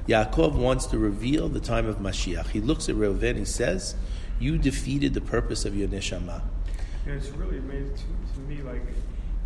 Yaakov 0.08 0.54
wants 0.54 0.86
to 0.86 0.98
reveal 0.98 1.48
the 1.48 1.60
time 1.60 1.86
of 1.86 1.98
Mashiach. 1.98 2.48
He 2.48 2.60
looks 2.60 2.88
at 2.88 2.94
Reuven, 2.96 3.36
he 3.36 3.44
says, 3.44 3.94
You 4.38 4.58
defeated 4.58 5.14
the 5.14 5.20
purpose 5.20 5.64
of 5.64 5.76
your 5.76 5.88
neshama. 5.88 6.42
You 7.04 7.12
know, 7.12 7.18
it's 7.18 7.28
really 7.30 7.58
amazing 7.58 7.94
to, 7.94 8.34
to 8.34 8.40
me, 8.40 8.62
like, 8.62 8.82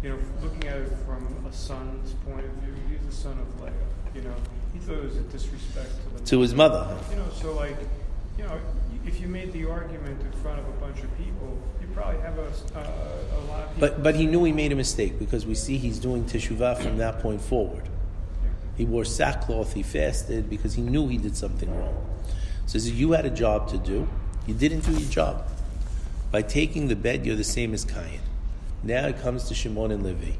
you 0.03 0.11
know, 0.11 0.19
looking 0.43 0.69
at 0.69 0.79
it 0.79 0.93
from 1.07 1.47
a 1.47 1.53
son's 1.53 2.15
point 2.27 2.45
of 2.45 2.51
view, 2.53 2.75
he's 2.91 3.07
the 3.07 3.13
son 3.13 3.39
of 3.39 3.63
Leah. 3.63 3.73
You 4.15 4.23
know, 4.23 4.35
he 4.73 4.79
thought 4.79 4.97
it 4.97 5.05
was 5.05 5.17
a 5.17 5.23
disrespect 5.23 5.91
to 5.91 6.19
the 6.19 6.27
to 6.27 6.41
his 6.41 6.55
mother. 6.55 6.97
You 7.11 7.17
know, 7.17 7.29
so 7.41 7.55
like, 7.55 7.77
you 8.39 8.45
know, 8.45 8.61
if 9.07 9.21
you 9.21 9.29
made 9.29 9.53
the 9.53 9.69
argument 9.69 10.21
in 10.21 10.33
front 10.41 10.59
of 10.59 10.69
a 10.69 10.73
bunch 10.73 11.03
of 11.03 11.17
people, 11.17 11.59
you 11.81 11.87
probably 11.95 12.21
have 12.21 12.39
a, 12.39 12.43
uh, 12.43 12.49
a 12.77 13.41
lot 13.49 13.63
of 13.63 13.75
people. 13.75 13.81
But 13.81 14.03
but 14.03 14.15
he 14.15 14.27
knew 14.27 14.45
he 14.45 14.53
made 14.53 14.73
a 14.73 14.77
mistake 14.77 15.19
because 15.19 15.47
we 15.47 15.55
see 15.55 15.79
he's 15.79 15.99
doing 15.99 16.25
teshuvah 16.25 16.83
from 16.83 16.99
that 16.99 17.21
point 17.21 17.41
forward. 17.41 17.89
He 18.77 18.85
wore 18.85 19.05
sackcloth. 19.05 19.75
He 19.75 19.83
fasted 19.83 20.51
because 20.51 20.75
he 20.75 20.83
knew 20.83 21.09
he 21.09 21.19
did 21.19 21.37
something 21.37 21.71
wrong. 21.79 22.07
So 22.67 22.79
says, 22.79 22.93
you 22.93 23.13
had 23.13 23.27
a 23.27 23.31
job 23.31 23.69
to 23.69 23.79
do. 23.79 24.09
You 24.47 24.55
didn't 24.55 24.81
do 24.81 24.93
your 24.93 25.11
job. 25.11 25.49
By 26.31 26.43
taking 26.43 26.89
the 26.89 26.97
bed, 26.97 27.25
you're 27.25 27.37
the 27.37 27.45
same 27.45 27.75
as 27.75 27.85
Cain. 27.85 28.21
Now 28.83 29.07
it 29.07 29.21
comes 29.21 29.45
to 29.45 29.55
Shimon 29.55 29.91
and 29.91 30.03
Levi. 30.03 30.33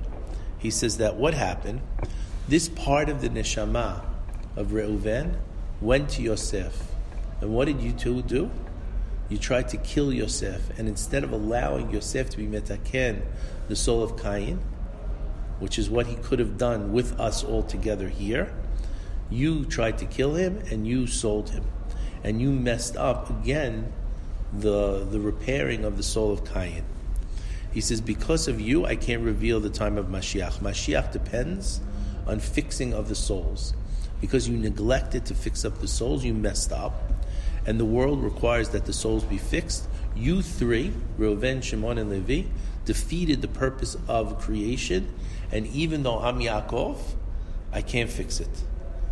He 0.59 0.71
says 0.71 0.97
that 0.99 1.17
what 1.17 1.35
happened, 1.35 1.81
this 2.49 2.69
part 2.69 3.09
of 3.09 3.21
the 3.21 3.29
neshama 3.29 4.03
of 4.57 4.69
Reuven 4.69 5.37
went 5.81 6.09
to 6.11 6.23
Yosef. 6.23 6.91
And 7.41 7.55
what 7.55 7.67
did 7.67 7.81
you 7.81 7.93
two 7.93 8.23
do? 8.23 8.51
You 9.29 9.39
tried 9.39 9.69
to 9.69 9.77
kill 9.77 10.13
Yosef. 10.13 10.79
And 10.79 10.89
instead 10.89 11.25
of 11.25 11.33
allowing 11.33 11.91
Yosef 11.91 12.31
to 12.31 12.37
be 12.37 12.47
metaken, 12.47 13.23
the 13.69 13.77
soul 13.77 14.03
of 14.03 14.21
Cain, 14.21 14.61
which 15.59 15.79
is 15.79 15.89
what 15.89 16.07
he 16.07 16.17
could 16.17 16.39
have 16.39 16.59
done 16.59 16.93
with 16.93 17.19
us 17.21 17.45
all 17.45 17.63
together 17.63 18.09
here, 18.09 18.53
you 19.31 19.65
tried 19.65 19.99
to 19.99 20.05
kill 20.05 20.35
him 20.35 20.63
and 20.71 20.87
you 20.87 21.07
sold 21.07 21.51
him. 21.51 21.65
And 22.23 22.41
you 22.41 22.51
messed 22.51 22.97
up 22.97 23.31
again 23.31 23.93
the, 24.53 25.05
the 25.05 25.21
repairing 25.21 25.85
of 25.85 25.97
the 25.97 26.03
soul 26.03 26.33
of 26.33 26.45
Cain. 26.45 26.85
He 27.73 27.81
says, 27.81 28.01
Because 28.01 28.49
of 28.49 28.61
you, 28.61 28.87
I 28.87 28.97
can't 28.97 29.23
reveal 29.23 29.61
the 29.61 29.71
time 29.71 29.99
of 29.99 30.07
Mashiach. 30.07 30.61
Mashiach 30.61 31.13
depends 31.13 31.81
on 32.27 32.39
fixing 32.39 32.95
of 32.95 33.09
the 33.09 33.15
souls. 33.15 33.75
Because 34.21 34.49
you 34.49 34.57
neglected 34.57 35.27
to 35.27 35.35
fix 35.35 35.65
up 35.65 35.81
the 35.81 35.89
souls, 35.89 36.25
you 36.25 36.33
messed 36.33 36.73
up. 36.73 36.95
And 37.67 37.81
the 37.81 37.85
world 37.85 38.23
requires 38.23 38.71
that 38.71 38.87
the 38.87 38.93
souls 38.93 39.25
be 39.25 39.39
fixed. 39.39 39.89
You 40.15 40.41
three, 40.41 40.93
Reuven, 41.19 41.63
Shimon, 41.63 41.99
and 41.99 42.11
Levi, 42.11 42.49
defeated 42.85 43.43
the 43.43 43.49
purpose 43.49 43.97
of 44.09 44.39
creation. 44.39 45.13
And 45.51 45.67
even 45.69 46.03
though 46.03 46.19
I'm 46.19 46.41
Yaakov, 46.41 46.99
I 47.73 47.83
can't 47.83 48.11
fix 48.11 48.41
it. 48.41 48.63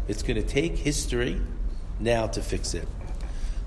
It's 0.08 0.22
going 0.22 0.40
to 0.40 0.46
take 0.46 0.76
history 0.78 1.40
now 1.98 2.26
to 2.28 2.42
fix 2.42 2.74
it. 2.74 2.88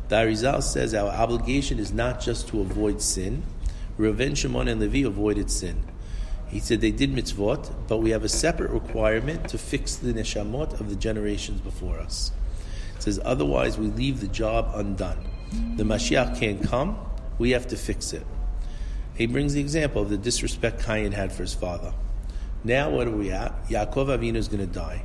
The 0.10 0.18
Arizal 0.18 0.62
says 0.62 0.94
our 0.94 1.10
obligation 1.10 1.80
is 1.80 1.92
not 1.92 2.22
just 2.22 2.48
to 2.50 2.62
avoid 2.62 3.02
sin. 3.02 3.44
Reuven, 3.98 4.38
Shimon, 4.38 4.68
and 4.68 4.80
Levi 4.80 5.08
avoided 5.08 5.50
sin. 5.50 5.84
He 6.48 6.60
said 6.60 6.80
they 6.80 6.92
did 6.92 7.12
mitzvot, 7.12 7.74
but 7.88 7.98
we 7.98 8.12
have 8.12 8.24
a 8.24 8.30
separate 8.30 8.72
requirement 8.72 9.50
to 9.50 9.58
fix 9.58 9.96
the 9.96 10.14
neshamot 10.14 10.80
of 10.80 10.90
the 10.90 10.96
generations 10.96 11.60
before 11.62 12.00
us. 12.00 12.32
It 12.96 13.04
says 13.04 13.20
otherwise 13.24 13.78
we 13.78 13.88
leave 13.88 14.22
the 14.22 14.28
job 14.28 14.72
undone. 14.76 15.18
The 15.76 15.84
Mashiach 15.84 16.40
can't 16.40 16.62
come, 16.64 16.98
we 17.40 17.52
have 17.52 17.68
to 17.68 17.78
fix 17.78 18.14
it. 18.14 18.26
He 19.16 19.28
brings 19.28 19.54
the 19.54 19.62
example 19.62 20.02
of 20.02 20.10
the 20.10 20.18
disrespect 20.18 20.84
Cain 20.84 21.14
had 21.14 21.32
for 21.32 21.44
his 21.44 21.54
father. 21.54 21.94
Now 22.64 22.90
what 22.90 23.08
are 23.08 23.12
we 23.12 23.32
at? 23.32 23.68
Yaakov 23.68 24.08
Avinu 24.08 24.36
is 24.36 24.48
going 24.48 24.60
to 24.60 24.74
die. 24.74 25.04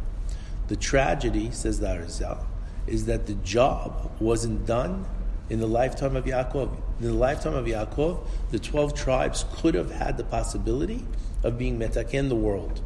The 0.68 0.76
tragedy, 0.76 1.50
says 1.50 1.80
the 1.80 1.86
Arizal, 1.86 2.44
is 2.86 3.06
that 3.06 3.26
the 3.26 3.34
job 3.34 4.11
wasn't 4.18 4.66
done 4.66 5.04
in 5.48 5.61
the 5.61 5.66
lifetime 5.66 6.16
of 6.16 6.24
Yaakov. 6.24 6.76
In 7.00 7.06
the 7.06 7.12
lifetime 7.12 7.54
of 7.54 7.66
Yaakov, 7.66 8.26
the 8.50 8.58
12 8.58 8.94
tribes 8.94 9.44
could 9.52 9.74
have 9.74 9.90
had 9.90 10.16
the 10.16 10.24
possibility 10.24 11.04
of 11.42 11.58
being 11.58 11.78
metaken 11.78 12.28
the 12.28 12.36
world 12.36 12.80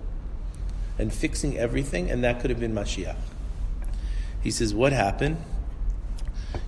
and 0.98 1.12
fixing 1.12 1.58
everything, 1.58 2.10
and 2.10 2.22
that 2.22 2.40
could 2.40 2.50
have 2.50 2.60
been 2.60 2.74
Mashiach. 2.74 3.16
He 4.42 4.50
says, 4.50 4.74
What 4.74 4.92
happened? 4.92 5.38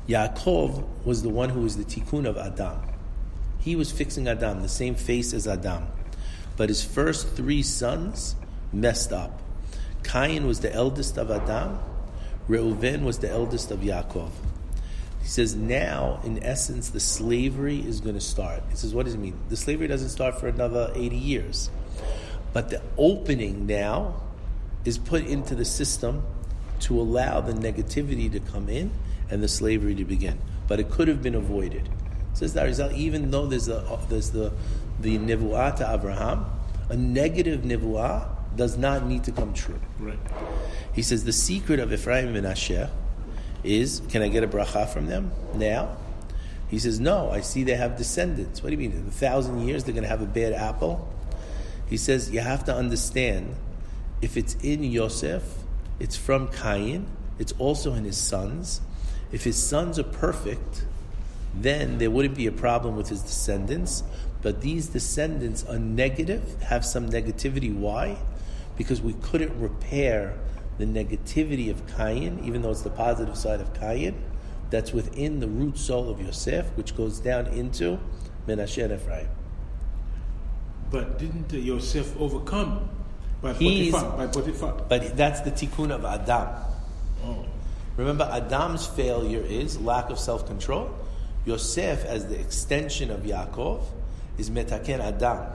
Yaakov 0.09 0.85
was 1.05 1.23
the 1.23 1.29
one 1.29 1.51
who 1.51 1.61
was 1.61 1.77
the 1.77 1.85
tikkun 1.85 2.27
of 2.27 2.37
Adam. 2.37 2.81
He 3.67 3.75
was 3.75 3.91
fixing 3.91 4.29
Adam, 4.29 4.63
the 4.63 4.69
same 4.69 4.95
face 4.95 5.35
as 5.35 5.49
Adam. 5.49 5.89
But 6.57 6.69
his 6.69 6.85
first 6.85 7.31
three 7.31 7.65
sons 7.65 8.37
messed 8.73 9.13
up. 9.13 9.43
Cain 10.05 10.47
was 10.47 10.61
the 10.61 10.73
eldest 10.73 11.19
of 11.19 11.33
Adam, 11.33 11.81
Reuven 12.49 13.03
was 13.03 13.19
the 13.19 13.29
eldest 13.29 13.73
of 13.73 13.81
Yaakov. 13.81 14.31
He 15.21 15.27
says, 15.27 15.57
now, 15.57 16.21
in 16.23 16.41
essence, 16.45 16.91
the 16.91 17.01
slavery 17.01 17.81
is 17.81 18.01
going 18.01 18.15
to 18.15 18.21
start. 18.21 18.63
He 18.71 18.77
says, 18.77 18.95
what 18.95 19.05
does 19.05 19.15
it 19.15 19.19
mean? 19.19 19.37
The 19.49 19.57
slavery 19.57 19.89
doesn't 19.89 20.11
start 20.11 20.39
for 20.39 20.47
another 20.47 20.93
80 20.95 21.17
years. 21.17 21.69
But 22.53 22.69
the 22.69 22.81
opening 22.97 23.67
now 23.67 24.23
is 24.85 24.97
put 24.97 25.27
into 25.27 25.57
the 25.57 25.65
system 25.65 26.23
to 26.83 27.01
allow 27.01 27.41
the 27.41 27.53
negativity 27.53 28.31
to 28.31 28.39
come 28.39 28.69
in 28.69 28.93
and 29.29 29.43
the 29.43 29.49
slavery 29.49 29.97
to 29.97 30.05
begin. 30.05 30.39
But 30.69 30.79
it 30.79 30.89
could 30.89 31.09
have 31.09 31.21
been 31.21 31.35
avoided. 31.35 31.89
Says 32.37 32.53
the 32.53 32.61
Arizal, 32.61 32.93
even 32.93 33.31
though 33.31 33.47
there's, 33.47 33.67
a, 33.69 33.99
there's 34.11 34.29
the, 34.29 34.53
the 35.01 35.17
nevuah 35.17 35.75
to 35.77 35.91
Abraham, 35.91 36.45
a 36.91 36.95
negative 36.95 37.63
nevuah 37.63 38.29
does 38.55 38.77
not 38.77 39.07
need 39.07 39.25
to 39.25 39.33
come 39.33 39.55
true. 39.55 39.81
Right. 39.99 40.19
He 40.93 41.01
says 41.01 41.25
the 41.25 41.33
secret 41.33 41.81
of 41.81 41.95
Ephraim 41.95 42.37
and 42.37 42.45
Menashe 42.45 42.91
is 43.65 44.03
can 44.11 44.21
I 44.21 44.29
get 44.29 44.45
a 44.45 44.49
bracha 44.49 44.87
from 44.87 45.07
them 45.07 45.33
now? 45.55 45.97
He 46.69 46.79
says, 46.79 47.01
No, 47.01 47.31
I 47.31 47.41
see 47.41 47.65
they 47.65 47.75
have 47.75 47.97
descendants. 47.97 48.63
What 48.63 48.69
do 48.69 48.73
you 48.73 48.87
mean? 48.87 48.93
In 48.93 49.07
a 49.07 49.11
thousand 49.11 49.67
years 49.67 49.85
they're 49.85 49.95
going 49.95 50.03
to 50.03 50.11
have 50.11 50.21
a 50.21 50.27
bad 50.27 50.53
apple? 50.53 51.09
He 51.89 51.97
says, 51.97 52.31
You 52.31 52.41
have 52.41 52.65
to 52.65 52.75
understand 52.75 53.57
if 54.21 54.37
it's 54.37 54.57
in 54.57 54.85
Yosef, 54.85 55.43
it's 55.99 56.19
from 56.19 56.49
Cain, 56.49 57.07
it's 57.39 57.53
also 57.53 57.95
in 57.95 58.05
his 58.05 58.19
sons. 58.19 58.83
If 59.33 59.45
his 59.45 59.57
sons 59.57 59.99
are 59.99 60.05
perfect, 60.05 60.85
then 61.61 61.99
there 61.99 62.11
wouldn't 62.11 62.35
be 62.35 62.47
a 62.47 62.53
problem 62.53 62.97
with 62.97 63.09
his 63.09 63.23
descendants. 63.23 64.03
But 64.43 64.61
these 64.61 64.89
descendants 64.89 65.65
are 65.65 65.79
negative, 65.79 66.63
have 66.63 66.85
some 66.85 67.11
negativity. 67.11 67.75
Why? 67.75 68.19
Because 68.77 69.01
we 69.01 69.15
couldn't 69.15 69.59
repair 69.61 70.39
the 70.79 70.85
negativity 70.85 71.71
of 71.71 71.83
Cain, 71.97 72.41
even 72.45 72.63
though 72.63 72.71
it's 72.71 72.83
the 72.83 72.91
positive 72.91 73.37
side 73.37 73.61
of 73.61 73.73
Cain, 73.75 74.23
that's 74.71 74.93
within 74.93 75.41
the 75.41 75.49
root 75.49 75.79
soul 75.79 76.11
of 76.11 76.21
Yosef, 76.21 76.67
which 76.77 76.97
goes 76.97 77.19
down 77.19 77.47
into 77.47 77.99
Menashe 78.47 78.85
and 78.85 78.93
Ephraim. 78.93 79.29
But 80.91 81.19
didn't 81.19 81.53
Yosef 81.53 82.17
overcome 82.21 82.89
by 83.43 83.55
Potiphar? 83.55 84.17
By 84.17 84.27
Potiphar? 84.27 84.85
But 84.89 85.17
that's 85.17 85.41
the 85.41 85.51
tikkun 85.51 85.91
of 85.91 86.05
Adam. 86.05 86.49
Oh. 87.25 87.45
Remember, 87.97 88.29
Adam's 88.31 88.87
failure 88.87 89.41
is 89.41 89.81
lack 89.81 90.11
of 90.11 90.19
self 90.19 90.47
control. 90.47 90.95
Yosef, 91.47 92.05
as 92.05 92.27
the 92.27 92.39
extension 92.39 93.11
of 93.11 93.21
Yaakov, 93.21 93.83
is 94.37 94.51
metaken 94.51 95.01
Adam. 95.01 95.47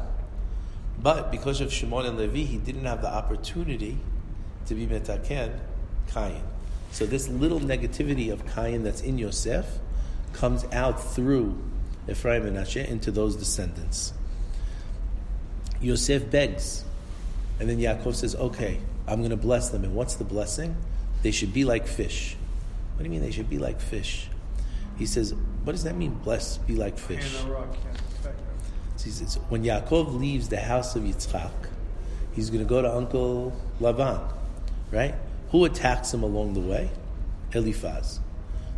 But 0.98 1.32
because 1.32 1.62
of 1.62 1.72
Shimon 1.72 2.06
and 2.06 2.18
Levi, 2.18 2.40
he 2.40 2.58
didn't 2.58 2.86
have 2.86 3.02
the 3.02 3.14
opportunity 3.14 3.98
to 4.68 4.76
be 4.76 4.88
metaken 4.88 5.60
Cain. 6.14 6.42
So 6.92 7.06
this 7.06 7.28
little 7.28 7.60
negativity 7.60 8.32
of 8.32 8.46
Cain 8.56 8.84
that's 8.84 9.02
in 9.02 9.18
Yosef 9.18 9.66
comes 10.34 10.66
out 10.72 11.02
through 11.02 11.62
Ephraim 12.10 12.46
and 12.46 12.58
Menashe 12.58 12.86
into 12.88 13.12
those 13.12 13.36
descendants. 13.36 14.14
Yosef 15.82 16.30
begs, 16.30 16.84
and 17.60 17.70
then 17.70 17.80
Yaakov 17.80 18.16
says, 18.16 18.36
"Okay, 18.36 18.80
I'm 19.08 19.20
going 19.20 19.32
to 19.32 19.38
bless 19.38 19.70
them." 19.70 19.84
And 19.84 19.96
what's 19.96 20.16
the 20.16 20.24
blessing? 20.24 20.76
They 21.22 21.32
should 21.32 21.54
be 21.54 21.66
like 21.66 21.88
fish. 21.88 22.38
What 22.96 23.00
do 23.00 23.06
you 23.06 23.10
mean 23.12 23.22
they 23.22 23.32
should 23.32 23.50
be 23.50 23.58
like 23.58 23.82
fish? 23.82 24.30
He 25.02 25.08
says, 25.08 25.34
"What 25.64 25.72
does 25.72 25.84
that 25.86 25.96
mean? 25.96 26.14
Blessed 26.24 26.68
be 26.68 26.76
like 26.76 26.96
fish." 26.96 27.40
And 27.40 27.50
the 27.50 27.54
rock 27.54 27.74
can't 27.74 27.96
affect 27.96 28.38
them. 28.38 28.56
So 28.98 29.06
he 29.06 29.10
says, 29.10 29.40
when 29.50 29.64
Yaakov 29.64 30.20
leaves 30.20 30.48
the 30.48 30.60
house 30.60 30.96
of 30.96 31.02
Yitzchak, 31.02 31.50
he's 32.34 32.52
going 32.52 32.64
to 32.64 32.70
go 32.70 32.84
to 32.84 32.96
Uncle 32.96 33.52
Lavan, 33.80 34.22
right? 34.92 35.16
Who 35.50 35.66
attacks 35.66 36.14
him 36.14 36.22
along 36.22 36.54
the 36.54 36.60
way? 36.60 36.92
Eliphaz. 37.52 38.20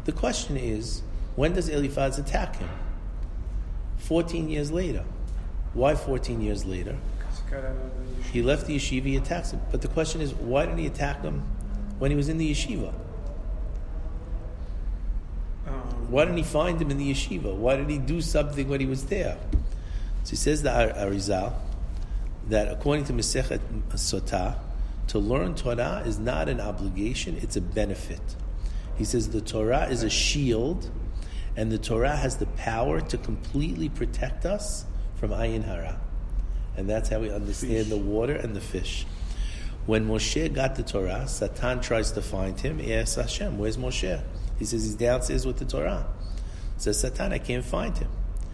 The 0.06 0.14
question 0.14 0.56
is, 0.56 1.02
when 1.36 1.52
does 1.52 1.68
Eliphaz 1.68 2.20
attack 2.20 2.56
him? 2.56 2.70
14 3.98 4.48
years 4.48 4.72
later. 4.72 5.04
Why 5.74 5.94
14 5.94 6.40
years 6.40 6.64
later? 6.64 6.96
Because 7.18 7.40
he 7.40 7.52
got 7.52 7.66
out 7.66 7.72
of 7.72 7.78
the 7.78 8.24
yeshiva. 8.24 8.32
He 8.32 8.42
left 8.42 8.68
the 8.68 8.78
yeshiva, 8.78 9.04
he 9.04 9.18
attacks 9.18 9.52
him. 9.52 9.60
But 9.72 9.82
the 9.82 9.90
question 9.90 10.22
is, 10.22 10.34
why 10.34 10.66
didn't 10.66 10.80
he 10.80 10.88
attack 10.88 11.22
him 11.22 11.44
when 12.00 12.12
he 12.12 12.16
was 12.16 12.30
in 12.30 12.38
the 12.38 12.50
yeshiva? 12.50 12.94
Um, 15.68 16.03
Why 16.14 16.26
didn't 16.26 16.38
he 16.38 16.44
find 16.44 16.80
him 16.80 16.92
in 16.92 17.00
the 17.00 17.12
yeshiva? 17.12 17.56
Why 17.56 17.76
did 17.76 17.90
he 17.90 17.98
do 17.98 18.22
something 18.22 18.70
when 18.70 18.80
he 18.80 18.86
was 18.86 19.06
there? 19.06 19.36
So 20.24 20.30
he 20.30 20.36
says 20.36 20.62
the 20.62 20.70
Arizal 20.70 21.56
that 22.50 22.72
according 22.72 23.06
to 23.06 23.14
Masechet 23.14 23.60
Sotah, 23.94 24.60
to 25.08 25.18
learn 25.18 25.56
Torah 25.56 26.04
is 26.06 26.20
not 26.20 26.50
an 26.50 26.62
obligation; 26.62 27.40
it's 27.42 27.56
a 27.56 27.62
benefit. 27.62 28.22
He 28.96 29.06
says 29.06 29.32
the 29.32 29.42
Torah 29.42 29.88
is 29.88 30.04
a 30.04 30.10
shield, 30.10 30.92
and 31.58 31.72
the 31.72 31.80
Torah 31.80 32.16
has 32.16 32.38
the 32.38 32.46
power 32.46 33.02
to 33.02 33.18
completely 33.18 33.90
protect 33.90 34.46
us 34.46 34.86
from 35.16 35.32
ayin 35.32 35.64
hara, 35.64 36.00
and 36.78 36.88
that's 36.88 37.10
how 37.10 37.22
we 37.22 37.32
understand 37.32 37.88
Fish. 37.88 37.90
the 37.90 37.98
water 37.98 38.36
and 38.36 38.56
the 38.56 38.62
fish. 38.62 39.08
When 39.88 40.08
Moshe 40.08 40.54
got 40.54 40.76
the 40.76 40.84
Torah, 40.84 41.28
Satan 41.28 41.82
tries 41.82 42.12
to 42.12 42.22
find 42.22 42.60
him. 42.60 42.78
He 42.78 42.94
asks 42.94 43.16
Hashem, 43.16 43.58
"Where's 43.58 43.78
Moshe?" 43.78 44.22
He 44.60 44.66
says 44.66 44.84
he's 44.84 44.96
downstairs 44.96 45.46
with 45.46 45.58
the 45.58 45.66
Torah. 45.66 46.06
Says 46.78 47.00
Satan, 47.00 47.34
I 47.34 47.38
can't 47.38 47.66
find 47.66 47.98
him. 47.98 48.10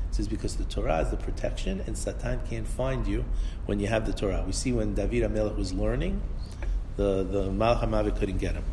He 0.10 0.16
says 0.16 0.28
because 0.28 0.56
the 0.56 0.64
Torah 0.66 1.00
is 1.00 1.10
the 1.10 1.18
protection, 1.18 1.82
and 1.86 1.97
Satan 1.97 2.39
can't 2.50 2.68
find 2.68 3.08
you 3.08 3.26
when 3.66 3.80
you 3.80 3.88
have 3.88 4.06
the 4.06 4.14
Torah. 4.14 4.43
We 4.45 4.52
see 4.52 4.72
when 4.72 4.95
David 4.95 5.24
HaMelech 5.24 5.58
was 5.58 5.74
learning, 5.74 6.22
the 6.95 7.24
the 7.24 7.50
Malach 7.50 8.18
couldn't 8.18 8.39
get 8.39 8.56
him. 8.56 8.66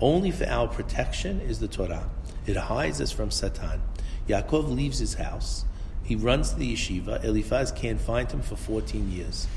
Only 0.00 0.30
for 0.30 0.46
our 0.46 0.68
protection 0.68 1.40
is 1.40 1.58
the 1.58 1.68
Torah. 1.68 2.08
It 2.46 2.56
hides 2.56 3.00
us 3.00 3.10
from 3.10 3.30
Satan. 3.30 3.80
Yaakov 4.28 4.74
leaves 4.74 4.98
his 4.98 5.14
house. 5.14 5.64
He 6.04 6.14
runs 6.14 6.50
to 6.50 6.56
the 6.56 6.72
yeshiva. 6.74 7.24
Eliphaz 7.24 7.72
can't 7.72 8.00
find 8.00 8.30
him 8.30 8.42
for 8.42 8.56
14 8.56 9.10
years. 9.10 9.48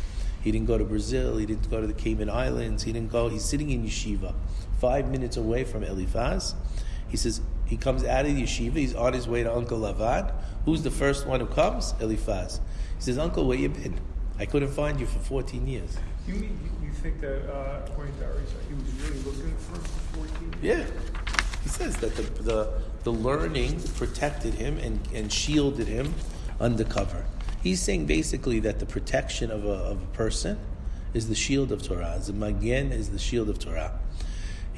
He 0.41 0.51
didn't 0.51 0.68
go 0.68 0.78
to 0.78 0.86
Brazil. 0.86 1.38
He 1.38 1.45
didn't 1.45 1.70
go 1.70 1.82
to 1.82 1.88
the 1.88 1.93
Cayman 1.93 2.30
Islands. 2.30 2.84
He 2.84 2.93
didn't 2.93 3.12
go. 3.12 3.30
He's 3.30 3.43
sitting 3.43 3.70
in 3.70 3.84
yeshiva, 3.84 4.34
five 4.80 5.10
minutes 5.10 5.38
away 5.38 5.64
from 5.64 5.84
Eliphaz. 5.84 6.55
He 7.10 7.18
says 7.18 7.41
he 7.66 7.78
comes 7.78 8.03
out 8.03 8.26
of 8.26 8.36
the 8.36 8.43
yeshiva. 8.43 8.76
He's 8.76 8.95
on 8.95 9.14
his 9.14 9.28
way 9.28 9.43
to 9.43 9.53
Uncle 9.53 9.80
Lavan. 9.80 10.34
Who's 10.66 10.84
the 10.84 10.91
first 10.91 11.28
one 11.28 11.39
who 11.39 11.45
comes? 11.47 11.93
Eliphaz. 11.99 12.62
He 12.97 13.03
says, 13.03 13.18
Uncle, 13.18 13.45
where 13.45 13.57
you 13.57 13.70
been? 13.70 13.99
I 14.38 14.45
couldn't 14.45 14.72
find 14.72 14.99
you 14.99 15.05
for 15.05 15.20
14 15.20 15.68
years. 15.68 15.97
You, 16.26 16.36
you, 16.36 16.49
you 16.82 16.91
think 16.91 17.20
that, 17.20 17.51
uh, 17.51 17.82
according 17.86 18.18
to 18.20 18.26
Ari, 18.26 18.43
he 18.68 18.74
was 18.74 18.93
really 19.03 19.20
looking 19.24 19.55
for 19.57 19.80
14? 20.18 20.53
Yeah. 20.62 20.86
He 21.64 21.70
says 21.70 21.97
that 21.97 22.16
the, 22.16 22.24
the, 22.43 22.74
the 23.03 23.12
learning 23.12 23.82
protected 23.95 24.53
him 24.53 24.78
and, 24.78 24.99
and 25.14 25.32
shielded 25.32 25.88
him 25.88 26.14
undercover. 26.60 27.26
He's 27.62 27.82
saying 27.82 28.05
basically 28.05 28.60
that 28.62 28.80
the 28.80 28.86
protection 28.86 29.51
of 29.51 29.66
a, 29.66 29.74
of 29.74 30.01
a 30.01 30.05
person 30.07 30.57
is 31.14 31.28
the 31.28 31.36
shield 31.36 31.72
of 31.72 31.84
Torah. 31.84 32.20
The 32.24 32.34
magen 32.34 32.91
is 32.91 33.10
the 33.10 33.20
shield 33.20 33.49
of 33.49 33.60
Torah. 33.60 33.99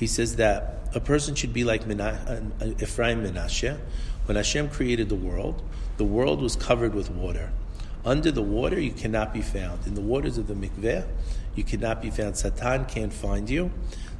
He 0.01 0.07
says 0.07 0.37
that 0.37 0.79
a 0.95 0.99
person 0.99 1.35
should 1.35 1.53
be 1.53 1.63
like 1.63 1.85
Mena- 1.85 2.49
uh, 2.59 2.65
Ephraim 2.81 3.23
Menashe. 3.23 3.77
When 4.25 4.35
Hashem 4.35 4.69
created 4.69 5.09
the 5.09 5.15
world, 5.15 5.61
the 5.97 6.03
world 6.03 6.41
was 6.41 6.55
covered 6.55 6.95
with 6.95 7.11
water. 7.11 7.51
Under 8.03 8.31
the 8.31 8.41
water, 8.41 8.79
you 8.79 8.93
cannot 8.93 9.31
be 9.31 9.43
found. 9.43 9.85
In 9.85 9.93
the 9.93 10.01
waters 10.01 10.39
of 10.39 10.47
the 10.47 10.55
mikveh, 10.55 11.05
you 11.53 11.63
cannot 11.63 12.01
be 12.01 12.09
found. 12.09 12.35
Satan 12.35 12.85
can't 12.85 13.13
find 13.13 13.47
you. 13.47 13.69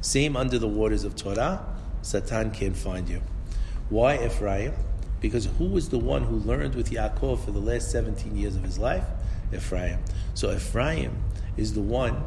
Same 0.00 0.36
under 0.36 0.56
the 0.56 0.68
waters 0.68 1.02
of 1.02 1.16
Torah, 1.16 1.66
Satan 2.00 2.52
can't 2.52 2.76
find 2.76 3.08
you. 3.08 3.20
Why 3.90 4.24
Ephraim? 4.24 4.74
Because 5.20 5.46
who 5.58 5.64
was 5.64 5.88
the 5.88 5.98
one 5.98 6.22
who 6.22 6.36
learned 6.36 6.76
with 6.76 6.92
Yaakov 6.92 7.44
for 7.44 7.50
the 7.50 7.58
last 7.58 7.90
17 7.90 8.36
years 8.36 8.54
of 8.54 8.62
his 8.62 8.78
life? 8.78 9.04
Ephraim. 9.52 9.98
So 10.34 10.52
Ephraim 10.52 11.24
is 11.56 11.74
the 11.74 11.82
one 11.82 12.22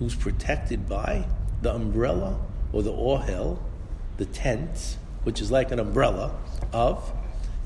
who's 0.00 0.16
protected 0.16 0.88
by 0.88 1.24
the 1.62 1.72
umbrella 1.72 2.40
or 2.72 2.82
the 2.82 2.92
ohel, 2.92 3.58
the 4.16 4.26
tent, 4.26 4.96
which 5.24 5.40
is 5.40 5.50
like 5.50 5.70
an 5.72 5.78
umbrella 5.78 6.36
of 6.72 7.12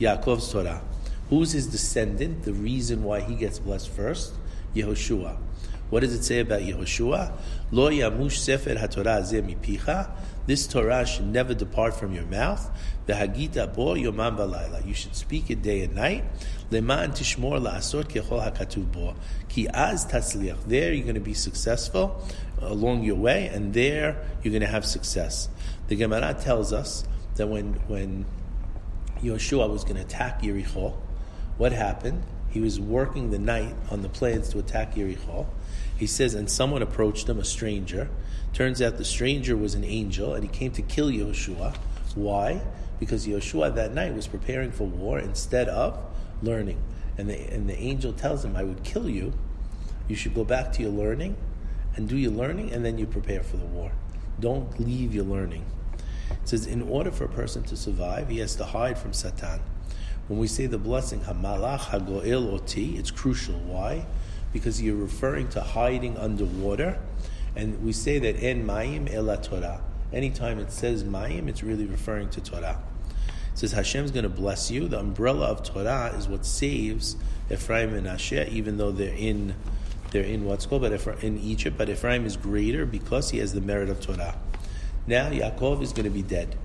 Yaakov's 0.00 0.50
Torah. 0.50 0.82
Who's 1.28 1.52
his 1.52 1.66
descendant? 1.66 2.42
The 2.42 2.52
reason 2.52 3.04
why 3.04 3.20
he 3.20 3.34
gets 3.34 3.58
blessed 3.58 3.88
first? 3.88 4.34
Yehoshua. 4.74 5.36
What 5.90 6.00
does 6.00 6.14
it 6.14 6.24
say 6.24 6.40
about 6.40 6.62
Yehoshua? 6.62 7.32
Lo 7.70 7.90
yamush 7.90 8.38
sefer 8.38 8.74
haTorah 8.74 9.22
mipicha. 9.42 10.10
This 10.46 10.66
Torah 10.66 11.06
should 11.06 11.26
never 11.26 11.54
depart 11.54 11.94
from 11.94 12.14
your 12.14 12.24
mouth. 12.24 12.70
The 13.06 13.12
Hagita 13.12 13.74
bo 13.74 13.94
yomam 13.94 14.36
balayla. 14.36 14.86
You 14.86 14.94
should 14.94 15.14
speak 15.14 15.50
it 15.50 15.62
day 15.62 15.82
and 15.82 15.94
night. 15.94 16.24
Leman 16.72 17.12
tishmor 17.12 17.60
la'asot 17.60 18.04
kechol 18.04 18.42
hakatuv 18.42 18.90
bo. 18.90 19.14
Ki 19.48 19.68
az 19.68 20.06
tatzliach. 20.06 20.64
There 20.66 20.92
you're 20.92 21.04
going 21.04 21.14
to 21.14 21.20
be 21.20 21.34
successful 21.34 22.26
along 22.60 23.02
your 23.02 23.16
way, 23.16 23.48
and 23.48 23.74
there 23.74 24.26
you're 24.42 24.52
going 24.52 24.62
to 24.62 24.66
have 24.66 24.86
success. 24.86 25.50
The 25.88 25.96
Gemara 25.96 26.34
tells 26.34 26.72
us 26.72 27.04
that 27.36 27.48
when 27.48 27.74
when 27.88 28.24
Yehoshua 29.22 29.68
was 29.68 29.84
going 29.84 29.96
to 29.96 30.02
attack 30.02 30.40
Yericho, 30.40 30.94
what 31.58 31.72
happened? 31.72 32.22
He 32.50 32.60
was 32.60 32.80
working 32.80 33.30
the 33.30 33.38
night 33.38 33.74
on 33.90 34.02
the 34.02 34.08
plans 34.08 34.48
to 34.50 34.58
attack 34.58 34.94
Yericho. 34.94 35.46
He 35.96 36.06
says, 36.06 36.34
and 36.34 36.50
someone 36.50 36.82
approached 36.82 37.28
him, 37.28 37.38
a 37.38 37.44
stranger. 37.44 38.08
Turns 38.52 38.82
out 38.82 38.98
the 38.98 39.04
stranger 39.04 39.56
was 39.56 39.74
an 39.74 39.84
angel, 39.84 40.34
and 40.34 40.42
he 40.42 40.48
came 40.48 40.72
to 40.72 40.82
kill 40.82 41.10
Yehoshua. 41.10 41.76
Why? 42.14 42.62
Because 42.98 43.26
Yehoshua 43.26 43.74
that 43.74 43.94
night 43.94 44.14
was 44.14 44.26
preparing 44.26 44.70
for 44.70 44.84
war 44.84 45.18
instead 45.18 45.68
of 45.68 45.98
learning. 46.42 46.82
And 47.18 47.28
the, 47.28 47.38
and 47.52 47.68
the 47.68 47.78
angel 47.78 48.12
tells 48.12 48.44
him, 48.44 48.56
I 48.56 48.62
would 48.62 48.82
kill 48.84 49.08
you. 49.08 49.32
You 50.08 50.16
should 50.16 50.34
go 50.34 50.44
back 50.44 50.72
to 50.72 50.82
your 50.82 50.90
learning 50.90 51.36
and 51.94 52.08
do 52.08 52.16
your 52.16 52.32
learning, 52.32 52.72
and 52.72 52.84
then 52.84 52.98
you 52.98 53.06
prepare 53.06 53.42
for 53.42 53.56
the 53.56 53.66
war. 53.66 53.92
Don't 54.40 54.80
leave 54.80 55.14
your 55.14 55.24
learning. 55.24 55.64
It 56.30 56.48
says, 56.48 56.66
in 56.66 56.82
order 56.82 57.10
for 57.10 57.24
a 57.24 57.28
person 57.28 57.62
to 57.64 57.76
survive, 57.76 58.28
he 58.28 58.38
has 58.38 58.56
to 58.56 58.64
hide 58.64 58.98
from 58.98 59.12
Satan. 59.12 59.60
When 60.28 60.38
we 60.38 60.46
say 60.46 60.66
the 60.66 60.78
blessing, 60.78 61.20
Hamalach 61.20 61.80
Hagoel 61.80 62.52
Oti, 62.52 62.96
it's 62.96 63.10
crucial. 63.10 63.58
Why? 63.60 64.06
because 64.52 64.82
you're 64.82 64.96
referring 64.96 65.48
to 65.48 65.60
hiding 65.60 66.16
underwater. 66.16 66.98
And 67.56 67.82
we 67.82 67.92
say 67.92 68.18
that 68.18 68.36
en 68.42 68.66
mayim 68.66 69.12
ela 69.12 69.36
Torah. 69.36 69.82
Anytime 70.12 70.58
it 70.58 70.70
says 70.70 71.04
mayim, 71.04 71.48
it's 71.48 71.62
really 71.62 71.86
referring 71.86 72.28
to 72.30 72.40
Torah. 72.40 72.82
Says 73.54 73.72
Hashem's 73.72 74.10
going 74.10 74.24
to 74.24 74.30
bless 74.30 74.70
you. 74.70 74.88
The 74.88 74.98
umbrella 74.98 75.46
of 75.46 75.62
Torah 75.62 76.14
is 76.16 76.26
what 76.26 76.46
saves 76.46 77.16
Ephraim 77.50 77.94
and 77.94 78.06
Menashe, 78.06 78.48
even 78.48 78.78
though 78.78 78.92
they're 78.92 79.14
in 79.14 79.54
they're 80.10 80.24
in 80.24 80.44
what's 80.44 80.66
called 80.66 80.82
but 80.82 81.24
in 81.24 81.38
Egypt. 81.38 81.76
But 81.78 81.88
Ephraim 81.88 82.26
is 82.26 82.36
greater 82.36 82.84
because 82.84 83.30
he 83.30 83.38
has 83.38 83.54
the 83.54 83.60
merit 83.60 83.88
of 83.88 84.00
Torah. 84.00 84.38
Now 85.06 85.30
Yaakov 85.30 85.82
is 85.82 85.92
going 85.92 86.04
to 86.04 86.10
be 86.10 86.22
dead. 86.22 86.56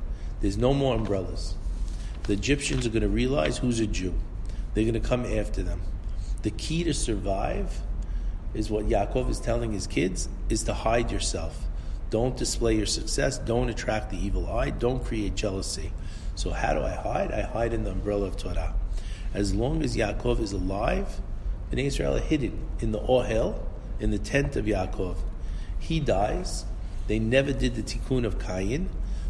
There's 0.41 0.57
no 0.57 0.73
more 0.73 0.95
umbrellas. 0.95 1.55
The 2.23 2.33
Egyptians 2.33 2.85
are 2.85 2.89
going 2.89 3.03
to 3.03 3.09
realize 3.09 3.57
who's 3.57 3.79
a 3.79 3.87
Jew. 3.87 4.13
They're 4.73 4.83
going 4.83 4.93
to 4.93 4.99
come 4.99 5.25
after 5.25 5.63
them. 5.63 5.81
The 6.43 6.51
key 6.51 6.83
to 6.83 6.93
survive 6.93 7.81
is 8.53 8.69
what 8.69 8.85
Yaakov 8.85 9.29
is 9.29 9.39
telling 9.39 9.71
his 9.71 9.87
kids 9.87 10.29
is 10.49 10.63
to 10.63 10.73
hide 10.73 11.11
yourself. 11.11 11.65
Don't 12.09 12.37
display 12.37 12.75
your 12.75 12.85
success. 12.85 13.37
Don't 13.37 13.69
attract 13.69 14.11
the 14.11 14.17
evil 14.17 14.49
eye. 14.49 14.69
Don't 14.69 15.03
create 15.03 15.35
jealousy. 15.35 15.91
So 16.37 16.51
how 16.51 16.75
do 16.75 16.83
I 16.83 16.91
hide? 16.91 17.31
I 17.31 17.41
hide 17.41 17.73
in 17.73 17.83
the 17.83 17.89
umbrella 17.89 18.27
of 18.27 18.37
Torah. 18.37 18.75
As 19.33 19.55
long 19.55 19.83
as 19.83 19.97
Yaakov 19.97 20.39
is 20.39 20.51
alive, 20.51 21.19
Bnei 21.71 21.85
Israel 21.85 22.15
are 22.15 22.19
hidden 22.19 22.63
in 22.79 22.91
the 22.91 22.99
ohel, 22.99 23.59
in 23.99 24.11
the 24.11 24.19
tent 24.19 24.55
of 24.55 24.65
Yaakov. 24.65 25.17
He 25.79 25.99
dies. 25.99 26.65
They 27.07 27.17
never 27.17 27.51
did 27.51 27.73
the 27.73 27.81
tikkun 27.81 28.23
of 28.23 28.39
Cain. 28.39 28.89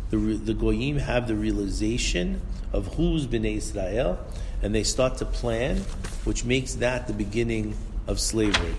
The, 0.10 0.18
the 0.18 0.53
goyim 0.53 0.97
have 0.97 1.30
the 1.30 1.36
realization 1.36 2.41
of 2.74 2.95
who's 2.95 3.26
Bnei 3.26 3.55
Israel, 3.55 4.20
and 4.62 4.76
they 4.76 4.84
start 4.84 5.18
to 5.20 5.26
plan, 5.26 5.78
which 6.26 6.43
makes 6.43 6.74
that 6.76 7.08
the 7.08 7.14
beginning 7.14 7.78
of 8.05 8.20
slavery. 8.20 8.76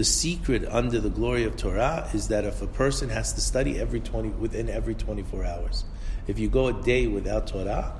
The 0.00 0.04
secret 0.04 0.64
under 0.66 0.98
the 0.98 1.10
glory 1.10 1.44
of 1.44 1.58
Torah 1.58 2.08
is 2.14 2.28
that 2.28 2.46
if 2.46 2.62
a 2.62 2.66
person 2.66 3.10
has 3.10 3.34
to 3.34 3.42
study 3.42 3.78
every 3.78 4.00
20, 4.00 4.30
within 4.30 4.70
every 4.70 4.94
24 4.94 5.44
hours, 5.44 5.84
if 6.26 6.38
you 6.38 6.48
go 6.48 6.68
a 6.68 6.72
day 6.72 7.06
without 7.06 7.46
Torah, 7.48 7.92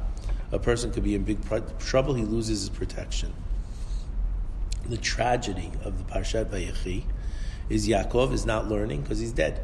a 0.51 0.59
person 0.59 0.93
could 0.93 1.05
be 1.05 1.15
in 1.15 1.25
big 1.25 1.41
trouble, 1.79 2.15
he 2.15 2.25
loses 2.25 2.61
his 2.61 2.71
protection. 2.71 3.35
The 4.89 4.97
tragedy 4.97 5.71
of 5.85 5.99
the 5.99 6.11
Parshat 6.11 6.47
Vayechi 6.47 7.05
is 7.69 7.87
Yaakov 7.87 8.33
is 8.33 8.47
not 8.47 8.67
learning 8.67 9.03
because 9.03 9.19
he's 9.19 9.33
dead. 9.33 9.61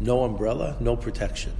No 0.00 0.24
umbrella, 0.24 0.78
no 0.80 0.96
protection. 0.96 1.52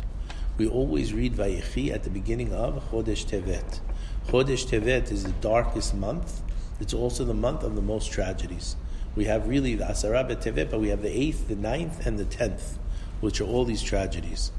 We 0.57 0.67
always 0.67 1.13
read 1.13 1.35
Vayechi 1.35 1.93
at 1.93 2.05
the 2.05 2.11
beginning 2.11 2.55
of 2.55 2.83
Chodesh 2.91 3.27
Tevet. 3.27 3.81
Chodesh 4.29 4.65
Tevet 4.65 5.13
is 5.13 5.25
the 5.25 5.33
darkest 5.43 5.95
month. 5.95 6.41
It's 6.81 6.95
also 6.95 7.23
the 7.23 7.35
month 7.35 7.63
of 7.63 7.77
the 7.77 7.83
most 7.83 8.11
tragedies. 8.11 8.77
We 9.17 9.25
have 9.25 9.49
really 9.49 9.75
the 9.75 9.85
Asara 9.85 10.25
Tevet, 10.27 10.71
but 10.71 10.79
we 10.79 10.89
have 10.89 11.03
the 11.03 11.09
8th, 11.09 11.49
the 11.49 11.57
ninth, 11.57 12.07
and 12.07 12.19
the 12.19 12.25
10th, 12.25 12.77
which 13.21 13.41
are 13.41 13.45
all 13.45 13.65
these 13.65 13.83
tragedies. 13.83 14.53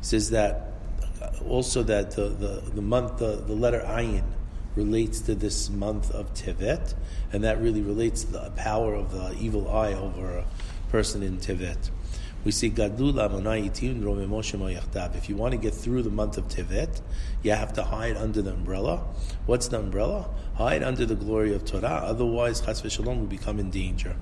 It 0.00 0.04
says 0.04 0.30
that 0.30 0.74
uh, 1.20 1.30
also 1.48 1.82
that 1.84 2.12
the, 2.12 2.28
the, 2.28 2.62
the 2.74 2.82
month, 2.82 3.18
the, 3.18 3.36
the 3.36 3.54
letter 3.54 3.80
Ayin 3.80 4.24
relates 4.76 5.20
to 5.20 5.34
this 5.34 5.70
month 5.70 6.10
of 6.10 6.34
Tevet, 6.34 6.94
and 7.32 7.42
that 7.42 7.60
really 7.60 7.80
relates 7.80 8.24
to 8.24 8.32
the 8.32 8.50
power 8.50 8.94
of 8.94 9.12
the 9.12 9.34
evil 9.40 9.70
eye 9.70 9.94
over 9.94 10.38
a 10.38 10.44
person 10.90 11.22
in 11.22 11.38
Tevet. 11.38 11.90
We 12.46 12.52
see 12.52 12.70
Gadul 12.70 13.16
If 15.16 15.28
you 15.28 15.34
want 15.34 15.50
to 15.50 15.58
get 15.58 15.74
through 15.74 16.02
the 16.02 16.10
month 16.10 16.38
of 16.38 16.46
Tevet, 16.46 17.00
you 17.42 17.50
have 17.50 17.72
to 17.72 17.82
hide 17.82 18.16
under 18.16 18.40
the 18.40 18.52
umbrella. 18.52 19.04
What's 19.46 19.66
the 19.66 19.80
umbrella? 19.80 20.30
Hide 20.54 20.84
under 20.84 21.04
the 21.04 21.16
glory 21.16 21.52
of 21.52 21.64
Torah. 21.64 22.02
Otherwise, 22.04 22.60
Chas 22.60 22.82
v'shalom 22.82 23.18
will 23.18 23.26
become 23.26 23.58
in 23.58 23.70
danger. 23.70 24.14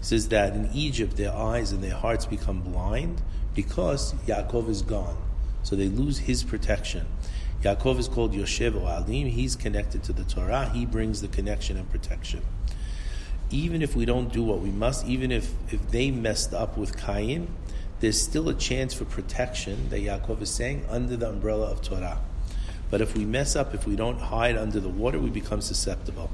It 0.00 0.04
says 0.04 0.30
that 0.30 0.54
in 0.56 0.68
Egypt, 0.74 1.16
their 1.16 1.32
eyes 1.32 1.70
and 1.70 1.80
their 1.80 1.94
hearts 1.94 2.26
become 2.26 2.60
blind 2.60 3.22
because 3.54 4.14
Yaakov 4.26 4.68
is 4.68 4.82
gone. 4.82 5.16
So 5.62 5.76
they 5.76 5.86
lose 5.86 6.18
his 6.18 6.42
protection. 6.42 7.06
Yaakov 7.62 8.00
is 8.00 8.08
called 8.08 8.34
Yoshev 8.34 8.72
Ohalim. 8.72 9.30
He's 9.30 9.54
connected 9.54 10.02
to 10.02 10.12
the 10.12 10.24
Torah. 10.24 10.70
He 10.70 10.86
brings 10.86 11.20
the 11.20 11.28
connection 11.28 11.76
and 11.76 11.88
protection 11.88 12.42
even 13.54 13.82
if 13.82 13.94
we 13.94 14.04
don't 14.04 14.32
do 14.32 14.42
what 14.42 14.60
we 14.60 14.70
must, 14.70 15.06
even 15.06 15.30
if, 15.30 15.52
if 15.72 15.90
they 15.90 16.10
messed 16.10 16.52
up 16.52 16.76
with 16.76 16.96
Cain, 16.96 17.46
there's 18.00 18.20
still 18.20 18.48
a 18.48 18.54
chance 18.54 18.92
for 18.92 19.04
protection 19.04 19.88
that 19.90 20.00
Yaakov 20.00 20.42
is 20.42 20.50
saying 20.50 20.84
under 20.90 21.16
the 21.16 21.28
umbrella 21.28 21.70
of 21.70 21.80
Torah. 21.80 22.18
But 22.90 23.00
if 23.00 23.16
we 23.16 23.24
mess 23.24 23.54
up, 23.54 23.72
if 23.72 23.86
we 23.86 23.94
don't 23.94 24.18
hide 24.18 24.56
under 24.56 24.80
the 24.80 24.88
water, 24.88 25.20
we 25.20 25.30
become 25.30 25.60
susceptible. 25.60 26.30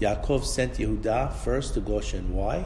Yaakov 0.00 0.44
sent 0.44 0.74
Yehuda 0.74 1.32
first 1.32 1.74
to 1.74 1.80
Goshen. 1.80 2.32
Why? 2.32 2.64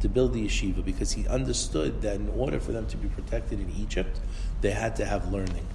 To 0.00 0.08
build 0.08 0.32
the 0.32 0.44
yeshiva, 0.44 0.84
because 0.84 1.12
he 1.12 1.26
understood 1.28 2.02
that 2.02 2.16
in 2.16 2.28
order 2.30 2.58
for 2.58 2.72
them 2.72 2.86
to 2.88 2.96
be 2.96 3.08
protected 3.08 3.60
in 3.60 3.70
Egypt, 3.78 4.18
they 4.62 4.72
had 4.72 4.96
to 4.96 5.04
have 5.04 5.32
learning. 5.32 5.66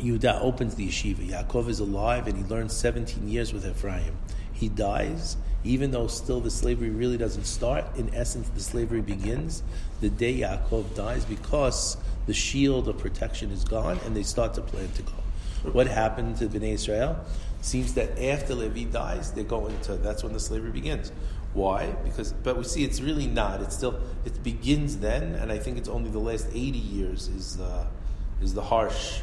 Yehuda 0.00 0.40
opens 0.40 0.74
the 0.74 0.88
yeshiva. 0.88 1.28
Yaakov 1.28 1.68
is 1.68 1.80
alive 1.80 2.26
and 2.26 2.38
he 2.38 2.44
learns 2.44 2.72
17 2.72 3.28
years 3.28 3.52
with 3.52 3.66
Ephraim. 3.66 4.16
He 4.54 4.68
dies 4.68 5.36
even 5.64 5.90
though 5.90 6.06
still 6.06 6.40
the 6.40 6.50
slavery 6.50 6.90
really 6.90 7.16
doesn't 7.16 7.44
start, 7.44 7.84
in 7.96 8.14
essence, 8.14 8.48
the 8.50 8.60
slavery 8.60 9.00
begins 9.00 9.62
the 10.00 10.10
day 10.10 10.40
Yaakov 10.40 10.94
dies 10.94 11.24
because 11.24 11.96
the 12.26 12.34
shield 12.34 12.86
of 12.88 12.98
protection 12.98 13.50
is 13.50 13.64
gone 13.64 13.98
and 14.04 14.14
they 14.14 14.22
start 14.22 14.52
to 14.54 14.60
plan 14.60 14.90
to 14.92 15.02
go. 15.02 15.12
What 15.72 15.86
happened 15.86 16.36
to 16.38 16.46
Bnei 16.46 16.74
Israel? 16.74 17.18
Seems 17.62 17.94
that 17.94 18.22
after 18.22 18.54
Levi 18.54 18.84
dies, 18.84 19.32
they 19.32 19.44
go 19.44 19.66
into 19.66 19.94
that's 19.96 20.22
when 20.22 20.34
the 20.34 20.40
slavery 20.40 20.70
begins. 20.70 21.10
Why? 21.54 21.86
Because, 22.04 22.32
but 22.32 22.58
we 22.58 22.64
see 22.64 22.84
it's 22.84 23.00
really 23.00 23.26
not. 23.26 23.62
It's 23.62 23.74
still 23.74 23.98
it 24.26 24.42
begins 24.42 24.98
then, 24.98 25.34
and 25.36 25.50
I 25.50 25.58
think 25.58 25.78
it's 25.78 25.88
only 25.88 26.10
the 26.10 26.18
last 26.18 26.48
eighty 26.48 26.78
years 26.78 27.28
is 27.28 27.58
uh, 27.58 27.86
is 28.42 28.52
the 28.52 28.60
harsh 28.60 29.20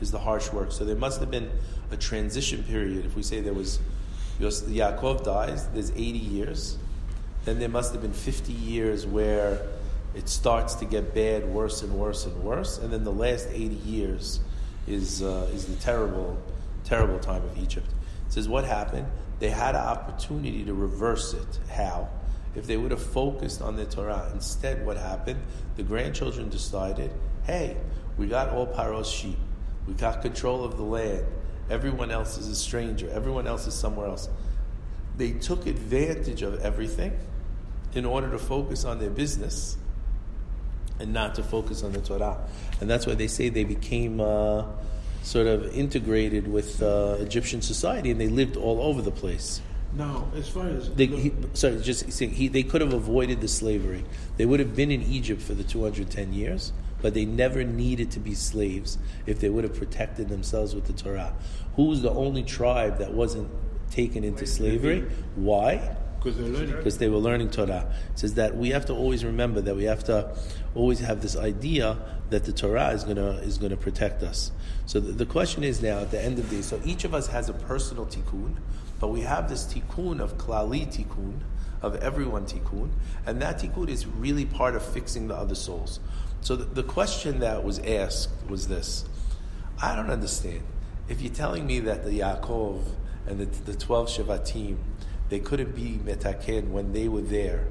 is 0.00 0.10
the 0.10 0.18
harsh 0.18 0.50
work. 0.52 0.72
So 0.72 0.84
there 0.84 0.96
must 0.96 1.20
have 1.20 1.30
been 1.30 1.48
a 1.92 1.96
transition 1.96 2.64
period. 2.64 3.06
If 3.06 3.14
we 3.14 3.22
say 3.22 3.40
there 3.40 3.54
was 3.54 3.78
Yaakov 4.38 5.24
dies, 5.24 5.66
there's 5.68 5.90
80 5.90 6.02
years. 6.02 6.78
Then 7.44 7.58
there 7.58 7.68
must 7.68 7.92
have 7.92 8.02
been 8.02 8.12
50 8.12 8.52
years 8.52 9.06
where 9.06 9.66
it 10.14 10.28
starts 10.28 10.74
to 10.76 10.84
get 10.84 11.14
bad, 11.14 11.46
worse 11.46 11.82
and 11.82 11.92
worse 11.92 12.26
and 12.26 12.42
worse. 12.42 12.78
And 12.78 12.92
then 12.92 13.04
the 13.04 13.12
last 13.12 13.48
80 13.52 13.74
years 13.76 14.40
is, 14.86 15.22
uh, 15.22 15.48
is 15.52 15.66
the 15.66 15.76
terrible, 15.76 16.38
terrible 16.84 17.18
time 17.18 17.42
of 17.44 17.58
Egypt. 17.58 17.88
It 18.26 18.32
says, 18.32 18.48
what 18.48 18.64
happened? 18.64 19.06
They 19.38 19.50
had 19.50 19.74
an 19.74 19.82
opportunity 19.82 20.64
to 20.64 20.74
reverse 20.74 21.34
it. 21.34 21.60
How? 21.70 22.08
If 22.54 22.66
they 22.66 22.76
would 22.76 22.90
have 22.90 23.02
focused 23.02 23.60
on 23.60 23.76
the 23.76 23.84
Torah. 23.84 24.30
Instead, 24.32 24.84
what 24.86 24.96
happened? 24.96 25.40
The 25.76 25.82
grandchildren 25.82 26.48
decided, 26.48 27.10
hey, 27.44 27.76
we 28.16 28.26
got 28.26 28.48
all 28.50 28.66
Paro's 28.66 29.10
sheep. 29.10 29.38
We 29.86 29.94
got 29.94 30.22
control 30.22 30.64
of 30.64 30.76
the 30.76 30.82
land. 30.82 31.26
Everyone 31.70 32.10
else 32.10 32.38
is 32.38 32.48
a 32.48 32.54
stranger. 32.54 33.08
Everyone 33.10 33.46
else 33.46 33.66
is 33.66 33.74
somewhere 33.74 34.06
else. 34.06 34.28
They 35.16 35.32
took 35.32 35.66
advantage 35.66 36.42
of 36.42 36.60
everything 36.60 37.18
in 37.94 38.04
order 38.04 38.30
to 38.30 38.38
focus 38.38 38.84
on 38.84 38.98
their 38.98 39.10
business 39.10 39.76
and 40.98 41.12
not 41.12 41.34
to 41.36 41.42
focus 41.42 41.82
on 41.82 41.92
the 41.92 42.00
Torah. 42.00 42.38
And 42.80 42.88
that's 42.88 43.06
why 43.06 43.14
they 43.14 43.28
say 43.28 43.48
they 43.48 43.64
became 43.64 44.20
uh, 44.20 44.64
sort 45.22 45.46
of 45.46 45.74
integrated 45.76 46.46
with 46.46 46.82
uh, 46.82 47.16
Egyptian 47.20 47.62
society 47.62 48.10
and 48.10 48.20
they 48.20 48.28
lived 48.28 48.56
all 48.56 48.80
over 48.80 49.02
the 49.02 49.10
place. 49.10 49.60
Now, 49.94 50.28
as 50.36 50.48
far 50.48 50.68
as 50.68 50.90
They, 50.90 51.06
he, 51.06 51.32
sorry, 51.54 51.80
just 51.80 52.12
saying, 52.12 52.32
he, 52.32 52.48
they 52.48 52.62
could 52.62 52.82
have 52.82 52.92
avoided 52.92 53.40
the 53.40 53.48
slavery. 53.48 54.04
They 54.36 54.44
would 54.44 54.60
have 54.60 54.76
been 54.76 54.90
in 54.90 55.02
Egypt 55.02 55.40
for 55.40 55.54
the 55.54 55.64
210 55.64 56.34
years, 56.34 56.72
but 57.06 57.14
they 57.14 57.24
never 57.24 57.62
needed 57.62 58.10
to 58.10 58.18
be 58.18 58.34
slaves 58.34 58.98
if 59.26 59.38
they 59.38 59.48
would 59.48 59.62
have 59.62 59.76
protected 59.76 60.28
themselves 60.28 60.74
with 60.74 60.88
the 60.88 60.92
Torah. 60.92 61.32
Who's 61.76 62.02
the 62.02 62.10
only 62.10 62.42
tribe 62.42 62.98
that 62.98 63.14
wasn't 63.14 63.48
taken 63.92 64.24
into 64.24 64.44
slavery? 64.44 65.02
Why? 65.36 65.96
because 66.18 66.36
they're 66.36 66.48
learning. 66.48 66.76
because 66.76 66.98
they 66.98 67.08
were 67.08 67.18
learning 67.18 67.50
Torah. 67.50 67.88
It 68.12 68.18
says 68.18 68.34
that 68.34 68.56
we 68.56 68.70
have 68.70 68.86
to 68.86 68.92
always 68.92 69.24
remember 69.24 69.60
that 69.60 69.76
we 69.76 69.84
have 69.84 70.02
to 70.04 70.36
always 70.74 70.98
have 70.98 71.22
this 71.22 71.36
idea 71.36 71.96
that 72.30 72.42
the 72.42 72.52
Torah 72.52 72.88
is 72.88 73.04
gonna 73.04 73.34
is 73.44 73.56
gonna 73.56 73.76
protect 73.76 74.24
us. 74.24 74.50
So 74.86 74.98
the, 74.98 75.12
the 75.12 75.26
question 75.26 75.62
is 75.62 75.80
now 75.80 76.00
at 76.00 76.10
the 76.10 76.20
end 76.20 76.40
of 76.40 76.50
the 76.50 76.56
day. 76.56 76.62
So 76.62 76.80
each 76.84 77.04
of 77.04 77.14
us 77.14 77.28
has 77.28 77.48
a 77.48 77.54
personal 77.54 78.06
tikkun, 78.06 78.56
but 78.98 79.10
we 79.12 79.20
have 79.20 79.48
this 79.48 79.64
tikkun 79.64 80.18
of 80.18 80.38
klali 80.38 80.88
tikkun 80.88 81.42
of 81.82 81.94
everyone 82.02 82.46
tikkun, 82.46 82.90
and 83.24 83.40
that 83.40 83.60
tikkun 83.60 83.88
is 83.88 84.08
really 84.08 84.44
part 84.44 84.74
of 84.74 84.84
fixing 84.84 85.28
the 85.28 85.36
other 85.36 85.54
souls. 85.54 86.00
So 86.46 86.54
the, 86.54 86.64
the 86.64 86.84
question 86.84 87.40
that 87.40 87.64
was 87.64 87.80
asked 87.80 88.30
was 88.48 88.68
this: 88.68 89.04
I 89.82 89.96
don't 89.96 90.10
understand. 90.10 90.62
If 91.08 91.20
you're 91.20 91.34
telling 91.34 91.66
me 91.66 91.80
that 91.80 92.04
the 92.04 92.20
Yaakov 92.20 92.84
and 93.26 93.40
the, 93.40 93.46
the 93.72 93.74
12 93.76 94.08
Shevatim, 94.08 94.76
they 95.28 95.40
couldn't 95.40 95.74
be 95.74 95.98
metaken 96.04 96.68
when 96.68 96.92
they 96.92 97.08
were 97.08 97.20
there, 97.20 97.66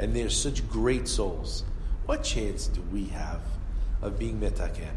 and 0.00 0.16
they're 0.16 0.28
such 0.28 0.68
great 0.68 1.06
souls, 1.06 1.62
what 2.06 2.24
chance 2.24 2.66
do 2.66 2.82
we 2.92 3.04
have 3.04 3.42
of 4.02 4.18
being 4.18 4.40
metaken? 4.40 4.90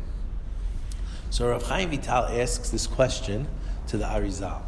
So 1.30 1.50
Rav 1.50 1.62
Chaim 1.68 1.92
Vital 1.92 2.26
asks 2.42 2.72
this 2.72 2.88
question 2.88 3.48
to 3.90 3.98
the 3.98 4.06
Arizal, 4.06 4.64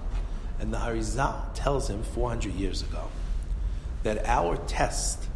and 0.59 0.71
the 0.71 0.77
Arizal 0.77 1.51
tells 1.55 1.89
him 1.89 2.03
400 2.03 2.53
years 2.53 2.83
ago 2.83 3.09
that 4.03 4.23
our 4.27 4.55
test 4.67 5.29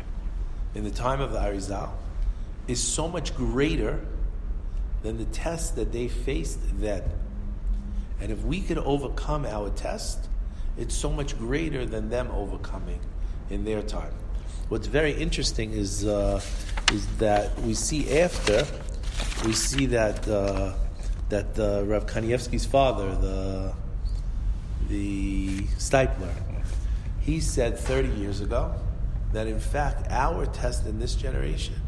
in 0.75 0.83
the 0.83 0.91
time 0.91 1.21
of 1.21 1.31
the 1.31 1.39
Arizal 1.39 1.89
is 2.69 2.81
so 2.81 3.07
much 3.07 3.35
greater 3.35 3.99
than 5.01 5.17
the 5.17 5.25
test 5.25 5.75
that 5.75 5.91
they 5.91 6.07
faced 6.07 6.59
then. 6.79 7.01
And 8.21 8.31
if 8.31 8.43
we 8.43 8.61
could 8.61 8.77
overcome 8.77 9.45
our 9.45 9.71
test, 9.71 10.27
it's 10.77 10.93
so 10.93 11.09
much 11.09 11.37
greater 11.37 11.85
than 11.85 12.09
them 12.09 12.29
overcoming 12.31 12.99
in 13.49 13.65
their 13.65 13.81
time. 13.81 14.13
What's 14.67 14.85
very 14.85 15.13
interesting 15.13 15.71
is 15.73 16.05
uh, 16.05 16.41
is 16.91 17.07
that 17.17 17.59
we 17.61 17.73
see 17.73 18.19
after 18.19 18.67
we 19.45 19.53
see 19.53 19.87
that 19.87 20.27
uh, 20.27 20.73
that 21.29 21.57
uh, 21.57 22.05
Kanievsky's 22.05 22.67
father, 22.67 23.15
the 23.15 23.73
the 24.89 25.61
Steipler, 25.79 26.33
he 27.19 27.39
said 27.39 27.79
30 27.79 28.09
years 28.09 28.41
ago 28.41 28.75
that 29.33 29.47
in 29.47 29.59
fact 29.59 30.07
our 30.11 30.45
test 30.45 30.85
in 30.85 30.99
this 30.99 31.15
generation 31.15 31.78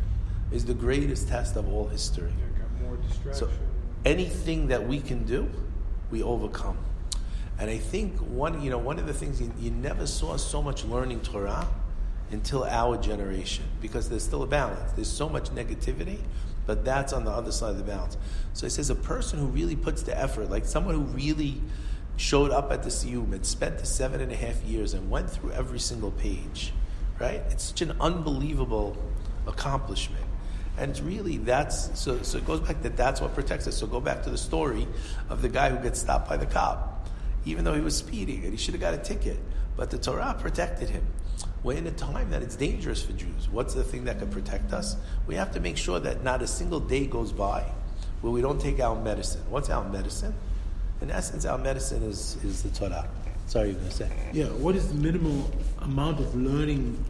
is 0.51 0.65
the 0.65 0.73
greatest 0.73 1.27
test 1.27 1.55
of 1.55 1.71
all 1.71 1.87
history. 1.87 2.33
More. 2.83 2.97
So 3.33 3.49
anything 4.05 4.67
that 4.67 4.87
we 4.87 4.99
can 4.99 5.23
do, 5.23 5.49
we 6.09 6.23
overcome. 6.23 6.77
And 7.59 7.69
I 7.69 7.77
think 7.77 8.17
one, 8.17 8.61
you 8.61 8.69
know, 8.69 8.79
one 8.79 8.97
of 8.99 9.05
the 9.05 9.13
things 9.13 9.39
you, 9.39 9.51
you 9.59 9.71
never 9.71 10.07
saw 10.07 10.35
so 10.37 10.61
much 10.61 10.83
learning 10.83 11.21
Torah 11.21 11.67
until 12.31 12.63
our 12.63 12.97
generation, 12.97 13.65
because 13.81 14.09
there's 14.09 14.23
still 14.23 14.41
a 14.41 14.47
balance. 14.47 14.91
There's 14.93 15.11
so 15.11 15.29
much 15.29 15.49
negativity, 15.49 16.19
but 16.65 16.83
that's 16.83 17.13
on 17.13 17.25
the 17.25 17.31
other 17.31 17.51
side 17.51 17.71
of 17.71 17.77
the 17.77 17.83
balance. 17.83 18.17
So 18.53 18.65
it 18.65 18.71
says 18.71 18.89
a 18.89 18.95
person 18.95 19.37
who 19.39 19.47
really 19.47 19.75
puts 19.75 20.01
the 20.01 20.17
effort, 20.17 20.49
like 20.49 20.65
someone 20.65 20.95
who 20.95 21.01
really 21.01 21.61
showed 22.17 22.51
up 22.51 22.71
at 22.71 22.83
the 22.83 22.89
Siyum 22.89 23.33
and 23.33 23.45
spent 23.45 23.79
the 23.79 23.85
seven 23.85 24.21
and 24.21 24.31
a 24.31 24.35
half 24.35 24.63
years 24.63 24.93
and 24.93 25.09
went 25.09 25.29
through 25.29 25.51
every 25.51 25.79
single 25.79 26.11
page, 26.11 26.73
right? 27.19 27.41
It's 27.49 27.65
such 27.65 27.81
an 27.81 27.93
unbelievable 27.99 28.97
accomplishment. 29.45 30.25
And 30.77 30.97
really 31.01 31.37
that's 31.37 31.99
so 31.99 32.21
so 32.23 32.37
it 32.37 32.45
goes 32.45 32.59
back 32.59 32.81
that 32.81 32.97
that's 32.97 33.21
what 33.21 33.35
protects 33.35 33.67
us. 33.67 33.77
So 33.77 33.87
go 33.87 33.99
back 33.99 34.23
to 34.23 34.29
the 34.29 34.37
story 34.37 34.87
of 35.29 35.41
the 35.41 35.49
guy 35.49 35.69
who 35.69 35.81
gets 35.83 35.99
stopped 35.99 36.29
by 36.29 36.37
the 36.37 36.45
cop, 36.45 37.07
even 37.45 37.65
though 37.65 37.73
he 37.73 37.81
was 37.81 37.95
speeding 37.95 38.43
and 38.43 38.51
he 38.51 38.57
should 38.57 38.73
have 38.73 38.81
got 38.81 38.93
a 38.93 38.97
ticket, 38.97 39.37
but 39.75 39.89
the 39.91 39.97
Torah 39.97 40.35
protected 40.39 40.89
him. 40.89 41.05
We're 41.63 41.77
in 41.77 41.85
a 41.85 41.91
time 41.91 42.31
that 42.31 42.41
it's 42.41 42.55
dangerous 42.55 43.03
for 43.03 43.13
Jews. 43.13 43.49
What's 43.51 43.73
the 43.73 43.83
thing 43.83 44.05
that 44.05 44.17
can 44.17 44.29
protect 44.29 44.73
us? 44.73 44.95
We 45.27 45.35
have 45.35 45.51
to 45.53 45.59
make 45.59 45.77
sure 45.77 45.99
that 45.99 46.23
not 46.23 46.41
a 46.41 46.47
single 46.47 46.79
day 46.79 47.05
goes 47.05 47.31
by 47.31 47.63
where 48.21 48.31
we 48.31 48.41
don't 48.41 48.59
take 48.59 48.79
our 48.79 48.95
medicine. 48.95 49.41
What's 49.49 49.69
our 49.69 49.87
medicine? 49.89 50.33
In 51.01 51.11
essence, 51.11 51.45
our 51.45 51.57
medicine 51.57 52.03
is, 52.03 52.37
is 52.43 52.63
the 52.63 52.69
Torah. 52.69 53.07
Sorry, 53.47 53.69
you 53.69 53.73
were 53.73 53.79
going 53.79 53.91
to 53.91 53.97
say. 53.97 54.11
Yeah, 54.33 54.45
what 54.45 54.75
is 54.75 54.87
the 54.87 54.95
minimal 54.95 55.51
amount 55.79 56.19
of 56.19 56.33
learning 56.35 57.03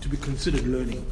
to 0.00 0.08
be 0.08 0.16
considered 0.16 0.66
learning? 0.66 1.04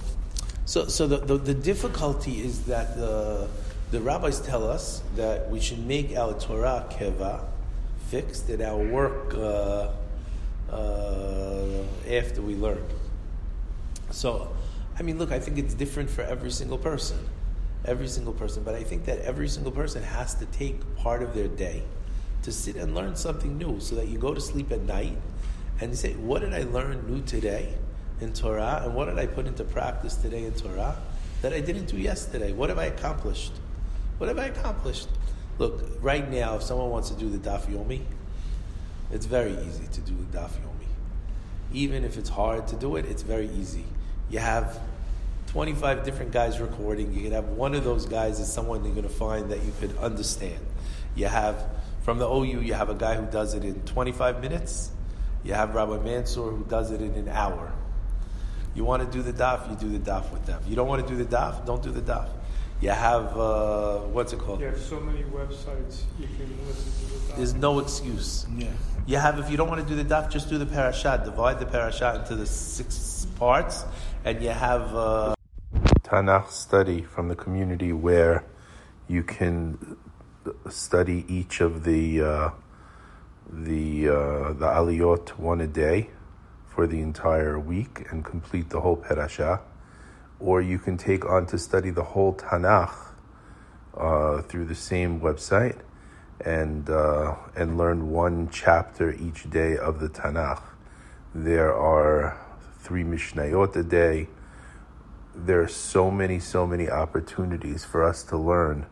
So, 0.66 0.88
so 0.88 1.06
the, 1.06 1.18
the, 1.18 1.36
the 1.38 1.54
difficulty 1.54 2.40
is 2.40 2.64
that 2.64 2.96
the, 2.96 3.48
the 3.92 4.00
rabbis 4.00 4.40
tell 4.40 4.68
us 4.68 5.00
that 5.14 5.48
we 5.48 5.60
should 5.60 5.86
make 5.86 6.16
our 6.16 6.34
Torah 6.34 6.86
keva 6.90 7.44
fixed 8.08 8.48
and 8.48 8.60
our 8.60 8.76
work 8.76 9.32
uh, 9.34 9.90
uh, 10.72 11.82
after 12.10 12.42
we 12.42 12.56
learn. 12.56 12.84
So, 14.10 14.56
I 14.98 15.02
mean, 15.02 15.18
look, 15.18 15.30
I 15.30 15.38
think 15.38 15.56
it's 15.56 15.72
different 15.72 16.10
for 16.10 16.22
every 16.22 16.50
single 16.50 16.78
person. 16.78 17.18
Every 17.84 18.08
single 18.08 18.32
person. 18.32 18.64
But 18.64 18.74
I 18.74 18.82
think 18.82 19.04
that 19.04 19.20
every 19.20 19.48
single 19.48 19.72
person 19.72 20.02
has 20.02 20.34
to 20.34 20.46
take 20.46 20.96
part 20.96 21.22
of 21.22 21.32
their 21.32 21.48
day 21.48 21.84
to 22.42 22.50
sit 22.50 22.74
and 22.74 22.92
learn 22.92 23.14
something 23.14 23.56
new 23.56 23.78
so 23.78 23.94
that 23.94 24.08
you 24.08 24.18
go 24.18 24.34
to 24.34 24.40
sleep 24.40 24.72
at 24.72 24.80
night 24.80 25.16
and 25.80 25.96
say, 25.96 26.14
What 26.14 26.40
did 26.40 26.54
I 26.54 26.64
learn 26.64 27.08
new 27.08 27.22
today 27.22 27.74
in 28.20 28.32
Torah? 28.32 28.82
And 28.84 28.94
what 28.94 29.06
did 29.06 29.18
I 29.18 29.26
put 29.26 29.46
into 29.46 29.64
practice 29.64 30.14
today 30.16 30.44
in 30.44 30.52
Torah 30.52 30.96
that 31.42 31.52
I 31.52 31.60
didn't 31.60 31.86
do 31.86 31.96
yesterday? 31.96 32.52
What 32.52 32.68
have 32.68 32.78
I 32.78 32.86
accomplished? 32.86 33.52
What 34.18 34.28
have 34.28 34.38
I 34.38 34.46
accomplished? 34.46 35.08
Look, 35.58 35.82
right 36.00 36.30
now, 36.30 36.56
if 36.56 36.62
someone 36.62 36.90
wants 36.90 37.10
to 37.10 37.16
do 37.16 37.28
the 37.30 37.38
Daf 37.38 37.66
Yomi, 37.66 38.02
it's 39.10 39.26
very 39.26 39.52
easy 39.52 39.86
to 39.92 40.00
do 40.00 40.14
the 40.30 40.38
Daf 40.38 40.50
Yomi. 40.50 40.86
Even 41.72 42.04
if 42.04 42.16
it's 42.16 42.28
hard 42.28 42.66
to 42.68 42.76
do 42.76 42.96
it, 42.96 43.06
it's 43.06 43.22
very 43.22 43.48
easy. 43.50 43.84
You 44.30 44.38
have 44.38 44.78
25 45.48 46.04
different 46.04 46.32
guys 46.32 46.60
recording. 46.60 47.12
You 47.14 47.22
can 47.22 47.32
have 47.32 47.48
one 47.48 47.74
of 47.74 47.84
those 47.84 48.06
guys 48.06 48.40
is 48.40 48.52
someone 48.52 48.84
you're 48.84 48.94
going 48.94 49.08
to 49.08 49.08
find 49.08 49.50
that 49.50 49.62
you 49.62 49.72
could 49.80 49.96
understand. 49.98 50.58
You 51.14 51.26
have, 51.26 51.64
from 52.02 52.18
the 52.18 52.28
OU, 52.28 52.60
you 52.60 52.74
have 52.74 52.90
a 52.90 52.94
guy 52.94 53.14
who 53.14 53.26
does 53.26 53.54
it 53.54 53.64
in 53.64 53.80
25 53.82 54.40
minutes. 54.40 54.90
You 55.44 55.54
have 55.54 55.74
Rabbi 55.74 56.02
Mansour 56.02 56.50
who 56.50 56.64
does 56.64 56.90
it 56.90 57.00
in 57.00 57.14
an 57.14 57.28
hour. 57.28 57.72
You 58.76 58.84
want 58.84 59.02
to 59.02 59.10
do 59.10 59.22
the 59.22 59.32
daf, 59.32 59.70
you 59.70 59.76
do 59.76 59.98
the 59.98 60.10
daf 60.10 60.30
with 60.30 60.44
them. 60.44 60.62
You 60.68 60.76
don't 60.76 60.86
want 60.86 61.00
to 61.06 61.08
do 61.08 61.16
the 61.16 61.24
daf, 61.24 61.64
don't 61.64 61.82
do 61.82 61.90
the 61.90 62.02
daf. 62.02 62.28
You 62.82 62.90
have, 62.90 63.34
uh, 63.34 64.00
what's 64.00 64.34
it 64.34 64.38
called? 64.38 64.60
You 64.60 64.66
have 64.66 64.78
so 64.78 65.00
many 65.00 65.22
websites 65.22 66.02
you 66.20 66.26
can 66.36 66.54
listen 66.68 67.08
to 67.08 67.28
the 67.28 67.36
There's 67.36 67.54
no 67.54 67.78
excuse. 67.78 68.46
Yeah. 68.54 68.68
You 69.06 69.16
have, 69.16 69.38
if 69.38 69.50
you 69.50 69.56
don't 69.56 69.70
want 69.70 69.80
to 69.80 69.88
do 69.88 70.00
the 70.00 70.04
daf, 70.14 70.30
just 70.30 70.50
do 70.50 70.58
the 70.58 70.66
parashat. 70.66 71.24
Divide 71.24 71.58
the 71.58 71.64
parashat 71.64 72.20
into 72.20 72.36
the 72.36 72.44
six 72.44 73.26
parts, 73.36 73.86
and 74.26 74.42
you 74.42 74.50
have 74.50 74.94
uh, 74.94 75.34
Tanakh 76.02 76.50
study 76.50 77.00
from 77.00 77.28
the 77.28 77.34
community 77.34 77.94
where 77.94 78.44
you 79.08 79.22
can 79.22 79.96
study 80.68 81.24
each 81.28 81.62
of 81.62 81.84
the 81.84 82.20
uh, 82.20 82.50
the 83.50 84.08
uh, 84.08 84.52
the 84.52 84.66
aliyot 84.66 85.30
one 85.38 85.62
a 85.62 85.66
day 85.66 86.10
for 86.76 86.86
the 86.86 87.00
entire 87.00 87.58
week 87.58 88.04
and 88.10 88.22
complete 88.22 88.68
the 88.68 88.82
whole 88.82 88.96
parasha, 88.96 89.60
or 90.38 90.60
you 90.60 90.78
can 90.78 90.98
take 90.98 91.24
on 91.24 91.46
to 91.46 91.58
study 91.58 91.88
the 91.88 92.04
whole 92.04 92.34
Tanakh 92.34 92.94
uh, 93.96 94.42
through 94.42 94.66
the 94.66 94.74
same 94.74 95.18
website 95.18 95.78
and 96.44 96.90
uh, 96.90 97.34
and 97.56 97.78
learn 97.78 98.10
one 98.10 98.50
chapter 98.50 99.10
each 99.14 99.48
day 99.48 99.78
of 99.78 100.00
the 100.00 100.10
Tanakh. 100.10 100.62
There 101.34 101.74
are 101.74 102.38
three 102.78 103.04
Mishnayot 103.04 103.74
a 103.74 103.82
day. 103.82 104.28
There 105.34 105.62
are 105.62 105.68
so 105.68 106.10
many, 106.10 106.38
so 106.38 106.66
many 106.66 106.90
opportunities 106.90 107.86
for 107.86 108.04
us 108.04 108.22
to 108.24 108.36
learn. 108.36 108.84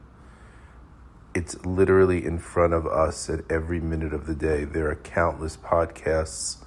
It's 1.35 1.67
literally 1.67 2.25
in 2.25 2.39
front 2.39 2.73
of 2.73 2.87
us 2.87 3.29
at 3.29 3.41
every 3.51 3.81
minute 3.81 4.15
of 4.15 4.27
the 4.27 4.35
day. 4.35 4.65
There 4.65 4.91
are 4.91 4.95
countless 4.95 5.59
podcasts, 5.59 6.64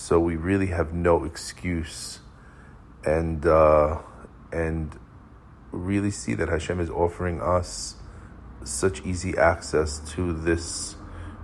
so 0.00 0.18
we 0.18 0.34
really 0.34 0.68
have 0.68 0.94
no 0.94 1.24
excuse, 1.24 2.20
and 3.04 3.44
uh, 3.44 3.98
and 4.50 4.98
really 5.72 6.10
see 6.10 6.32
that 6.34 6.48
Hashem 6.48 6.80
is 6.80 6.88
offering 6.88 7.40
us 7.42 7.96
such 8.64 9.04
easy 9.04 9.36
access 9.36 9.98
to 10.12 10.32
this 10.32 10.96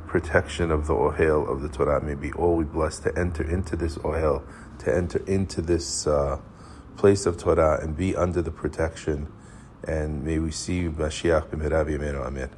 protection 0.06 0.70
of 0.70 0.86
the 0.86 0.94
ohel 0.94 1.46
of 1.46 1.60
the 1.60 1.68
Torah. 1.68 2.02
May 2.02 2.14
be 2.14 2.32
all 2.32 2.56
we 2.56 2.64
blessed 2.64 3.02
to 3.02 3.16
enter 3.16 3.48
into 3.48 3.76
this 3.76 3.98
ohel, 3.98 4.42
to 4.78 4.94
enter 4.94 5.22
into 5.26 5.60
this 5.60 6.06
uh, 6.06 6.40
place 6.96 7.26
of 7.26 7.36
Torah 7.36 7.78
and 7.82 7.94
be 7.94 8.16
under 8.16 8.40
the 8.40 8.50
protection. 8.50 9.30
And 9.84 10.24
may 10.24 10.38
we 10.38 10.50
see 10.50 10.84
Mashiach 10.84 11.50
b'meherav 11.50 12.26
Amen. 12.26 12.50